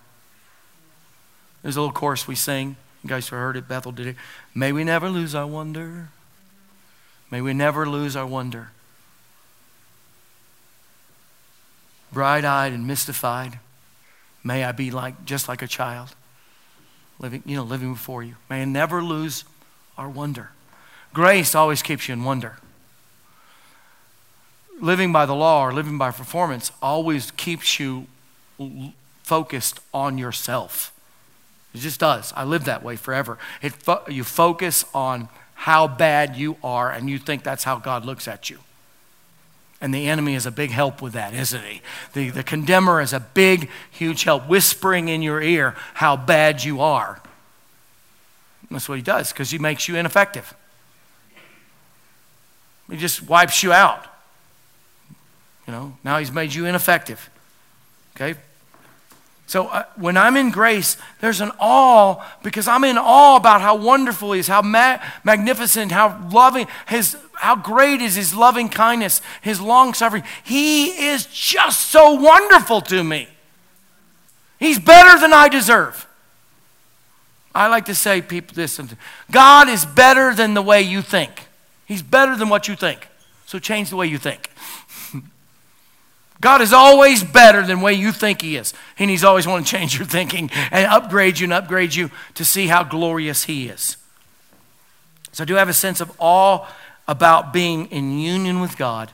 There's 1.64 1.78
a 1.78 1.82
little 1.82 1.94
chorus 1.94 2.28
we 2.28 2.36
sing. 2.36 2.76
You 3.04 3.10
guys 3.10 3.28
have 3.30 3.40
heard 3.40 3.58
it. 3.58 3.68
Bethel 3.68 3.92
did 3.92 4.08
it. 4.08 4.16
May 4.54 4.72
we 4.72 4.84
never 4.84 5.10
lose 5.10 5.34
our 5.34 5.48
wonder. 5.48 6.10
May 7.32 7.42
we 7.42 7.54
never 7.54 7.90
lose 7.90 8.16
our 8.16 8.28
wonder. 8.28 8.70
Bright 12.12 12.46
eyed 12.46 12.74
and 12.74 12.86
mystified. 12.86 13.60
May 14.44 14.64
I 14.64 14.72
be 14.72 14.92
like 14.92 15.26
just 15.26 15.48
like 15.48 15.62
a 15.62 15.68
child, 15.68 16.16
living, 17.18 17.42
you 17.46 17.56
know, 17.56 17.64
living 17.64 17.94
before 17.94 18.22
you. 18.22 18.36
May 18.50 18.62
I 18.62 18.66
never 18.66 19.02
lose 19.02 19.46
our 19.98 20.10
wonder. 20.10 20.50
Grace 21.14 21.56
always 21.56 21.82
keeps 21.82 22.08
you 22.08 22.14
in 22.14 22.24
wonder. 22.24 22.58
Living 24.80 25.14
by 25.14 25.26
the 25.26 25.34
law 25.34 25.66
or 25.66 25.72
living 25.74 25.98
by 25.98 26.12
performance 26.12 26.72
always 26.82 27.32
keeps 27.32 27.80
you 27.80 28.08
focused 29.24 29.80
on 29.94 30.18
yourself. 30.18 30.92
It 31.74 31.80
just 31.80 32.00
does. 32.00 32.32
I 32.36 32.44
live 32.44 32.66
that 32.66 32.84
way 32.84 32.96
forever. 32.96 33.38
It 33.62 33.74
fo- 33.74 34.04
you 34.08 34.24
focus 34.24 34.86
on 34.94 35.30
how 35.56 35.88
bad 35.88 36.36
you 36.36 36.58
are, 36.64 36.92
and 36.92 37.10
you 37.10 37.18
think 37.18 37.44
that's 37.44 37.64
how 37.64 37.78
God 37.78 38.06
looks 38.06 38.28
at 38.28 38.50
you. 38.50 38.60
And 39.82 39.94
the 39.94 40.08
enemy 40.08 40.36
is 40.36 40.46
a 40.46 40.52
big 40.52 40.72
help 40.72 41.02
with 41.02 41.14
that, 41.14 41.34
isn't 41.34 41.64
he? 41.64 41.82
The, 42.14 42.30
the 42.30 42.44
condemner 42.44 43.02
is 43.02 43.12
a 43.12 43.20
big, 43.20 43.70
huge 43.92 44.24
help, 44.24 44.48
whispering 44.48 45.10
in 45.10 45.22
your 45.22 45.42
ear 45.42 45.76
how 45.96 46.16
bad 46.16 46.64
you 46.64 46.80
are. 46.80 47.22
That's 48.72 48.88
what 48.88 48.96
he 48.96 49.02
does, 49.02 49.32
because 49.32 49.52
he 49.52 49.60
makes 49.60 49.88
you 49.88 49.96
ineffective. 49.96 50.56
He 52.90 52.98
just 52.98 53.24
wipes 53.28 53.64
you 53.64 53.74
out. 53.74 54.06
You 55.68 55.74
know, 55.74 55.98
now 56.04 56.18
he's 56.20 56.32
made 56.32 56.54
you 56.54 56.66
ineffective. 56.66 57.30
Okay? 58.16 58.38
So 59.46 59.68
uh, 59.68 59.84
when 59.96 60.18
I'm 60.18 60.38
in 60.38 60.52
grace, 60.52 60.98
there's 61.20 61.42
an 61.42 61.52
awe 61.60 62.24
because 62.44 62.68
I'm 62.68 62.84
in 62.84 62.98
awe 62.98 63.36
about 63.36 63.62
how 63.62 63.76
wonderful 63.76 64.32
he 64.32 64.40
is, 64.40 64.48
how 64.48 64.62
ma- 64.62 65.00
magnificent, 65.24 65.92
how 65.92 66.28
loving, 66.32 66.68
his, 66.88 67.18
how 67.34 67.56
great 67.56 68.02
is 68.02 68.16
his 68.16 68.34
loving 68.34 68.70
kindness, 68.70 69.22
his 69.42 69.60
long 69.60 69.94
suffering. 69.94 70.24
He 70.44 71.10
is 71.10 71.26
just 71.26 71.88
so 71.92 72.14
wonderful 72.14 72.82
to 72.82 73.04
me. 73.04 73.28
He's 74.60 74.80
better 74.80 75.20
than 75.20 75.34
I 75.34 75.50
deserve. 75.50 76.08
I 77.54 77.68
like 77.68 77.86
to 77.86 77.96
say 77.96 78.22
people 78.22 78.56
this 78.56 78.80
God 79.30 79.70
is 79.70 79.86
better 79.86 80.34
than 80.34 80.54
the 80.54 80.62
way 80.62 80.82
you 80.82 81.02
think. 81.02 81.48
He's 81.86 82.02
better 82.02 82.36
than 82.36 82.50
what 82.50 82.68
you 82.68 82.76
think. 82.76 83.08
So 83.46 83.60
change 83.60 83.90
the 83.90 83.98
way 83.98 84.08
you 84.08 84.18
think. 84.18 84.50
God 86.44 86.62
is 86.62 86.74
always 86.74 87.24
better 87.24 87.66
than 87.66 87.80
the 87.80 87.84
way 87.86 87.94
you 87.94 88.12
think 88.12 88.42
He 88.42 88.58
is. 88.58 88.74
And 89.00 89.10
He's 89.10 89.24
always 89.24 89.48
want 89.48 89.66
to 89.66 89.72
change 89.72 89.98
your 89.98 90.06
thinking 90.06 90.52
and 90.72 90.86
upgrade 90.86 91.40
you 91.40 91.46
and 91.46 91.54
upgrade 91.54 91.96
you 91.96 92.12
to 92.34 92.44
see 92.44 92.68
how 92.68 92.84
glorious 92.84 93.46
He 93.46 93.70
is. 93.70 93.96
So 95.32 95.44
I 95.44 95.46
do 95.46 95.56
have 95.56 95.70
a 95.70 95.74
sense 95.74 96.02
of 96.02 96.12
awe 96.20 96.68
about 97.08 97.54
being 97.54 97.86
in 97.92 98.20
union 98.20 98.60
with 98.60 98.78
God 98.78 99.12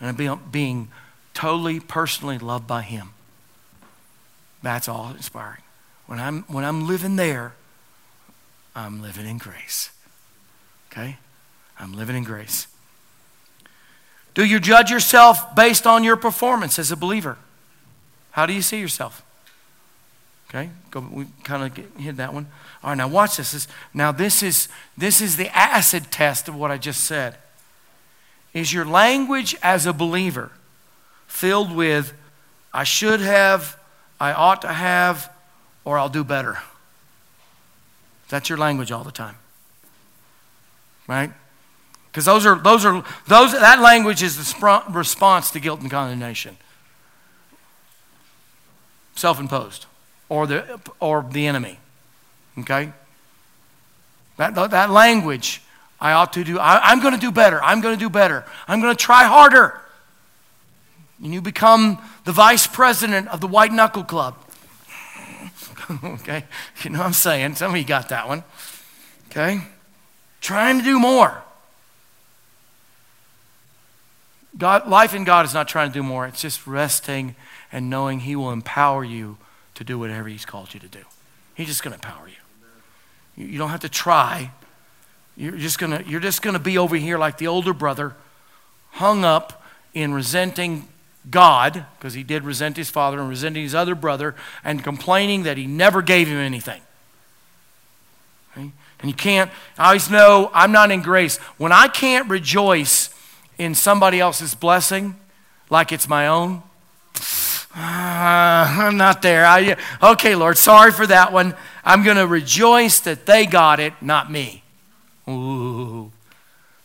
and 0.00 0.50
being 0.50 0.88
totally 1.34 1.78
personally 1.78 2.36
loved 2.36 2.66
by 2.66 2.82
Him. 2.82 3.10
That's 4.60 4.88
all 4.88 5.10
inspiring. 5.10 5.62
When 6.06 6.18
I'm, 6.18 6.42
when 6.48 6.64
I'm 6.64 6.88
living 6.88 7.14
there, 7.14 7.54
I'm 8.74 9.00
living 9.00 9.24
in 9.24 9.38
grace. 9.38 9.90
Okay? 10.90 11.18
I'm 11.78 11.92
living 11.92 12.16
in 12.16 12.24
grace. 12.24 12.66
Do 14.36 14.44
you 14.44 14.60
judge 14.60 14.90
yourself 14.90 15.54
based 15.56 15.86
on 15.86 16.04
your 16.04 16.14
performance 16.14 16.78
as 16.78 16.92
a 16.92 16.96
believer? 16.96 17.38
How 18.32 18.44
do 18.44 18.52
you 18.52 18.60
see 18.60 18.78
yourself? 18.78 19.24
Okay, 20.50 20.68
Go, 20.90 21.00
we 21.10 21.26
kind 21.42 21.64
of 21.64 21.98
hit 21.98 22.18
that 22.18 22.34
one. 22.34 22.46
All 22.84 22.90
right, 22.90 22.98
now 22.98 23.08
watch 23.08 23.38
this. 23.38 23.52
this. 23.52 23.66
Now 23.94 24.12
this 24.12 24.42
is 24.42 24.68
this 24.96 25.22
is 25.22 25.38
the 25.38 25.48
acid 25.56 26.10
test 26.10 26.48
of 26.48 26.54
what 26.54 26.70
I 26.70 26.76
just 26.76 27.04
said. 27.04 27.38
Is 28.52 28.74
your 28.74 28.84
language 28.84 29.56
as 29.62 29.86
a 29.86 29.92
believer 29.94 30.52
filled 31.26 31.74
with 31.74 32.12
"I 32.74 32.84
should 32.84 33.20
have," 33.20 33.78
"I 34.20 34.34
ought 34.34 34.60
to 34.62 34.72
have," 34.72 35.32
or 35.82 35.98
"I'll 35.98 36.10
do 36.10 36.24
better"? 36.24 36.58
That's 38.28 38.50
your 38.50 38.58
language 38.58 38.92
all 38.92 39.02
the 39.02 39.10
time, 39.10 39.36
right? 41.06 41.32
Because 42.16 42.24
those 42.24 42.46
are, 42.46 42.58
those 42.58 42.86
are, 42.86 43.04
those, 43.26 43.52
that 43.52 43.78
language 43.78 44.22
is 44.22 44.38
the 44.38 44.82
response 44.88 45.50
to 45.50 45.60
guilt 45.60 45.82
and 45.82 45.90
condemnation. 45.90 46.56
Self 49.16 49.38
imposed 49.38 49.84
or 50.30 50.46
the, 50.46 50.80
or 50.98 51.26
the 51.30 51.46
enemy. 51.46 51.78
Okay? 52.60 52.90
That, 54.38 54.54
that 54.54 54.88
language, 54.88 55.60
I 56.00 56.12
ought 56.12 56.32
to 56.32 56.42
do, 56.42 56.58
I, 56.58 56.90
I'm 56.90 57.02
going 57.02 57.12
to 57.12 57.20
do 57.20 57.30
better. 57.30 57.62
I'm 57.62 57.82
going 57.82 57.94
to 57.94 58.00
do 58.00 58.08
better. 58.08 58.46
I'm 58.66 58.80
going 58.80 58.96
to 58.96 58.98
try 58.98 59.24
harder. 59.24 59.78
And 61.22 61.34
you 61.34 61.42
become 61.42 62.02
the 62.24 62.32
vice 62.32 62.66
president 62.66 63.28
of 63.28 63.42
the 63.42 63.46
White 63.46 63.74
Knuckle 63.74 64.04
Club. 64.04 64.38
okay? 66.02 66.44
You 66.82 66.92
know 66.92 67.00
what 67.00 67.08
I'm 67.08 67.12
saying? 67.12 67.56
Some 67.56 67.72
of 67.72 67.76
you 67.76 67.84
got 67.84 68.08
that 68.08 68.26
one. 68.26 68.42
Okay? 69.28 69.60
Trying 70.40 70.78
to 70.78 70.82
do 70.82 70.98
more. 70.98 71.42
God, 74.58 74.88
life 74.88 75.14
in 75.14 75.24
God 75.24 75.44
is 75.44 75.52
not 75.52 75.68
trying 75.68 75.90
to 75.90 75.94
do 75.94 76.02
more, 76.02 76.26
it's 76.26 76.40
just 76.40 76.66
resting 76.66 77.36
and 77.70 77.90
knowing 77.90 78.20
He 78.20 78.36
will 78.36 78.52
empower 78.52 79.04
you 79.04 79.38
to 79.74 79.84
do 79.84 79.98
whatever 79.98 80.28
He's 80.28 80.46
called 80.46 80.72
you 80.72 80.80
to 80.80 80.88
do. 80.88 81.02
He's 81.54 81.66
just 81.66 81.82
going 81.82 81.98
to 81.98 82.06
empower 82.06 82.28
you. 82.28 83.44
You 83.44 83.58
don't 83.58 83.70
have 83.70 83.80
to 83.80 83.88
try. 83.88 84.50
You're 85.36 85.56
just 85.56 85.78
going 85.78 85.92
to, 85.92 86.08
you're 86.08 86.20
just 86.20 86.40
going 86.40 86.54
to 86.54 86.60
be 86.60 86.78
over 86.78 86.96
here 86.96 87.18
like 87.18 87.38
the 87.38 87.46
older 87.46 87.74
brother, 87.74 88.14
hung 88.92 89.24
up 89.24 89.62
in 89.92 90.14
resenting 90.14 90.88
God, 91.30 91.84
because 91.98 92.14
he 92.14 92.22
did 92.22 92.44
resent 92.44 92.76
his 92.76 92.88
father 92.88 93.20
and 93.20 93.28
resenting 93.28 93.62
his 93.62 93.74
other 93.74 93.94
brother, 93.94 94.34
and 94.64 94.82
complaining 94.82 95.42
that 95.42 95.58
he 95.58 95.66
never 95.66 96.00
gave 96.00 96.28
him 96.28 96.38
anything. 96.38 96.80
Okay? 98.52 98.70
And 99.00 99.10
you 99.10 99.14
can't, 99.14 99.50
I 99.76 99.88
always 99.88 100.10
know 100.10 100.50
I'm 100.54 100.72
not 100.72 100.90
in 100.90 101.02
grace. 101.02 101.36
When 101.58 101.72
I 101.72 101.88
can't 101.88 102.30
rejoice 102.30 103.10
in 103.58 103.74
somebody 103.74 104.20
else's 104.20 104.54
blessing 104.54 105.16
like 105.70 105.92
it's 105.92 106.08
my 106.08 106.26
own? 106.26 106.62
Uh, 107.74 107.78
I'm 107.78 108.96
not 108.96 109.20
there. 109.20 109.44
I, 109.44 109.76
okay, 110.02 110.34
Lord, 110.34 110.56
sorry 110.56 110.92
for 110.92 111.06
that 111.06 111.32
one. 111.32 111.54
I'm 111.84 112.02
going 112.02 112.16
to 112.16 112.26
rejoice 112.26 113.00
that 113.00 113.26
they 113.26 113.44
got 113.44 113.80
it, 113.80 113.92
not 114.00 114.30
me. 114.30 114.62
Ooh, 115.28 116.10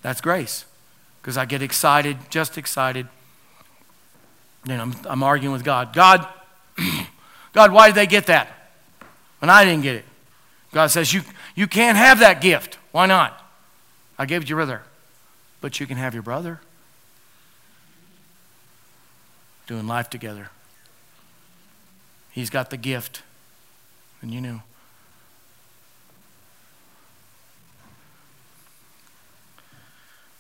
that's 0.02 0.20
grace. 0.20 0.66
Because 1.22 1.38
I 1.38 1.46
get 1.46 1.62
excited, 1.62 2.18
just 2.30 2.58
excited. 2.58 3.08
And 4.68 4.82
I'm, 4.82 4.96
I'm 5.06 5.24
arguing 5.24 5.54
with 5.54 5.64
God. 5.64 5.94
God, 5.94 6.28
God, 7.54 7.72
why 7.72 7.88
did 7.88 7.96
they 7.96 8.08
get 8.08 8.26
that? 8.26 8.50
And 9.42 9.50
I 9.50 9.64
didn't 9.64 9.84
get 9.84 9.96
it. 9.96 10.06
God 10.74 10.88
says, 10.88 11.14
you, 11.14 11.22
you 11.56 11.68
can't 11.68 11.98
have 11.98 12.20
that 12.20 12.42
gift. 12.42 12.78
Why 12.92 13.06
not? 13.06 13.38
I 14.18 14.26
gave 14.26 14.42
it 14.42 14.46
to 14.46 14.50
your 14.50 14.58
brother 14.58 14.82
but 15.62 15.80
you 15.80 15.88
can 15.88 15.98
have 15.98 16.14
your 16.14 16.24
brother 16.24 16.60
doing 19.68 19.88
life 19.88 20.10
together. 20.10 20.50
He's 22.32 22.50
got 22.50 22.70
the 22.72 22.78
gift, 22.78 23.22
and 24.22 24.34
you 24.34 24.42
know. 24.42 24.62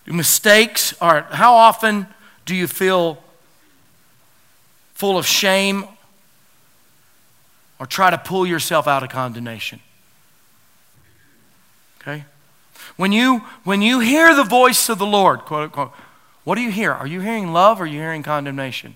Mistakes, 0.06 0.94
are 1.00 1.22
how 1.32 1.54
often 1.54 2.08
do 2.46 2.56
you 2.56 2.68
feel 2.68 3.24
full 4.94 5.18
of 5.18 5.26
shame 5.26 5.86
or 7.80 7.86
try 7.86 8.10
to 8.10 8.18
pull 8.18 8.46
yourself 8.46 8.88
out 8.88 9.04
of 9.04 9.10
condemnation? 9.10 9.80
Okay? 12.02 12.26
When 12.98 13.12
you, 13.12 13.40
when 13.64 13.82
you 13.82 14.00
hear 14.00 14.36
the 14.36 14.44
voice 14.44 14.90
of 14.90 15.00
the 15.00 15.06
Lord, 15.06 15.42
quote 15.42 15.64
unquote, 15.64 15.92
what 16.44 16.56
do 16.56 16.62
you 16.62 16.72
hear? 16.72 16.92
Are 16.92 17.08
you 17.08 17.22
hearing 17.22 17.54
love 17.54 17.80
or 17.80 17.84
are 17.84 17.88
you 17.88 18.00
hearing 18.00 18.24
condemnation? 18.24 18.96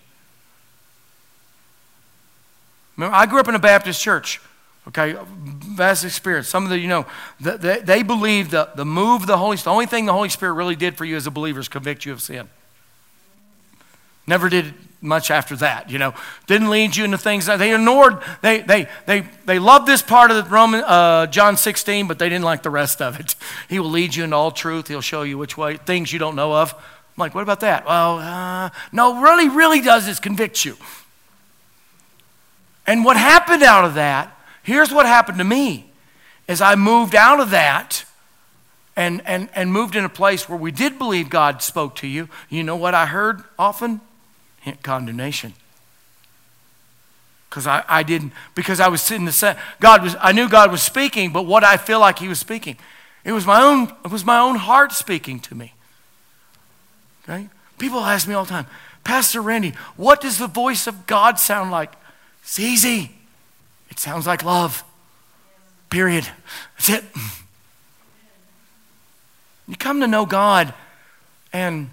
Remember, 2.97 3.15
I 3.15 3.25
grew 3.25 3.39
up 3.39 3.47
in 3.47 3.55
a 3.55 3.59
Baptist 3.59 4.01
church. 4.01 4.41
Okay, 4.87 5.15
vast 5.35 6.05
experience. 6.05 6.47
Some 6.47 6.63
of 6.63 6.69
the, 6.69 6.77
you 6.77 6.87
know, 6.87 7.05
they, 7.39 7.79
they 7.79 8.03
believe 8.03 8.51
that 8.51 8.77
the 8.77 8.85
move 8.85 9.21
of 9.21 9.27
the 9.27 9.37
Holy 9.37 9.57
Spirit, 9.57 9.71
the 9.71 9.73
only 9.73 9.85
thing 9.87 10.05
the 10.05 10.13
Holy 10.13 10.29
Spirit 10.29 10.53
really 10.53 10.75
did 10.75 10.95
for 10.95 11.05
you 11.05 11.15
as 11.15 11.25
a 11.25 11.31
believer 11.31 11.59
is 11.59 11.67
convict 11.67 12.05
you 12.05 12.13
of 12.13 12.21
sin. 12.21 12.49
Never 14.27 14.47
did 14.47 14.73
much 15.01 15.31
after 15.31 15.55
that, 15.57 15.89
you 15.89 15.97
know. 15.97 16.13
Didn't 16.47 16.69
lead 16.69 16.95
you 16.95 17.05
into 17.05 17.17
things 17.17 17.45
that 17.45 17.57
they 17.57 17.73
ignored. 17.73 18.17
They, 18.41 18.61
they, 18.61 18.87
they, 19.05 19.21
they 19.45 19.59
loved 19.59 19.87
this 19.87 20.01
part 20.01 20.31
of 20.31 20.43
the 20.43 20.49
Roman, 20.49 20.83
uh, 20.83 21.27
John 21.27 21.57
16, 21.57 22.07
but 22.07 22.19
they 22.19 22.29
didn't 22.29 22.45
like 22.45 22.63
the 22.63 22.69
rest 22.69 23.01
of 23.01 23.19
it. 23.19 23.35
He 23.69 23.79
will 23.79 23.89
lead 23.89 24.15
you 24.15 24.23
into 24.23 24.35
all 24.35 24.51
truth. 24.51 24.87
He'll 24.87 25.01
show 25.01 25.23
you 25.23 25.37
which 25.37 25.57
way, 25.57 25.77
things 25.77 26.13
you 26.13 26.19
don't 26.19 26.35
know 26.35 26.53
of. 26.53 26.73
I'm 26.73 26.81
like, 27.17 27.33
what 27.33 27.41
about 27.41 27.61
that? 27.61 27.85
Well, 27.85 28.19
uh, 28.19 28.69
no, 28.91 29.21
really, 29.21 29.49
really 29.49 29.81
does 29.81 30.07
is 30.07 30.19
convict 30.19 30.65
you. 30.65 30.77
And 32.87 33.03
what 33.03 33.17
happened 33.17 33.63
out 33.63 33.85
of 33.85 33.95
that, 33.95 34.37
here's 34.63 34.91
what 34.91 35.05
happened 35.05 35.39
to 35.39 35.43
me, 35.43 35.89
is 36.47 36.61
I 36.61 36.75
moved 36.75 37.15
out 37.15 37.39
of 37.39 37.49
that 37.51 38.05
and, 38.95 39.21
and, 39.25 39.49
and 39.55 39.71
moved 39.71 39.95
in 39.95 40.05
a 40.05 40.09
place 40.09 40.47
where 40.47 40.57
we 40.57 40.71
did 40.71 40.97
believe 40.97 41.29
God 41.29 41.61
spoke 41.61 41.95
to 41.97 42.07
you, 42.07 42.29
you 42.49 42.63
know 42.63 42.75
what 42.75 42.93
I 42.93 43.07
heard 43.07 43.43
often? 43.57 44.01
Condemnation. 44.83 45.53
Because 47.49 47.67
I, 47.67 47.83
I 47.87 48.03
didn't, 48.03 48.33
because 48.53 48.79
I 48.79 48.87
was 48.87 49.01
sitting 49.01 49.25
the 49.25 49.31
same. 49.31 49.55
God 49.79 50.03
was, 50.03 50.15
I 50.19 50.31
knew 50.31 50.49
God 50.49 50.71
was 50.71 50.81
speaking, 50.81 51.31
but 51.31 51.43
what 51.43 51.63
I 51.63 51.77
feel 51.77 51.99
like 51.99 52.19
He 52.19 52.27
was 52.27 52.39
speaking, 52.39 52.77
it 53.23 53.31
was 53.31 53.45
my 53.45 53.61
own, 53.61 53.93
it 54.03 54.11
was 54.11 54.25
my 54.25 54.39
own 54.39 54.55
heart 54.55 54.91
speaking 54.91 55.39
to 55.41 55.55
me. 55.55 55.73
Okay? 57.23 57.47
People 57.77 57.99
ask 57.99 58.27
me 58.27 58.33
all 58.33 58.43
the 58.43 58.49
time, 58.49 58.67
Pastor 59.03 59.41
Randy, 59.41 59.73
what 59.95 60.21
does 60.21 60.37
the 60.37 60.47
voice 60.47 60.87
of 60.87 61.07
God 61.07 61.39
sound 61.39 61.71
like? 61.71 61.93
It's 62.43 62.59
easy. 62.59 63.11
It 63.89 63.99
sounds 63.99 64.27
like 64.27 64.43
love. 64.43 64.83
Period. 65.89 66.27
That's 66.77 66.89
it. 66.89 67.03
You 69.67 69.75
come 69.75 70.01
to 70.01 70.07
know 70.07 70.25
God, 70.25 70.73
and 71.51 71.89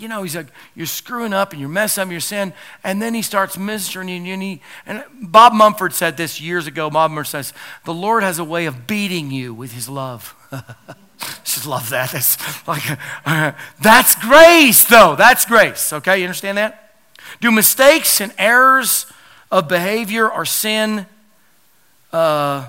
you 0.00 0.08
know, 0.08 0.22
he's 0.22 0.36
like, 0.36 0.48
you're 0.74 0.86
screwing 0.86 1.32
up 1.32 1.52
and 1.52 1.60
you're 1.60 1.68
messing 1.68 2.02
up 2.02 2.10
your 2.10 2.20
sin. 2.20 2.52
And 2.82 3.00
then 3.00 3.14
he 3.14 3.22
starts 3.22 3.56
ministering. 3.58 4.10
And, 4.10 4.42
he, 4.42 4.62
and 4.86 5.04
Bob 5.20 5.52
Mumford 5.52 5.92
said 5.92 6.16
this 6.16 6.40
years 6.40 6.66
ago. 6.66 6.90
Bob 6.90 7.10
Mumford 7.10 7.26
says, 7.26 7.52
the 7.84 7.94
Lord 7.94 8.22
has 8.22 8.38
a 8.38 8.44
way 8.44 8.66
of 8.66 8.86
beating 8.86 9.30
you 9.30 9.52
with 9.54 9.72
his 9.72 9.88
love. 9.88 10.34
Just 11.44 11.66
love 11.66 11.90
that. 11.90 12.10
That's 12.10 12.66
like, 12.66 12.82
that's 13.82 14.14
grace, 14.14 14.84
though. 14.84 15.16
That's 15.16 15.44
grace. 15.44 15.92
Okay, 15.92 16.18
you 16.18 16.24
understand 16.24 16.58
that? 16.58 16.94
Do 17.40 17.50
mistakes 17.50 18.20
and 18.20 18.32
errors 18.38 19.06
of 19.50 19.68
behavior 19.68 20.30
or 20.30 20.44
sin 20.44 21.06
uh, 22.12 22.68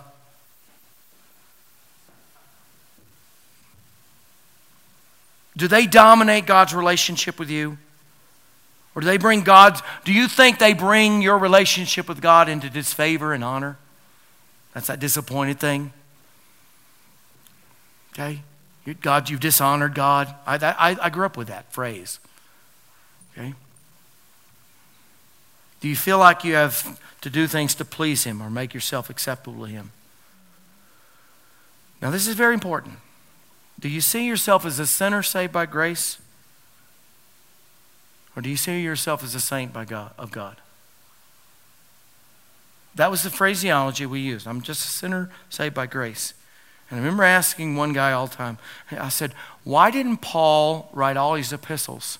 Do 5.61 5.67
they 5.67 5.85
dominate 5.85 6.47
God's 6.47 6.73
relationship 6.73 7.37
with 7.37 7.51
you? 7.51 7.77
Or 8.95 9.01
do 9.01 9.05
they 9.05 9.17
bring 9.17 9.43
God's, 9.43 9.83
do 10.03 10.11
you 10.11 10.27
think 10.27 10.57
they 10.57 10.73
bring 10.73 11.21
your 11.21 11.37
relationship 11.37 12.09
with 12.09 12.19
God 12.19 12.49
into 12.49 12.67
disfavor 12.67 13.31
and 13.31 13.43
honor? 13.43 13.77
That's 14.73 14.87
that 14.87 14.99
disappointed 14.99 15.59
thing. 15.59 15.93
Okay? 18.13 18.41
God, 19.01 19.29
you've 19.29 19.39
dishonored 19.39 19.93
God. 19.93 20.33
I, 20.47 20.55
I, 20.55 20.97
I 20.99 21.09
grew 21.11 21.27
up 21.27 21.37
with 21.37 21.49
that 21.49 21.71
phrase. 21.71 22.19
Okay? 23.37 23.53
Do 25.79 25.87
you 25.87 25.95
feel 25.95 26.17
like 26.17 26.43
you 26.43 26.55
have 26.55 26.99
to 27.21 27.29
do 27.29 27.45
things 27.45 27.75
to 27.75 27.85
please 27.85 28.23
Him 28.23 28.41
or 28.41 28.49
make 28.49 28.73
yourself 28.73 29.11
acceptable 29.11 29.67
to 29.67 29.71
Him? 29.71 29.91
Now, 32.01 32.09
this 32.09 32.27
is 32.27 32.33
very 32.33 32.55
important. 32.55 32.95
Do 33.81 33.89
you 33.89 33.99
see 33.99 34.27
yourself 34.27 34.65
as 34.65 34.79
a 34.79 34.85
sinner 34.85 35.23
saved 35.23 35.51
by 35.51 35.65
grace? 35.65 36.19
Or 38.35 38.41
do 38.41 38.49
you 38.49 38.55
see 38.55 38.79
yourself 38.79 39.23
as 39.23 39.35
a 39.35 39.39
saint 39.39 39.73
by 39.73 39.85
God, 39.85 40.13
of 40.17 40.31
God? 40.31 40.57
That 42.95 43.09
was 43.09 43.23
the 43.23 43.29
phraseology 43.29 44.05
we 44.05 44.19
used. 44.19 44.47
I'm 44.47 44.61
just 44.61 44.85
a 44.85 44.89
sinner 44.89 45.29
saved 45.49 45.73
by 45.73 45.87
grace. 45.87 46.33
And 46.89 46.99
I 46.99 47.03
remember 47.03 47.23
asking 47.23 47.75
one 47.75 47.93
guy 47.93 48.11
all 48.11 48.27
the 48.27 48.35
time, 48.35 48.57
I 48.91 49.09
said, 49.09 49.33
Why 49.63 49.89
didn't 49.91 50.17
Paul 50.17 50.89
write 50.93 51.17
all 51.17 51.35
these 51.35 51.53
epistles? 51.53 52.19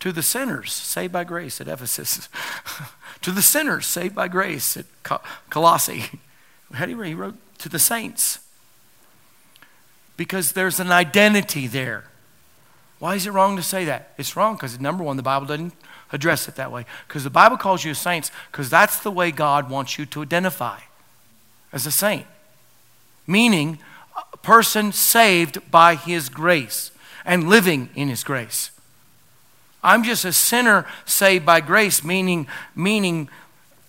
To 0.00 0.12
the 0.12 0.22
sinners 0.22 0.72
saved 0.72 1.12
by 1.12 1.24
grace 1.24 1.60
at 1.60 1.68
Ephesus, 1.68 2.28
to 3.20 3.30
the 3.30 3.42
sinners 3.42 3.86
saved 3.86 4.14
by 4.14 4.28
grace 4.28 4.76
at 4.76 4.86
Colossae. 5.50 6.04
How 6.72 6.86
do 6.86 6.92
you 6.92 6.96
write? 6.96 7.08
He 7.08 7.14
wrote 7.14 7.36
to 7.58 7.68
the 7.68 7.78
saints 7.78 8.39
because 10.20 10.52
there's 10.52 10.78
an 10.80 10.92
identity 10.92 11.66
there. 11.66 12.04
Why 12.98 13.14
is 13.14 13.26
it 13.26 13.30
wrong 13.30 13.56
to 13.56 13.62
say 13.62 13.86
that? 13.86 14.12
It's 14.18 14.36
wrong 14.36 14.54
because, 14.54 14.78
number 14.78 15.02
one, 15.02 15.16
the 15.16 15.22
Bible 15.22 15.46
doesn't 15.46 15.72
address 16.12 16.46
it 16.46 16.56
that 16.56 16.70
way. 16.70 16.84
Because 17.08 17.24
the 17.24 17.30
Bible 17.30 17.56
calls 17.56 17.86
you 17.86 17.92
a 17.92 17.94
saints 17.94 18.30
because 18.52 18.68
that's 18.68 18.98
the 19.00 19.10
way 19.10 19.30
God 19.30 19.70
wants 19.70 19.98
you 19.98 20.04
to 20.04 20.20
identify 20.20 20.80
as 21.72 21.86
a 21.86 21.90
saint. 21.90 22.26
Meaning, 23.26 23.78
a 24.30 24.36
person 24.36 24.92
saved 24.92 25.70
by 25.70 25.94
His 25.94 26.28
grace 26.28 26.90
and 27.24 27.48
living 27.48 27.88
in 27.94 28.08
His 28.08 28.22
grace. 28.22 28.72
I'm 29.82 30.04
just 30.04 30.26
a 30.26 30.34
sinner 30.34 30.84
saved 31.06 31.46
by 31.46 31.62
grace, 31.62 32.04
meaning, 32.04 32.46
meaning 32.76 33.30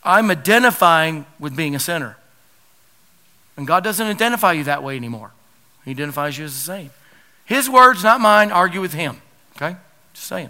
I'm 0.01 0.31
identifying 0.31 1.25
with 1.39 1.57
being 1.57 1.75
a 1.75 1.79
sinner. 1.79 2.15
And 3.57 3.67
God 3.67 3.83
doesn't 3.83 4.07
identify 4.07 4.53
you 4.53 4.63
that 4.63 4.81
way 4.81 4.95
anymore. 4.95 5.31
He 5.85 5.91
identifies 5.91 6.37
you 6.37 6.45
as 6.45 6.53
the 6.53 6.59
same. 6.59 6.91
His 7.45 7.69
words, 7.69 8.03
not 8.03 8.21
mine, 8.21 8.51
argue 8.51 8.81
with 8.81 8.93
him. 8.93 9.21
Okay? 9.55 9.75
Just 10.13 10.27
saying. 10.27 10.49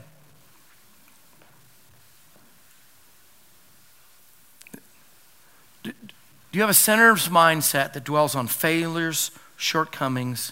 Do 5.83 6.57
you 6.57 6.61
have 6.61 6.69
a 6.69 6.73
sinner's 6.73 7.29
mindset 7.29 7.93
that 7.93 8.03
dwells 8.03 8.35
on 8.35 8.47
failures, 8.47 9.31
shortcomings, 9.55 10.51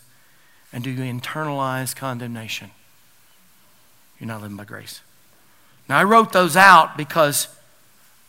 and 0.72 0.84
do 0.84 0.90
you 0.90 1.02
internalize 1.02 1.96
condemnation? 1.96 2.72
You're 4.20 4.28
not 4.28 4.42
living 4.42 4.58
by 4.58 4.64
grace. 4.64 5.02
Now, 5.90 5.98
I 5.98 6.04
wrote 6.04 6.32
those 6.32 6.56
out 6.56 6.96
because 6.96 7.48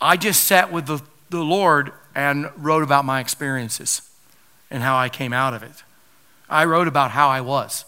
I 0.01 0.17
just 0.17 0.45
sat 0.45 0.73
with 0.73 0.87
the, 0.87 1.01
the 1.29 1.45
Lord 1.45 1.93
and 2.15 2.51
wrote 2.57 2.83
about 2.83 3.05
my 3.05 3.21
experiences 3.21 4.03
and 4.71 4.83
how 4.83 4.97
I 4.97 5.09
came 5.09 5.33
out 5.33 5.55
of 5.55 5.63
it. 5.63 5.85
I 6.51 6.65
wrote 6.65 6.89
about 6.89 7.13
how 7.13 7.29
I 7.29 7.41
was. 7.41 7.85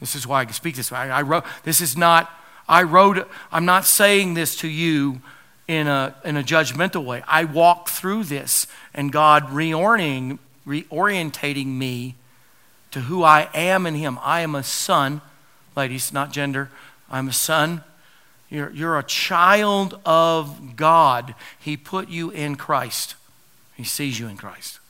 This 0.00 0.14
is 0.14 0.26
why 0.26 0.40
I 0.40 0.44
can 0.44 0.54
speak 0.54 0.76
this 0.76 0.90
way. 0.90 0.98
I, 0.98 1.20
I 1.20 1.22
wrote, 1.22 1.44
this 1.64 1.80
is 1.80 1.96
not, 1.96 2.30
I 2.68 2.82
wrote, 2.82 3.28
I'm 3.50 3.64
not 3.64 3.86
saying 3.86 4.34
this 4.34 4.56
to 4.56 4.68
you 4.68 5.20
in 5.66 5.86
a, 5.86 6.14
in 6.24 6.36
a 6.36 6.42
judgmental 6.42 7.04
way. 7.04 7.22
I 7.26 7.44
walked 7.44 7.88
through 7.88 8.24
this 8.24 8.66
and 8.92 9.10
God 9.10 9.48
reorienting, 9.48 10.38
reorientating 10.66 11.66
me 11.66 12.16
to 12.90 13.00
who 13.00 13.22
I 13.22 13.48
am 13.54 13.86
in 13.86 13.94
Him. 13.94 14.18
I 14.22 14.40
am 14.40 14.54
a 14.54 14.62
son, 14.62 15.20
ladies, 15.76 16.12
not 16.12 16.32
gender. 16.32 16.70
I'm 17.10 17.28
a 17.28 17.32
son. 17.32 17.82
You're, 18.50 18.70
you're 18.70 18.98
a 18.98 19.02
child 19.02 19.98
of 20.04 20.76
God. 20.76 21.34
He 21.58 21.76
put 21.76 22.08
you 22.08 22.30
in 22.30 22.56
Christ, 22.56 23.14
He 23.76 23.84
sees 23.84 24.20
you 24.20 24.28
in 24.28 24.36
Christ. 24.36 24.80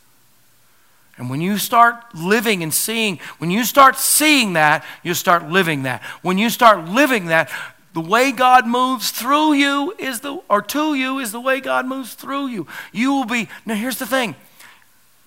And 1.16 1.30
when 1.30 1.40
you 1.40 1.58
start 1.58 2.14
living 2.14 2.62
and 2.62 2.74
seeing, 2.74 3.18
when 3.38 3.50
you 3.50 3.64
start 3.64 3.96
seeing 3.96 4.54
that, 4.54 4.84
you 5.02 5.14
start 5.14 5.48
living 5.48 5.84
that. 5.84 6.02
When 6.22 6.38
you 6.38 6.50
start 6.50 6.88
living 6.88 7.26
that, 7.26 7.50
the 7.92 8.00
way 8.00 8.32
God 8.32 8.66
moves 8.66 9.12
through 9.12 9.52
you 9.52 9.94
is 9.98 10.20
the, 10.20 10.40
or 10.50 10.60
to 10.62 10.94
you 10.94 11.20
is 11.20 11.30
the 11.30 11.40
way 11.40 11.60
God 11.60 11.86
moves 11.86 12.14
through 12.14 12.48
you. 12.48 12.66
You 12.92 13.12
will 13.12 13.24
be, 13.24 13.48
now 13.64 13.74
here's 13.74 13.98
the 13.98 14.06
thing. 14.06 14.34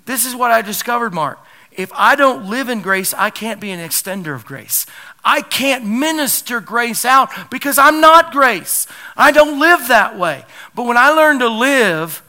This 0.06 0.26
is 0.26 0.36
what 0.36 0.52
I 0.52 0.62
discovered, 0.62 1.14
Mark. 1.14 1.40
If 1.72 1.92
I 1.94 2.16
don't 2.16 2.50
live 2.50 2.70
in 2.70 2.82
grace, 2.82 3.14
I 3.14 3.30
can't 3.30 3.62
be 3.62 3.72
an 3.72 3.80
extender 3.80 4.36
of 4.36 4.46
grace. 4.46 4.86
I 5.24 5.42
can't 5.42 5.86
minister 5.86 6.60
grace 6.60 7.06
out 7.06 7.30
because 7.50 7.78
I'm 7.78 8.02
not 8.02 8.32
grace. 8.32 8.88
I 9.16 9.32
don't 9.32 9.60
live 9.60 9.88
that 9.88 10.18
way. 10.18 10.44
But 10.74 10.86
when 10.86 10.98
I 10.98 11.10
learn 11.10 11.40
to 11.40 11.48
live 11.48 12.24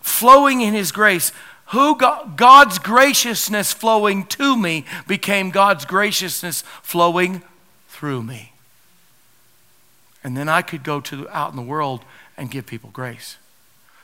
flowing 0.00 0.60
in 0.60 0.74
His 0.74 0.92
grace, 0.92 1.32
who 1.68 1.96
God's 1.96 2.78
graciousness 2.78 3.72
flowing 3.72 4.24
to 4.26 4.56
me 4.56 4.84
became 5.06 5.50
God's 5.50 5.84
graciousness 5.84 6.62
flowing 6.82 7.42
through 7.88 8.22
me. 8.22 8.52
And 10.24 10.36
then 10.36 10.48
I 10.48 10.62
could 10.62 10.82
go 10.82 11.00
to 11.02 11.28
out 11.30 11.50
in 11.50 11.56
the 11.56 11.62
world 11.62 12.04
and 12.36 12.50
give 12.50 12.66
people 12.66 12.90
grace. 12.90 13.36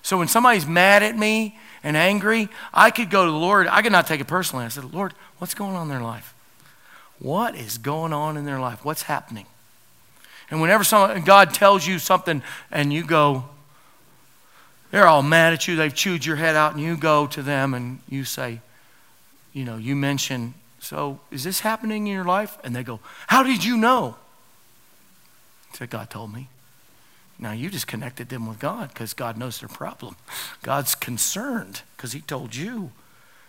So 0.03 0.19
when 0.19 0.29
somebody's 0.29 0.67
mad 0.67 1.03
at 1.03 1.17
me 1.17 1.59
and 1.83 1.97
angry, 1.97 2.51
I 2.75 2.91
could 2.91 3.09
go 3.09 3.25
to 3.25 3.31
the 3.31 3.37
Lord. 3.37 3.67
I 3.69 3.81
could 3.81 3.93
not 3.93 4.07
take 4.07 4.21
it 4.21 4.27
personally. 4.27 4.67
I 4.67 4.69
said, 4.69 4.93
Lord, 4.93 5.15
what's 5.39 5.55
going 5.55 5.75
on 5.75 5.85
in 5.85 5.89
their 5.89 6.03
life? 6.03 6.35
What 7.19 7.55
is 7.55 7.79
going 7.79 8.13
on 8.13 8.37
in 8.37 8.45
their 8.45 8.61
life? 8.61 8.85
What's 8.85 9.03
happening? 9.03 9.47
And 10.51 10.61
whenever 10.61 10.85
someone, 10.85 11.23
God 11.25 11.55
tells 11.55 11.87
you 11.87 11.99
something 11.99 12.43
and 12.71 12.93
you 12.93 13.05
go, 13.05 13.45
they're 14.95 15.09
all 15.09 15.23
mad 15.25 15.53
at 15.53 15.67
you. 15.67 15.75
They've 15.75 15.93
chewed 15.93 16.25
your 16.25 16.37
head 16.37 16.55
out, 16.55 16.75
and 16.75 16.81
you 16.81 16.97
go 16.97 17.27
to 17.27 17.43
them 17.43 17.75
and 17.75 17.99
you 18.09 18.23
say, 18.23 18.61
you 19.53 19.65
know, 19.65 19.77
you 19.77 19.97
mention, 19.97 20.55
so 20.79 21.19
is 21.33 21.43
this 21.43 21.61
happening 21.61 22.07
in 22.07 22.13
your 22.13 22.25
life? 22.25 22.59
And 22.63 22.77
they 22.77 22.85
go, 22.85 23.01
how 23.27 23.43
did 23.43 23.65
you 23.65 23.77
know? 23.77 24.15
I 25.73 25.77
said, 25.79 25.91
God 25.91 26.11
told 26.11 26.33
me. 26.33 26.47
Now 27.41 27.51
you 27.51 27.71
just 27.71 27.89
connected 27.89 28.29
them 28.29 28.47
with 28.47 28.61
God 28.61 28.91
because 28.91 29.15
God 29.15 29.37
knows 29.37 29.59
their 29.59 29.69
problem. 29.69 30.15
God's 30.63 30.95
concerned 30.95 31.83
because 31.97 32.13
He 32.13 32.21
told 32.21 32.55
you. 32.55 32.93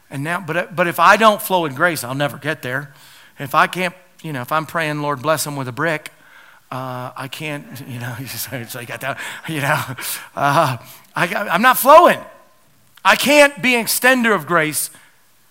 And 0.10 0.24
now, 0.24 0.40
but, 0.40 0.76
but 0.76 0.88
if 0.88 1.00
I 1.00 1.16
don't 1.16 1.40
flow 1.40 1.66
in 1.66 1.76
grace, 1.76 2.04
I'll 2.04 2.16
never 2.16 2.40
get 2.40 2.64
there. 2.64 2.92
If 3.38 3.54
I 3.54 3.68
can't, 3.68 3.94
you 4.24 4.34
know, 4.34 4.42
if 4.42 4.52
I'm 4.52 4.66
praying, 4.66 5.04
Lord, 5.04 5.22
bless 5.22 5.44
them 5.44 5.56
with 5.56 5.68
a 5.68 5.72
brick, 5.72 6.12
uh, 6.72 7.12
I 7.16 7.28
can't, 7.28 7.68
you 7.88 8.00
know, 8.00 8.16
it's 8.20 8.74
like, 8.74 8.90
you 9.48 9.62
know, 9.62 9.84
uh, 10.36 10.78
I, 11.16 11.34
I'm 11.34 11.62
not 11.62 11.78
flowing. 11.78 12.20
I 13.04 13.16
can't 13.16 13.62
be 13.62 13.76
an 13.76 13.86
extender 13.86 14.36
of 14.36 14.46
grace 14.48 14.90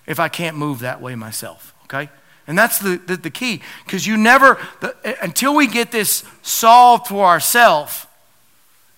if 0.06 0.20
I 0.20 0.28
can't 0.28 0.56
move 0.56 0.80
that 0.80 1.00
way 1.00 1.14
myself, 1.14 1.74
okay? 1.84 2.10
And 2.46 2.58
that's 2.58 2.78
the, 2.78 2.96
the, 2.96 3.16
the 3.16 3.30
key, 3.30 3.62
because 3.84 4.06
you 4.06 4.16
never, 4.16 4.58
the, 4.80 4.94
until 5.22 5.54
we 5.54 5.66
get 5.66 5.90
this 5.92 6.24
solved 6.42 7.06
for 7.06 7.24
ourselves 7.24 8.06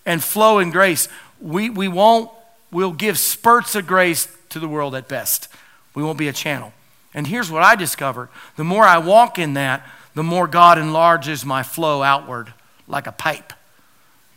and 0.04 0.22
flow 0.22 0.58
in 0.58 0.70
grace, 0.70 1.08
we, 1.40 1.70
we 1.70 1.86
won't, 1.86 2.30
we'll 2.72 2.92
give 2.92 3.18
spurts 3.18 3.74
of 3.74 3.86
grace 3.86 4.34
to 4.48 4.58
the 4.58 4.68
world 4.68 4.94
at 4.94 5.06
best. 5.06 5.48
We 5.94 6.02
won't 6.02 6.18
be 6.18 6.28
a 6.28 6.32
channel. 6.32 6.72
And 7.14 7.26
here's 7.26 7.50
what 7.50 7.62
I 7.62 7.76
discovered 7.76 8.28
the 8.56 8.64
more 8.64 8.84
I 8.84 8.98
walk 8.98 9.38
in 9.38 9.54
that, 9.54 9.86
the 10.14 10.22
more 10.22 10.46
God 10.46 10.78
enlarges 10.78 11.44
my 11.44 11.62
flow 11.62 12.02
outward 12.02 12.52
like 12.88 13.06
a 13.06 13.12
pipe. 13.12 13.52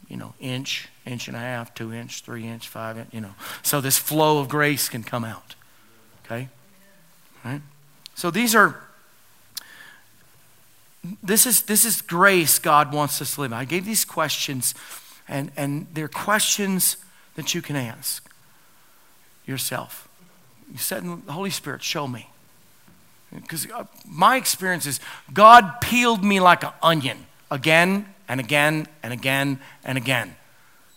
You 0.08 0.18
know, 0.18 0.34
inch, 0.40 0.88
inch 1.10 1.28
and 1.28 1.36
a 1.36 1.40
half, 1.40 1.74
two 1.74 1.94
inch, 1.94 2.22
three 2.22 2.46
inch, 2.46 2.68
five 2.68 2.98
inch, 2.98 3.10
you 3.12 3.22
know. 3.22 3.36
So 3.64 3.82
this 3.82 3.98
flow 3.98 4.40
of 4.40 4.48
grace 4.48 4.90
can 4.90 5.04
come 5.04 5.26
out. 5.26 5.56
Okay? 6.26 6.48
Right? 7.44 7.62
So 8.16 8.32
these 8.32 8.56
are 8.56 8.80
this 11.24 11.46
is 11.46 11.64
this 11.64 11.86
is 11.86 12.02
grace 12.02 12.60
God 12.60 12.94
wants 12.94 13.22
us 13.22 13.36
to 13.36 13.42
live. 13.42 13.54
I 13.54 13.66
gave 13.66 13.86
these 13.86 14.06
questions, 14.06 14.76
and, 15.28 15.52
and 15.56 15.88
they're 15.94 16.10
questions 16.10 16.98
that 17.36 17.54
you 17.56 17.62
can 17.62 17.76
ask 17.76 18.30
yourself. 19.46 20.08
You 20.72 20.78
said, 20.78 21.04
Holy 21.30 21.50
Spirit, 21.50 21.82
show 21.82 22.08
me. 22.08 22.30
Because 23.34 23.70
uh, 23.72 23.86
my 24.06 24.36
experience 24.36 24.86
is 24.86 25.00
God 25.32 25.82
peeled 25.82 26.24
me 26.24 26.40
like 26.40 26.64
an 26.64 26.72
onion 26.82 27.26
again 27.50 28.14
and 28.28 28.40
again 28.40 28.88
and 29.02 29.14
again 29.14 29.60
and 29.84 29.98
again. 29.98 30.36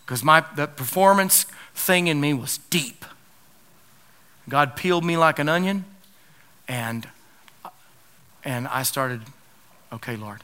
Because 0.05 0.23
my 0.25 0.45
the 0.57 0.67
performance 0.67 1.45
thing 1.75 2.07
in 2.07 2.21
me 2.21 2.35
was 2.35 2.59
deep. 2.59 3.05
God 4.49 4.77
peeled 4.77 5.05
me 5.05 5.17
like 5.17 5.39
an 5.39 5.49
onion, 5.49 5.85
and 6.69 7.09
and 8.45 8.67
I 8.69 8.83
started, 8.83 9.23
okay, 9.93 10.17
Lord, 10.17 10.41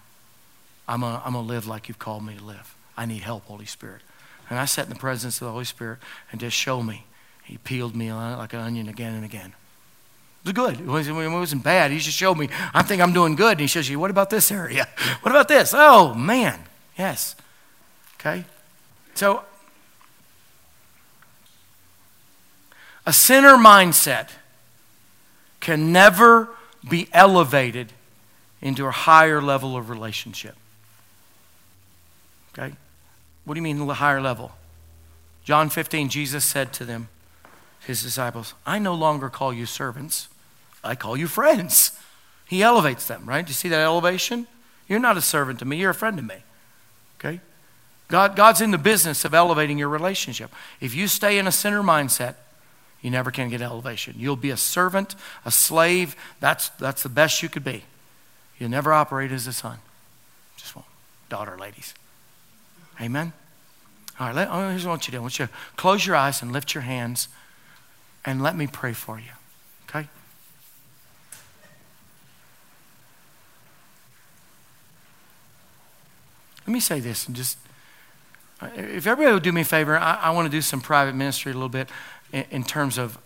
I'm 0.86 1.00
gonna, 1.00 1.20
I'm 1.24 1.32
gonna 1.32 1.46
live 1.46 1.66
like 1.66 1.88
you've 1.88 1.98
called 1.98 2.24
me 2.24 2.36
to 2.36 2.44
live. 2.44 2.74
I 2.96 3.06
need 3.06 3.22
help, 3.22 3.44
Holy 3.44 3.66
Spirit. 3.66 4.02
And 4.50 4.58
I 4.58 4.64
sat 4.64 4.86
in 4.86 4.90
the 4.90 4.98
presence 4.98 5.40
of 5.40 5.46
the 5.46 5.52
Holy 5.52 5.64
Spirit 5.64 5.98
and 6.30 6.40
just 6.40 6.56
show 6.56 6.82
me. 6.82 7.04
He 7.44 7.58
peeled 7.58 7.94
me 7.94 8.12
like 8.12 8.52
an 8.52 8.60
onion 8.60 8.88
again 8.88 9.14
and 9.14 9.24
again. 9.24 9.52
It 10.44 10.44
was 10.44 10.52
good. 10.52 10.80
It 10.80 10.86
wasn't, 10.86 11.18
it 11.18 11.28
wasn't 11.28 11.64
bad. 11.64 11.90
He 11.90 11.98
just 11.98 12.16
showed 12.16 12.36
me, 12.38 12.48
I 12.72 12.82
think 12.82 13.02
I'm 13.02 13.12
doing 13.12 13.34
good. 13.34 13.52
And 13.52 13.60
he 13.60 13.66
shows 13.66 13.88
you, 13.88 13.98
what 13.98 14.10
about 14.10 14.30
this 14.30 14.50
area? 14.50 14.86
What 15.22 15.32
about 15.32 15.48
this? 15.48 15.74
Oh, 15.74 16.14
man. 16.14 16.60
Yes. 16.96 17.36
Okay? 18.14 18.44
So, 19.18 19.42
a 23.04 23.12
sinner 23.12 23.56
mindset 23.56 24.28
can 25.58 25.90
never 25.90 26.50
be 26.88 27.08
elevated 27.12 27.92
into 28.62 28.86
a 28.86 28.92
higher 28.92 29.42
level 29.42 29.76
of 29.76 29.90
relationship. 29.90 30.54
Okay? 32.52 32.76
What 33.44 33.54
do 33.54 33.58
you 33.58 33.62
mean, 33.62 33.88
higher 33.88 34.20
level? 34.20 34.52
John 35.42 35.68
15, 35.68 36.10
Jesus 36.10 36.44
said 36.44 36.72
to 36.74 36.84
them, 36.84 37.08
his 37.80 38.00
disciples, 38.00 38.54
I 38.64 38.78
no 38.78 38.94
longer 38.94 39.28
call 39.28 39.52
you 39.52 39.66
servants, 39.66 40.28
I 40.84 40.94
call 40.94 41.16
you 41.16 41.26
friends. 41.26 41.98
He 42.46 42.62
elevates 42.62 43.08
them, 43.08 43.26
right? 43.26 43.44
Do 43.44 43.50
you 43.50 43.54
see 43.54 43.68
that 43.70 43.80
elevation? 43.80 44.46
You're 44.86 45.00
not 45.00 45.16
a 45.16 45.22
servant 45.22 45.58
to 45.58 45.64
me, 45.64 45.78
you're 45.78 45.90
a 45.90 45.94
friend 45.94 46.16
to 46.18 46.22
me. 46.22 46.36
Okay? 47.18 47.40
God, 48.08 48.36
God's 48.36 48.60
in 48.60 48.70
the 48.70 48.78
business 48.78 49.24
of 49.24 49.34
elevating 49.34 49.78
your 49.78 49.90
relationship. 49.90 50.50
If 50.80 50.94
you 50.94 51.08
stay 51.08 51.38
in 51.38 51.46
a 51.46 51.52
sinner 51.52 51.82
mindset, 51.82 52.34
you 53.02 53.10
never 53.10 53.30
can 53.30 53.48
get 53.50 53.60
elevation. 53.60 54.14
You'll 54.18 54.36
be 54.36 54.50
a 54.50 54.56
servant, 54.56 55.14
a 55.44 55.50
slave. 55.50 56.16
That's, 56.40 56.70
that's 56.70 57.02
the 57.02 57.10
best 57.10 57.42
you 57.42 57.48
could 57.48 57.64
be. 57.64 57.84
You'll 58.58 58.70
never 58.70 58.92
operate 58.92 59.30
as 59.30 59.46
a 59.46 59.52
son. 59.52 59.78
Just 60.56 60.74
one 60.74 60.84
daughter, 61.28 61.56
ladies. 61.58 61.94
Amen? 63.00 63.32
All 64.18 64.26
right, 64.26 64.34
let, 64.34 64.48
oh, 64.50 64.70
here's 64.70 64.86
what 64.86 65.06
you 65.06 65.12
do. 65.12 65.18
I 65.18 65.20
want 65.20 65.38
you 65.38 65.46
to 65.46 65.52
close 65.76 66.04
your 66.04 66.16
eyes 66.16 66.42
and 66.42 66.52
lift 66.52 66.74
your 66.74 66.82
hands 66.82 67.28
and 68.24 68.42
let 68.42 68.56
me 68.56 68.66
pray 68.66 68.92
for 68.92 69.18
you. 69.18 69.30
Okay? 69.88 70.08
Let 76.66 76.72
me 76.72 76.80
say 76.80 76.98
this 76.98 77.26
and 77.26 77.36
just, 77.36 77.58
if 78.62 79.06
everybody 79.06 79.34
would 79.34 79.42
do 79.42 79.52
me 79.52 79.60
a 79.62 79.64
favor, 79.64 79.96
I, 79.96 80.14
I 80.14 80.30
want 80.30 80.46
to 80.46 80.50
do 80.50 80.60
some 80.60 80.80
private 80.80 81.14
ministry 81.14 81.52
a 81.52 81.54
little 81.54 81.68
bit 81.68 81.88
in, 82.32 82.44
in 82.50 82.64
terms 82.64 82.98
of, 82.98 83.18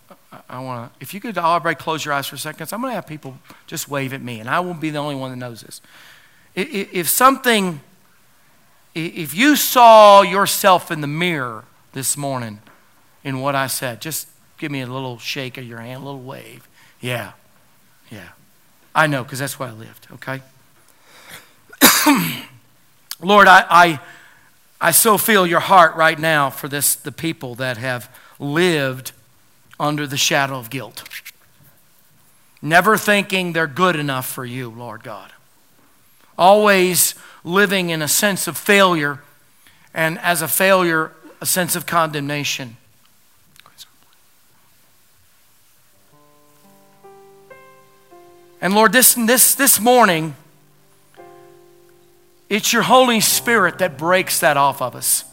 I 0.49 0.59
want 0.59 0.93
to, 0.93 0.99
if 1.01 1.13
you 1.13 1.19
could 1.19 1.37
all 1.37 1.59
close 1.59 2.05
your 2.05 2.13
eyes 2.13 2.27
for 2.27 2.35
a 2.35 2.39
second, 2.39 2.71
I'm 2.71 2.81
going 2.81 2.91
to 2.91 2.95
have 2.95 3.07
people 3.07 3.37
just 3.67 3.89
wave 3.89 4.13
at 4.13 4.21
me, 4.21 4.39
and 4.39 4.49
I 4.49 4.59
won't 4.59 4.79
be 4.81 4.89
the 4.89 4.99
only 4.99 5.15
one 5.15 5.31
that 5.31 5.37
knows 5.37 5.61
this. 5.61 5.81
If, 6.55 6.93
if 6.93 7.09
something, 7.09 7.81
if 8.93 9.33
you 9.33 9.55
saw 9.55 10.21
yourself 10.21 10.91
in 10.91 11.01
the 11.01 11.07
mirror 11.07 11.65
this 11.93 12.15
morning 12.15 12.59
in 13.23 13.39
what 13.39 13.55
I 13.55 13.67
said, 13.67 14.01
just 14.01 14.27
give 14.57 14.71
me 14.71 14.81
a 14.81 14.87
little 14.87 15.17
shake 15.17 15.57
of 15.57 15.65
your 15.65 15.79
hand, 15.79 16.03
a 16.03 16.05
little 16.05 16.21
wave. 16.21 16.67
Yeah, 17.01 17.33
yeah. 18.11 18.29
I 18.95 19.07
know, 19.07 19.23
because 19.23 19.39
that's 19.39 19.57
where 19.57 19.69
I 19.69 19.71
lived, 19.71 20.07
okay? 20.13 20.41
Lord, 23.21 23.47
I, 23.47 23.65
I, 23.69 23.99
I 24.83 24.91
so 24.91 25.17
feel 25.17 25.47
your 25.47 25.61
heart 25.61 25.95
right 25.95 26.19
now 26.19 26.49
for 26.49 26.67
this, 26.67 26.93
the 26.93 27.13
people 27.13 27.55
that 27.55 27.77
have 27.77 28.13
lived 28.37 29.13
under 29.79 30.05
the 30.05 30.17
shadow 30.17 30.59
of 30.59 30.69
guilt. 30.69 31.07
Never 32.61 32.97
thinking 32.97 33.53
they're 33.53 33.65
good 33.65 33.95
enough 33.95 34.25
for 34.25 34.43
you, 34.45 34.69
Lord 34.69 35.01
God. 35.01 35.31
Always 36.37 37.15
living 37.45 37.91
in 37.91 38.01
a 38.01 38.09
sense 38.09 38.45
of 38.45 38.57
failure, 38.57 39.21
and 39.93 40.19
as 40.19 40.41
a 40.41 40.49
failure, 40.49 41.13
a 41.39 41.45
sense 41.45 41.77
of 41.77 41.85
condemnation. 41.85 42.75
And 48.59 48.75
Lord, 48.75 48.91
this, 48.91 49.13
this, 49.13 49.55
this 49.55 49.79
morning, 49.79 50.35
it's 52.49 52.71
your 52.71 52.83
Holy 52.83 53.19
Spirit 53.19 53.79
that 53.79 53.97
breaks 53.97 54.39
that 54.41 54.57
off 54.57 54.81
of 54.81 54.95
us. 54.95 55.25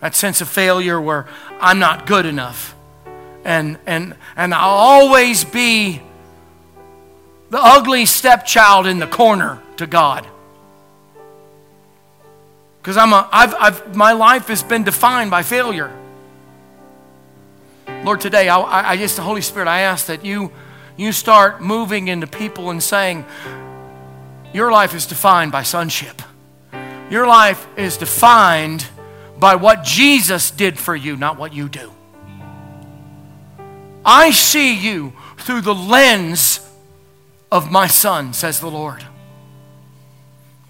That 0.00 0.14
sense 0.14 0.40
of 0.40 0.48
failure 0.48 1.00
where 1.00 1.28
I'm 1.60 1.78
not 1.78 2.06
good 2.06 2.26
enough. 2.26 2.74
And, 3.44 3.78
and, 3.86 4.16
and 4.36 4.54
I'll 4.54 4.70
always 4.70 5.44
be 5.44 6.00
the 7.50 7.58
ugly 7.60 8.06
stepchild 8.06 8.86
in 8.86 8.98
the 8.98 9.06
corner 9.06 9.60
to 9.76 9.86
God. 9.86 10.26
Because 12.80 12.96
I'm 12.96 13.12
a, 13.12 13.28
I've, 13.30 13.54
I've, 13.54 13.96
my 13.96 14.12
life 14.12 14.48
has 14.48 14.62
been 14.62 14.84
defined 14.84 15.30
by 15.30 15.42
failure. 15.42 15.92
Lord, 18.04 18.20
today, 18.20 18.48
I, 18.48 18.92
I 18.92 18.96
just, 18.96 19.16
the 19.16 19.22
Holy 19.22 19.42
Spirit, 19.42 19.68
I 19.68 19.80
ask 19.80 20.06
that 20.06 20.24
you 20.24 20.50
you 20.96 21.12
start 21.12 21.62
moving 21.62 22.08
into 22.08 22.26
people 22.26 22.70
and 22.70 22.82
saying, 22.82 23.24
Your 24.52 24.70
life 24.70 24.94
is 24.94 25.06
defined 25.06 25.52
by 25.52 25.62
sonship. 25.62 26.22
Your 27.10 27.26
life 27.26 27.66
is 27.76 27.96
defined 27.96 28.86
by 29.38 29.54
what 29.56 29.82
Jesus 29.84 30.50
did 30.50 30.78
for 30.78 30.94
you, 30.94 31.16
not 31.16 31.38
what 31.38 31.52
you 31.52 31.68
do. 31.68 31.92
I 34.04 34.30
see 34.30 34.74
you 34.74 35.12
through 35.38 35.62
the 35.62 35.74
lens 35.74 36.60
of 37.50 37.70
my 37.70 37.86
son, 37.86 38.32
says 38.32 38.60
the 38.60 38.70
Lord. 38.70 39.04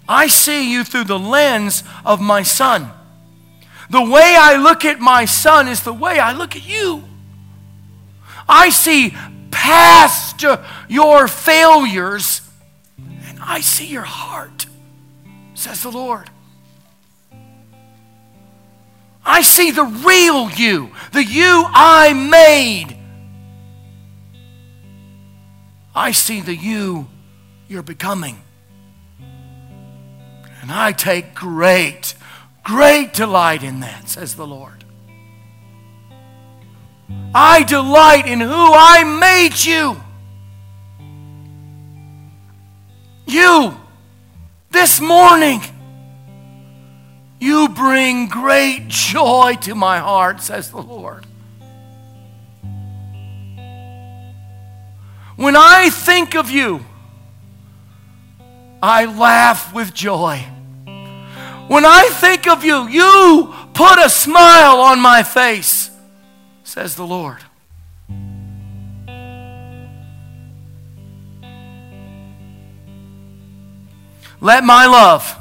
I 0.07 0.27
see 0.27 0.71
you 0.71 0.83
through 0.83 1.05
the 1.05 1.19
lens 1.19 1.83
of 2.05 2.19
my 2.19 2.43
son. 2.43 2.91
The 3.89 4.01
way 4.01 4.35
I 4.37 4.57
look 4.57 4.85
at 4.85 4.99
my 4.99 5.25
son 5.25 5.67
is 5.67 5.83
the 5.83 5.93
way 5.93 6.19
I 6.19 6.33
look 6.33 6.55
at 6.55 6.67
you. 6.67 7.03
I 8.47 8.69
see 8.69 9.15
past 9.51 10.43
your 10.89 11.27
failures, 11.27 12.41
I 13.45 13.61
see 13.61 13.87
your 13.87 14.03
heart, 14.03 14.65
says 15.53 15.83
the 15.83 15.91
Lord. 15.91 16.29
I 19.25 19.41
see 19.41 19.71
the 19.71 19.83
real 19.83 20.49
you, 20.51 20.91
the 21.11 21.23
you 21.23 21.65
I 21.67 22.13
made. 22.13 22.97
I 25.95 26.11
see 26.11 26.41
the 26.41 26.55
you 26.55 27.07
you're 27.67 27.83
becoming. 27.83 28.41
And 30.61 30.71
I 30.71 30.91
take 30.91 31.35
great, 31.35 32.15
great 32.63 33.13
delight 33.13 33.63
in 33.63 33.81
that, 33.81 34.09
says 34.09 34.35
the 34.35 34.47
Lord. 34.47 34.85
I 37.35 37.63
delight 37.63 38.27
in 38.27 38.39
who 38.39 38.49
I 38.51 39.03
made 39.03 39.63
you. 39.63 40.01
You, 43.25 43.77
this 44.71 44.99
morning, 44.99 45.61
you 47.39 47.69
bring 47.69 48.27
great 48.27 48.87
joy 48.87 49.57
to 49.61 49.75
my 49.75 49.99
heart, 49.99 50.41
says 50.41 50.71
the 50.71 50.81
Lord. 50.81 51.25
When 55.35 55.55
I 55.55 55.89
think 55.89 56.35
of 56.35 56.49
you, 56.49 56.85
I 58.81 59.05
laugh 59.05 59.73
with 59.73 59.93
joy. 59.93 60.45
When 61.67 61.85
I 61.85 62.09
think 62.13 62.47
of 62.47 62.63
you, 62.63 62.87
you 62.87 63.53
put 63.73 63.99
a 63.99 64.09
smile 64.09 64.79
on 64.79 64.99
my 64.99 65.23
face, 65.23 65.89
says 66.63 66.95
the 66.95 67.05
Lord. 67.05 67.42
Let 74.43 74.65
my 74.65 74.87
love 74.87 75.39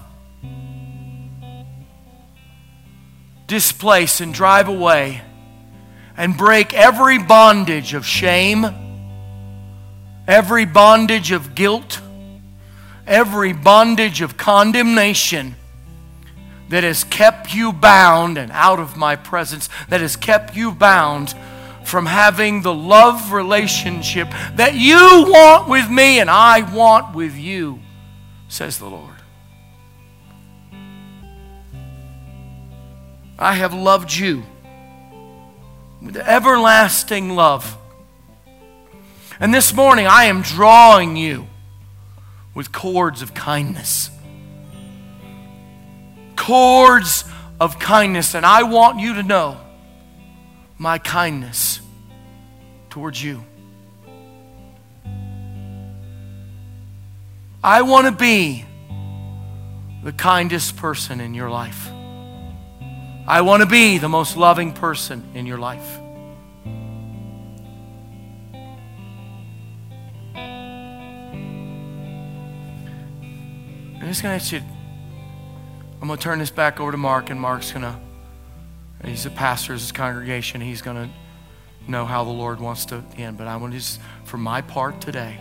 displace 3.49 4.21
and 4.21 4.33
drive 4.33 4.69
away 4.69 5.23
and 6.17 6.37
break 6.37 6.73
every 6.73 7.19
bondage 7.19 7.95
of 7.95 8.07
shame, 8.07 8.65
every 10.29 10.65
bondage 10.67 11.33
of 11.33 11.57
guilt, 11.57 12.01
every 13.05 13.53
bondage 13.53 14.21
of 14.21 14.37
condemnation 14.37 15.57
that 16.69 16.85
has 16.85 17.03
kept 17.03 17.53
you 17.53 17.73
bound 17.73 18.39
and 18.39 18.53
out 18.53 18.79
of 18.79 18.97
my 18.97 19.17
presence, 19.17 19.69
that 19.89 20.01
has 20.01 20.15
kept 20.15 20.55
you 20.55 20.71
bound 20.71 21.35
from 21.83 22.07
having 22.07 22.63
the 22.63 22.73
love 22.73 23.33
relationship 23.33 24.29
that 24.55 24.75
you 24.77 25.25
want 25.27 25.69
with 25.69 25.91
me 25.91 26.21
and 26.21 26.31
I 26.31 26.73
want 26.73 27.17
with 27.17 27.35
you 27.35 27.81
says 28.53 28.79
the 28.79 28.87
Lord. 28.87 29.17
I 33.39 33.55
have 33.55 33.73
loved 33.73 34.13
you 34.13 34.43
with 36.03 36.19
everlasting 36.19 37.35
love. 37.35 37.79
And 39.41 39.55
this 39.55 39.73
morning 39.73 40.07
I 40.07 40.25
am 40.25 40.43
drawing 40.43 41.17
you 41.17 41.47
with 42.55 42.73
cords 42.73 43.23
of 43.23 43.33
kindness. 43.33 44.11
Cords 46.37 47.25
of 47.59 47.79
kindness. 47.79 48.35
And 48.35 48.45
I 48.45 48.65
want 48.65 49.01
you 49.01 49.15
to 49.15 49.23
know 49.23 49.57
my 50.77 50.99
kindness 50.99 51.81
towards 52.91 53.25
you. 53.25 53.43
I 57.65 57.83
want 57.83 58.07
to 58.07 58.13
be 58.13 58.65
the 60.03 60.11
kindest 60.11 60.77
person 60.77 61.21
in 61.21 61.33
your 61.33 61.49
life. 61.49 61.89
I 63.25 63.43
want 63.43 63.63
to 63.63 63.69
be 63.69 63.99
the 63.99 64.09
most 64.09 64.37
loving 64.37 64.73
person 64.73 65.31
in 65.35 65.47
your 65.47 65.59
life. 65.59 66.01
I'm 73.95 74.09
just 74.09 74.25
going 74.25 74.37
to 74.37 74.45
ask 74.45 74.51
you, 74.51 74.61
I'm 76.01 76.09
going 76.09 76.19
to 76.19 76.23
turn 76.23 76.41
this 76.41 76.51
back 76.51 76.81
over 76.81 76.91
to 76.91 76.97
Mark, 76.97 77.31
and 77.31 77.41
Mark's 77.41 77.71
going 77.71 77.83
to, 77.83 77.97
he's 79.05 79.25
a 79.25 79.31
pastor 79.31 79.75
of 79.75 79.79
his 79.79 79.93
congregation. 79.93 80.61
He's 80.61 80.83
going 80.83 80.97
to 80.97 81.09
know 81.89 82.07
how 82.07 82.25
the 82.25 82.31
Lord 82.31 82.59
wants 82.59 82.87
to 82.87 83.05
end. 83.17 83.39
But 83.39 83.47
I 83.47 83.55
want 83.55 83.73
to 83.73 83.79
just, 83.79 84.01
for 84.25 84.37
my 84.37 84.63
part 84.63 85.01
today, 85.01 85.39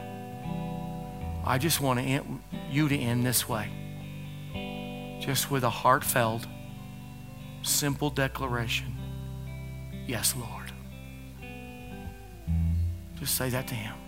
I 1.44 1.58
just 1.58 1.82
want 1.82 2.00
to 2.00 2.06
end, 2.06 2.42
you 2.70 2.88
to 2.88 2.98
end 2.98 3.26
this 3.26 3.48
way. 3.50 3.70
Just 5.22 5.52
with 5.52 5.64
a 5.64 5.70
heartfelt, 5.70 6.48
simple 7.64 8.10
declaration 8.10 8.98
Yes, 10.12 10.36
Lord. 10.36 10.72
Just 13.18 13.36
say 13.36 13.50
that 13.50 13.68
to 13.68 13.76
Him. 13.76 14.01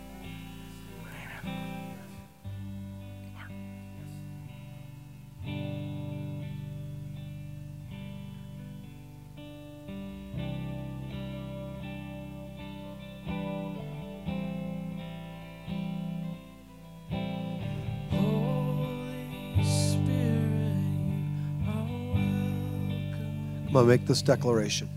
I'm 23.74 23.88
going 23.88 23.98
to 23.98 23.98
make 23.98 24.08
this 24.08 24.22
declaration. 24.22 24.88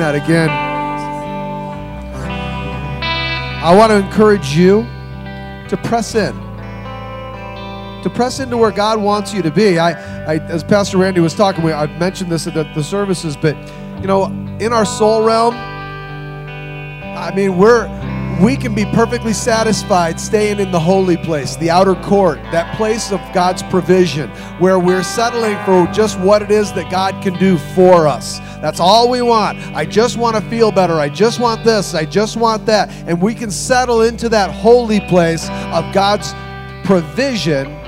That 0.00 0.14
again. 0.14 0.50
I 3.62 3.74
want 3.76 3.90
to 3.90 3.96
encourage 3.96 4.56
you 4.56 4.82
to 5.68 5.78
press 5.84 6.14
in. 6.14 6.34
To 8.02 8.10
press 8.12 8.40
into 8.40 8.56
where 8.56 8.70
God 8.70 9.00
wants 9.00 9.32
you 9.32 9.42
to 9.42 9.50
be. 9.50 9.78
I, 9.78 9.90
I 10.24 10.38
as 10.48 10.64
Pastor 10.64 10.98
Randy 10.98 11.20
was 11.20 11.34
talking, 11.34 11.62
we, 11.62 11.72
I've 11.72 11.98
mentioned 11.98 12.32
this 12.32 12.46
at 12.46 12.54
the, 12.54 12.64
the 12.74 12.82
services, 12.82 13.36
but 13.36 13.56
you 14.00 14.06
know, 14.06 14.26
in 14.58 14.72
our 14.72 14.86
soul 14.86 15.22
realm, 15.22 15.54
I 15.54 17.32
mean, 17.34 17.58
we're 17.58 17.86
we 18.42 18.56
can 18.56 18.74
be 18.74 18.86
perfectly 18.86 19.34
satisfied 19.34 20.18
staying 20.18 20.60
in 20.60 20.70
the 20.70 20.80
holy 20.80 21.18
place, 21.18 21.56
the 21.56 21.68
outer 21.68 21.94
court, 21.94 22.38
that 22.52 22.74
place 22.76 23.12
of 23.12 23.20
God's 23.34 23.62
provision, 23.64 24.30
where 24.58 24.78
we're 24.78 25.02
settling 25.02 25.62
for 25.66 25.92
just 25.92 26.18
what 26.20 26.40
it 26.40 26.50
is 26.50 26.72
that 26.72 26.90
God 26.90 27.22
can 27.22 27.38
do 27.38 27.58
for 27.74 28.08
us. 28.08 28.40
That's 28.60 28.80
all 28.80 29.08
we 29.10 29.22
want. 29.22 29.58
I 29.74 29.84
just 29.84 30.18
want 30.18 30.36
to 30.36 30.42
feel 30.50 30.70
better. 30.70 30.94
I 30.94 31.08
just 31.08 31.40
want 31.40 31.64
this. 31.64 31.94
I 31.94 32.04
just 32.04 32.36
want 32.36 32.66
that. 32.66 32.90
And 33.06 33.20
we 33.20 33.34
can 33.34 33.50
settle 33.50 34.02
into 34.02 34.28
that 34.28 34.50
holy 34.50 35.00
place 35.00 35.48
of 35.48 35.92
God's 35.94 36.34
provision 36.84 37.79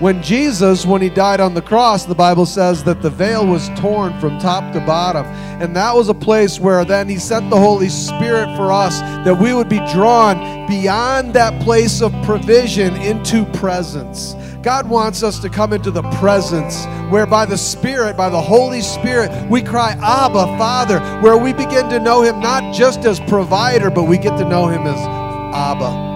when 0.00 0.22
Jesus, 0.22 0.86
when 0.86 1.02
he 1.02 1.10
died 1.10 1.40
on 1.40 1.54
the 1.54 1.62
cross, 1.62 2.04
the 2.04 2.14
Bible 2.14 2.46
says 2.46 2.84
that 2.84 3.02
the 3.02 3.10
veil 3.10 3.44
was 3.46 3.68
torn 3.70 4.18
from 4.20 4.38
top 4.38 4.72
to 4.72 4.80
bottom. 4.80 5.26
And 5.60 5.74
that 5.74 5.94
was 5.94 6.08
a 6.08 6.14
place 6.14 6.60
where 6.60 6.84
then 6.84 7.08
he 7.08 7.18
sent 7.18 7.50
the 7.50 7.58
Holy 7.58 7.88
Spirit 7.88 8.54
for 8.56 8.70
us 8.70 9.00
that 9.00 9.40
we 9.40 9.52
would 9.52 9.68
be 9.68 9.80
drawn 9.92 10.68
beyond 10.68 11.34
that 11.34 11.60
place 11.62 12.00
of 12.00 12.12
provision 12.22 12.94
into 12.96 13.44
presence. 13.54 14.34
God 14.62 14.88
wants 14.88 15.22
us 15.22 15.40
to 15.40 15.48
come 15.48 15.72
into 15.72 15.90
the 15.90 16.02
presence 16.12 16.84
where 17.10 17.26
by 17.26 17.44
the 17.44 17.58
Spirit, 17.58 18.16
by 18.16 18.28
the 18.28 18.40
Holy 18.40 18.82
Spirit, 18.82 19.30
we 19.50 19.62
cry, 19.62 19.92
Abba, 20.00 20.58
Father, 20.58 21.00
where 21.22 21.38
we 21.38 21.52
begin 21.52 21.88
to 21.88 21.98
know 21.98 22.22
Him 22.22 22.38
not 22.38 22.74
just 22.74 23.00
as 23.04 23.18
provider, 23.20 23.90
but 23.90 24.04
we 24.04 24.16
get 24.18 24.36
to 24.38 24.48
know 24.48 24.68
Him 24.68 24.82
as 24.82 24.98
Abba. 25.54 26.07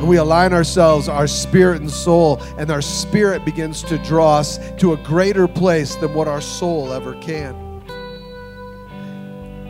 And 0.00 0.08
we 0.08 0.16
align 0.16 0.54
ourselves, 0.54 1.10
our 1.10 1.26
spirit 1.26 1.82
and 1.82 1.90
soul, 1.90 2.40
and 2.56 2.70
our 2.70 2.80
spirit 2.80 3.44
begins 3.44 3.82
to 3.82 3.98
draw 3.98 4.38
us 4.38 4.58
to 4.78 4.94
a 4.94 4.96
greater 4.96 5.46
place 5.46 5.94
than 5.96 6.14
what 6.14 6.26
our 6.26 6.40
soul 6.40 6.90
ever 6.90 7.12
can. 7.20 7.54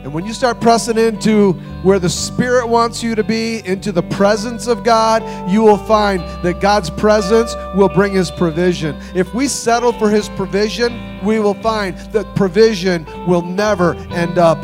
And 0.04 0.14
when 0.14 0.24
you 0.24 0.32
start 0.32 0.60
pressing 0.60 0.96
into 0.96 1.54
where 1.82 1.98
the 1.98 2.08
Spirit 2.08 2.68
wants 2.68 3.02
you 3.02 3.16
to 3.16 3.24
be, 3.24 3.60
into 3.66 3.90
the 3.90 4.04
presence 4.04 4.68
of 4.68 4.84
God, 4.84 5.22
you 5.50 5.62
will 5.62 5.76
find 5.76 6.20
that 6.44 6.60
God's 6.60 6.90
presence 6.90 7.54
will 7.76 7.88
bring 7.88 8.14
His 8.14 8.30
provision. 8.30 8.96
If 9.16 9.34
we 9.34 9.48
settle 9.48 9.92
for 9.92 10.08
His 10.08 10.28
provision, 10.30 11.22
we 11.24 11.40
will 11.40 11.54
find 11.54 11.98
that 12.12 12.36
provision 12.36 13.04
will 13.26 13.42
never 13.42 13.94
end 14.12 14.38
up 14.38 14.62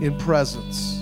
in 0.00 0.16
presence. 0.16 0.99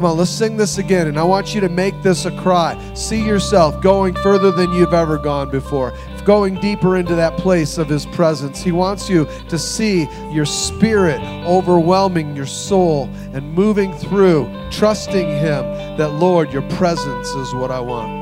Come 0.00 0.12
on, 0.12 0.16
let's 0.16 0.30
sing 0.30 0.56
this 0.56 0.78
again. 0.78 1.08
And 1.08 1.18
I 1.18 1.22
want 1.24 1.54
you 1.54 1.60
to 1.60 1.68
make 1.68 2.00
this 2.00 2.24
a 2.24 2.34
cry. 2.40 2.74
See 2.94 3.22
yourself 3.22 3.82
going 3.82 4.14
further 4.14 4.50
than 4.50 4.72
you've 4.72 4.94
ever 4.94 5.18
gone 5.18 5.50
before, 5.50 5.92
going 6.24 6.54
deeper 6.54 6.96
into 6.96 7.14
that 7.16 7.36
place 7.36 7.76
of 7.76 7.86
His 7.86 8.06
presence. 8.06 8.62
He 8.62 8.72
wants 8.72 9.10
you 9.10 9.28
to 9.50 9.58
see 9.58 10.08
your 10.30 10.46
spirit 10.46 11.20
overwhelming 11.44 12.34
your 12.34 12.46
soul 12.46 13.10
and 13.34 13.52
moving 13.52 13.92
through, 13.92 14.50
trusting 14.70 15.28
Him 15.28 15.64
that, 15.98 16.12
Lord, 16.12 16.50
your 16.50 16.66
presence 16.70 17.28
is 17.28 17.52
what 17.52 17.70
I 17.70 17.80
want. 17.80 18.20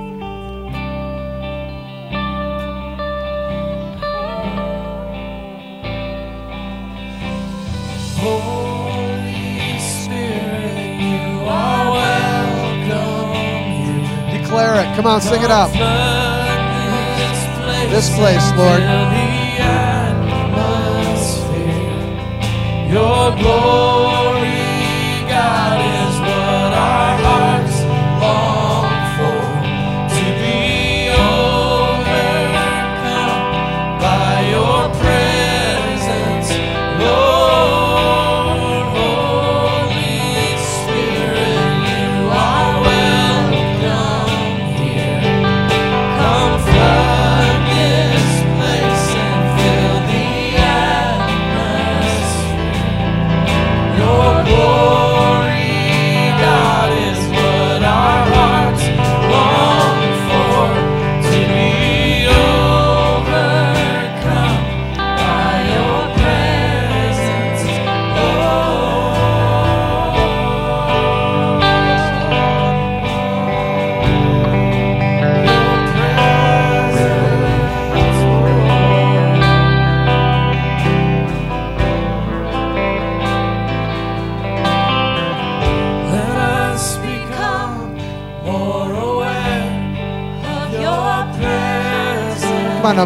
Holy 8.17 8.58
Declare 14.59 14.83
it. 14.83 14.97
Come 14.97 15.07
on, 15.07 15.21
sing 15.21 15.41
it 15.41 15.53
up. 15.53 15.71
This 17.93 18.11
place, 18.17 18.43
Lord. 18.59 18.83
Your 22.91 23.37
glory, 23.39 24.38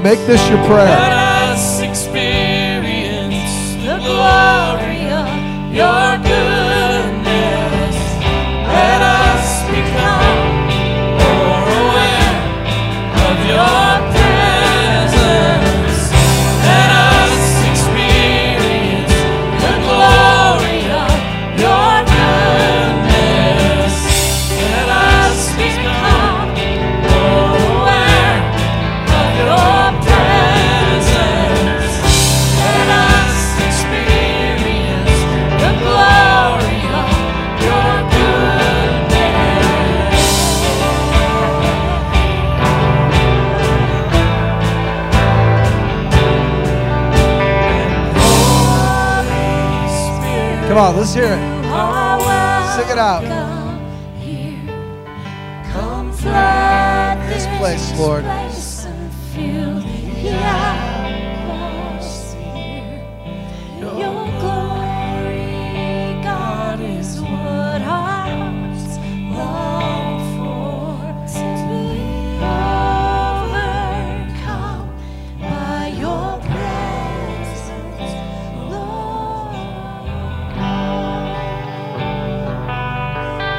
make 0.01 0.19
this 0.27 0.41
your 0.49 0.65
prayer. 0.65 1.22
Let's 51.15 51.29
hear 51.29 51.35
it. 51.35 51.41
Sing 52.75 52.91
it 52.91 52.99
out. 52.99 53.23
Come 55.73 56.13
flood 56.13 57.19
This 57.29 57.47
place, 57.59 57.99
Lord. 57.99 58.25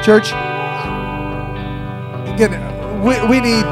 Church, 0.04 0.32
again, 2.28 2.52
we, 3.02 3.14
we 3.26 3.40
need 3.40 3.64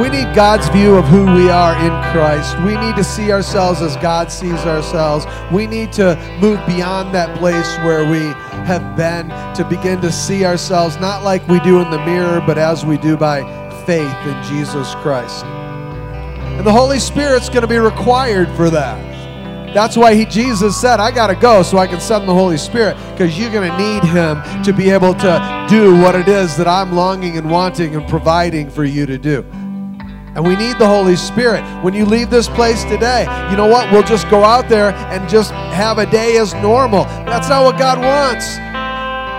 we 0.00 0.08
need 0.08 0.34
God's 0.34 0.66
view 0.70 0.96
of 0.96 1.04
who 1.04 1.26
we 1.34 1.50
are 1.50 1.76
in 1.76 1.92
Christ. 2.10 2.58
We 2.60 2.76
need 2.78 2.96
to 2.96 3.04
see 3.04 3.30
ourselves 3.30 3.82
as 3.82 3.96
God 3.98 4.32
sees 4.32 4.64
ourselves. 4.64 5.26
We 5.52 5.66
need 5.66 5.92
to 5.92 6.16
move 6.40 6.58
beyond 6.66 7.14
that 7.14 7.38
place 7.38 7.76
where 7.84 8.10
we 8.10 8.32
have 8.64 8.96
been 8.96 9.28
to 9.54 9.64
begin 9.68 10.00
to 10.00 10.10
see 10.10 10.44
ourselves 10.46 10.96
not 10.96 11.22
like 11.22 11.46
we 11.48 11.60
do 11.60 11.80
in 11.80 11.90
the 11.90 12.04
mirror, 12.04 12.42
but 12.44 12.56
as 12.56 12.84
we 12.84 12.96
do 12.96 13.16
by 13.16 13.42
faith 13.84 14.16
in 14.26 14.42
Jesus 14.44 14.94
Christ. 14.96 15.44
And 15.44 16.66
the 16.66 16.72
Holy 16.72 16.98
Spirit's 16.98 17.48
going 17.48 17.60
to 17.60 17.68
be 17.68 17.78
required 17.78 18.48
for 18.56 18.70
that. 18.70 19.13
That's 19.74 19.96
why 19.96 20.14
he, 20.14 20.24
Jesus 20.24 20.80
said, 20.80 21.00
I 21.00 21.10
got 21.10 21.26
to 21.26 21.34
go 21.34 21.64
so 21.64 21.78
I 21.78 21.88
can 21.88 22.00
send 22.00 22.28
the 22.28 22.32
Holy 22.32 22.56
Spirit 22.56 22.96
because 23.10 23.36
you're 23.36 23.50
going 23.50 23.68
to 23.68 23.76
need 23.76 24.04
him 24.04 24.40
to 24.62 24.72
be 24.72 24.88
able 24.90 25.14
to 25.14 25.66
do 25.68 26.00
what 26.00 26.14
it 26.14 26.28
is 26.28 26.56
that 26.56 26.68
I'm 26.68 26.92
longing 26.92 27.36
and 27.36 27.50
wanting 27.50 27.96
and 27.96 28.08
providing 28.08 28.70
for 28.70 28.84
you 28.84 29.04
to 29.04 29.18
do. 29.18 29.44
And 30.36 30.44
we 30.44 30.56
need 30.56 30.78
the 30.78 30.86
Holy 30.86 31.16
Spirit. 31.16 31.62
When 31.82 31.92
you 31.92 32.04
leave 32.04 32.30
this 32.30 32.48
place 32.48 32.84
today, 32.84 33.22
you 33.50 33.56
know 33.56 33.66
what? 33.66 33.90
We'll 33.92 34.02
just 34.02 34.30
go 34.30 34.44
out 34.44 34.68
there 34.68 34.90
and 34.92 35.28
just 35.28 35.50
have 35.50 35.98
a 35.98 36.06
day 36.06 36.38
as 36.38 36.54
normal. 36.54 37.04
That's 37.26 37.48
not 37.48 37.64
what 37.64 37.76
God 37.76 37.98
wants. 37.98 38.73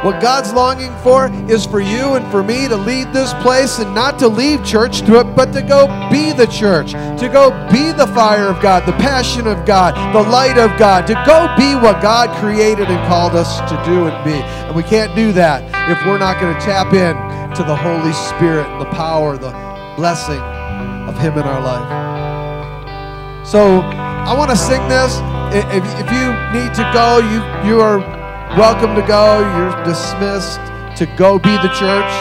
What 0.04 0.22
God's 0.22 0.54
longing 0.54 0.96
for 0.98 1.30
is 1.50 1.66
for 1.66 1.80
you 1.80 2.16
and 2.16 2.30
for 2.32 2.43
me 2.43 2.68
to 2.68 2.76
leave 2.76 3.12
this 3.12 3.34
place 3.41 3.80
and 3.80 3.96
not 3.96 4.20
to 4.20 4.28
leave 4.28 4.64
church, 4.64 5.06
but 5.08 5.52
to 5.54 5.62
go 5.62 5.88
be 6.12 6.32
the 6.32 6.46
church, 6.48 6.91
to 6.91 7.30
go 7.32 7.50
be 7.72 7.91
the 7.91 8.08
fire 8.14 8.46
of 8.46 8.62
God, 8.62 8.86
the 8.86 8.93
passion 8.93 9.48
of 9.48 9.66
God, 9.66 9.96
the 10.14 10.30
light 10.30 10.58
of 10.58 10.78
God, 10.78 11.08
to 11.08 11.14
go 11.26 11.52
be 11.58 11.74
what 11.76 12.02
God 12.02 12.30
created 12.39 12.88
and 12.88 13.08
called 13.08 13.34
us 13.34 13.60
to 13.70 13.82
do 13.86 14.08
and 14.08 14.24
be. 14.24 14.34
And 14.34 14.76
we 14.76 14.84
can't 14.84 15.16
do 15.16 15.32
that 15.34 15.64
if 15.89 16.06
we're 16.06 16.20
not 16.20 16.39
going 16.39 16.54
to 16.54 16.62
tap 16.62 16.93
in 16.93 17.16
to 17.56 17.64
the 17.64 17.76
Holy 17.76 18.14
Spirit 18.14 18.68
and 18.68 18.82
the 18.82 18.91
power, 18.91 19.38
the 19.38 19.52
blessing 19.96 20.39
of 20.39 21.18
Him 21.18 21.34
in 21.38 21.43
our 21.43 21.62
life. 21.62 23.48
So 23.48 23.80
I 23.82 24.38
want 24.38 24.52
to 24.52 24.58
sing 24.58 24.88
this. 24.88 25.20
If, 25.54 25.66
if 25.74 26.12
you 26.12 26.34
need 26.52 26.74
to 26.74 26.89
go, 26.93 27.20
you, 27.20 27.70
you 27.70 27.80
are 27.80 28.14
welcome 28.58 28.95
to 28.95 29.01
go. 29.06 29.39
You're 29.58 29.84
dismissed 29.84 30.62
to 30.97 31.06
go 31.18 31.38
be 31.38 31.51
the 31.58 31.68
church. 31.78 32.12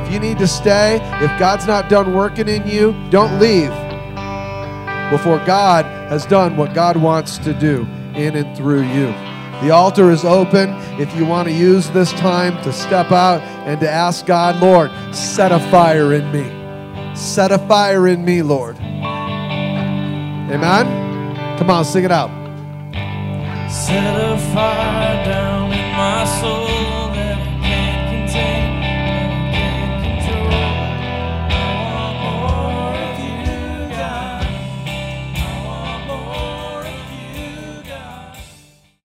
If 0.00 0.10
you 0.10 0.18
need 0.18 0.38
to 0.38 0.46
stay, 0.46 0.96
if 1.22 1.38
God's 1.38 1.66
not 1.66 1.90
done 1.90 2.14
working 2.14 2.48
in 2.48 2.66
you, 2.66 2.94
don't 3.10 3.38
leave 3.38 3.68
before 5.10 5.38
God 5.44 5.84
has 6.08 6.24
done 6.24 6.56
what 6.56 6.72
God 6.72 6.96
wants 6.96 7.36
to 7.38 7.52
do 7.52 7.82
in 8.14 8.36
and 8.36 8.56
through 8.56 8.84
you. 8.84 9.08
The 9.62 9.70
altar 9.70 10.10
is 10.10 10.24
open 10.24 10.70
if 10.98 11.14
you 11.14 11.26
want 11.26 11.46
to 11.48 11.54
use 11.54 11.90
this 11.90 12.10
time 12.12 12.62
to 12.62 12.72
step 12.72 13.12
out 13.12 13.42
and 13.66 13.78
to 13.80 13.90
ask 13.90 14.24
God, 14.24 14.56
Lord, 14.62 14.90
set 15.14 15.52
a 15.52 15.60
fire 15.70 16.14
in 16.14 16.32
me. 16.32 16.44
Set 17.14 17.52
a 17.52 17.58
fire 17.58 18.08
in 18.08 18.24
me, 18.24 18.40
Lord. 18.40 18.78
Amen? 20.48 21.58
Come 21.58 21.68
on, 21.68 21.84
sing 21.84 22.04
it 22.04 22.12
out. 22.12 22.30
Set 23.70 24.16
a 24.20 24.38
fire 24.54 25.45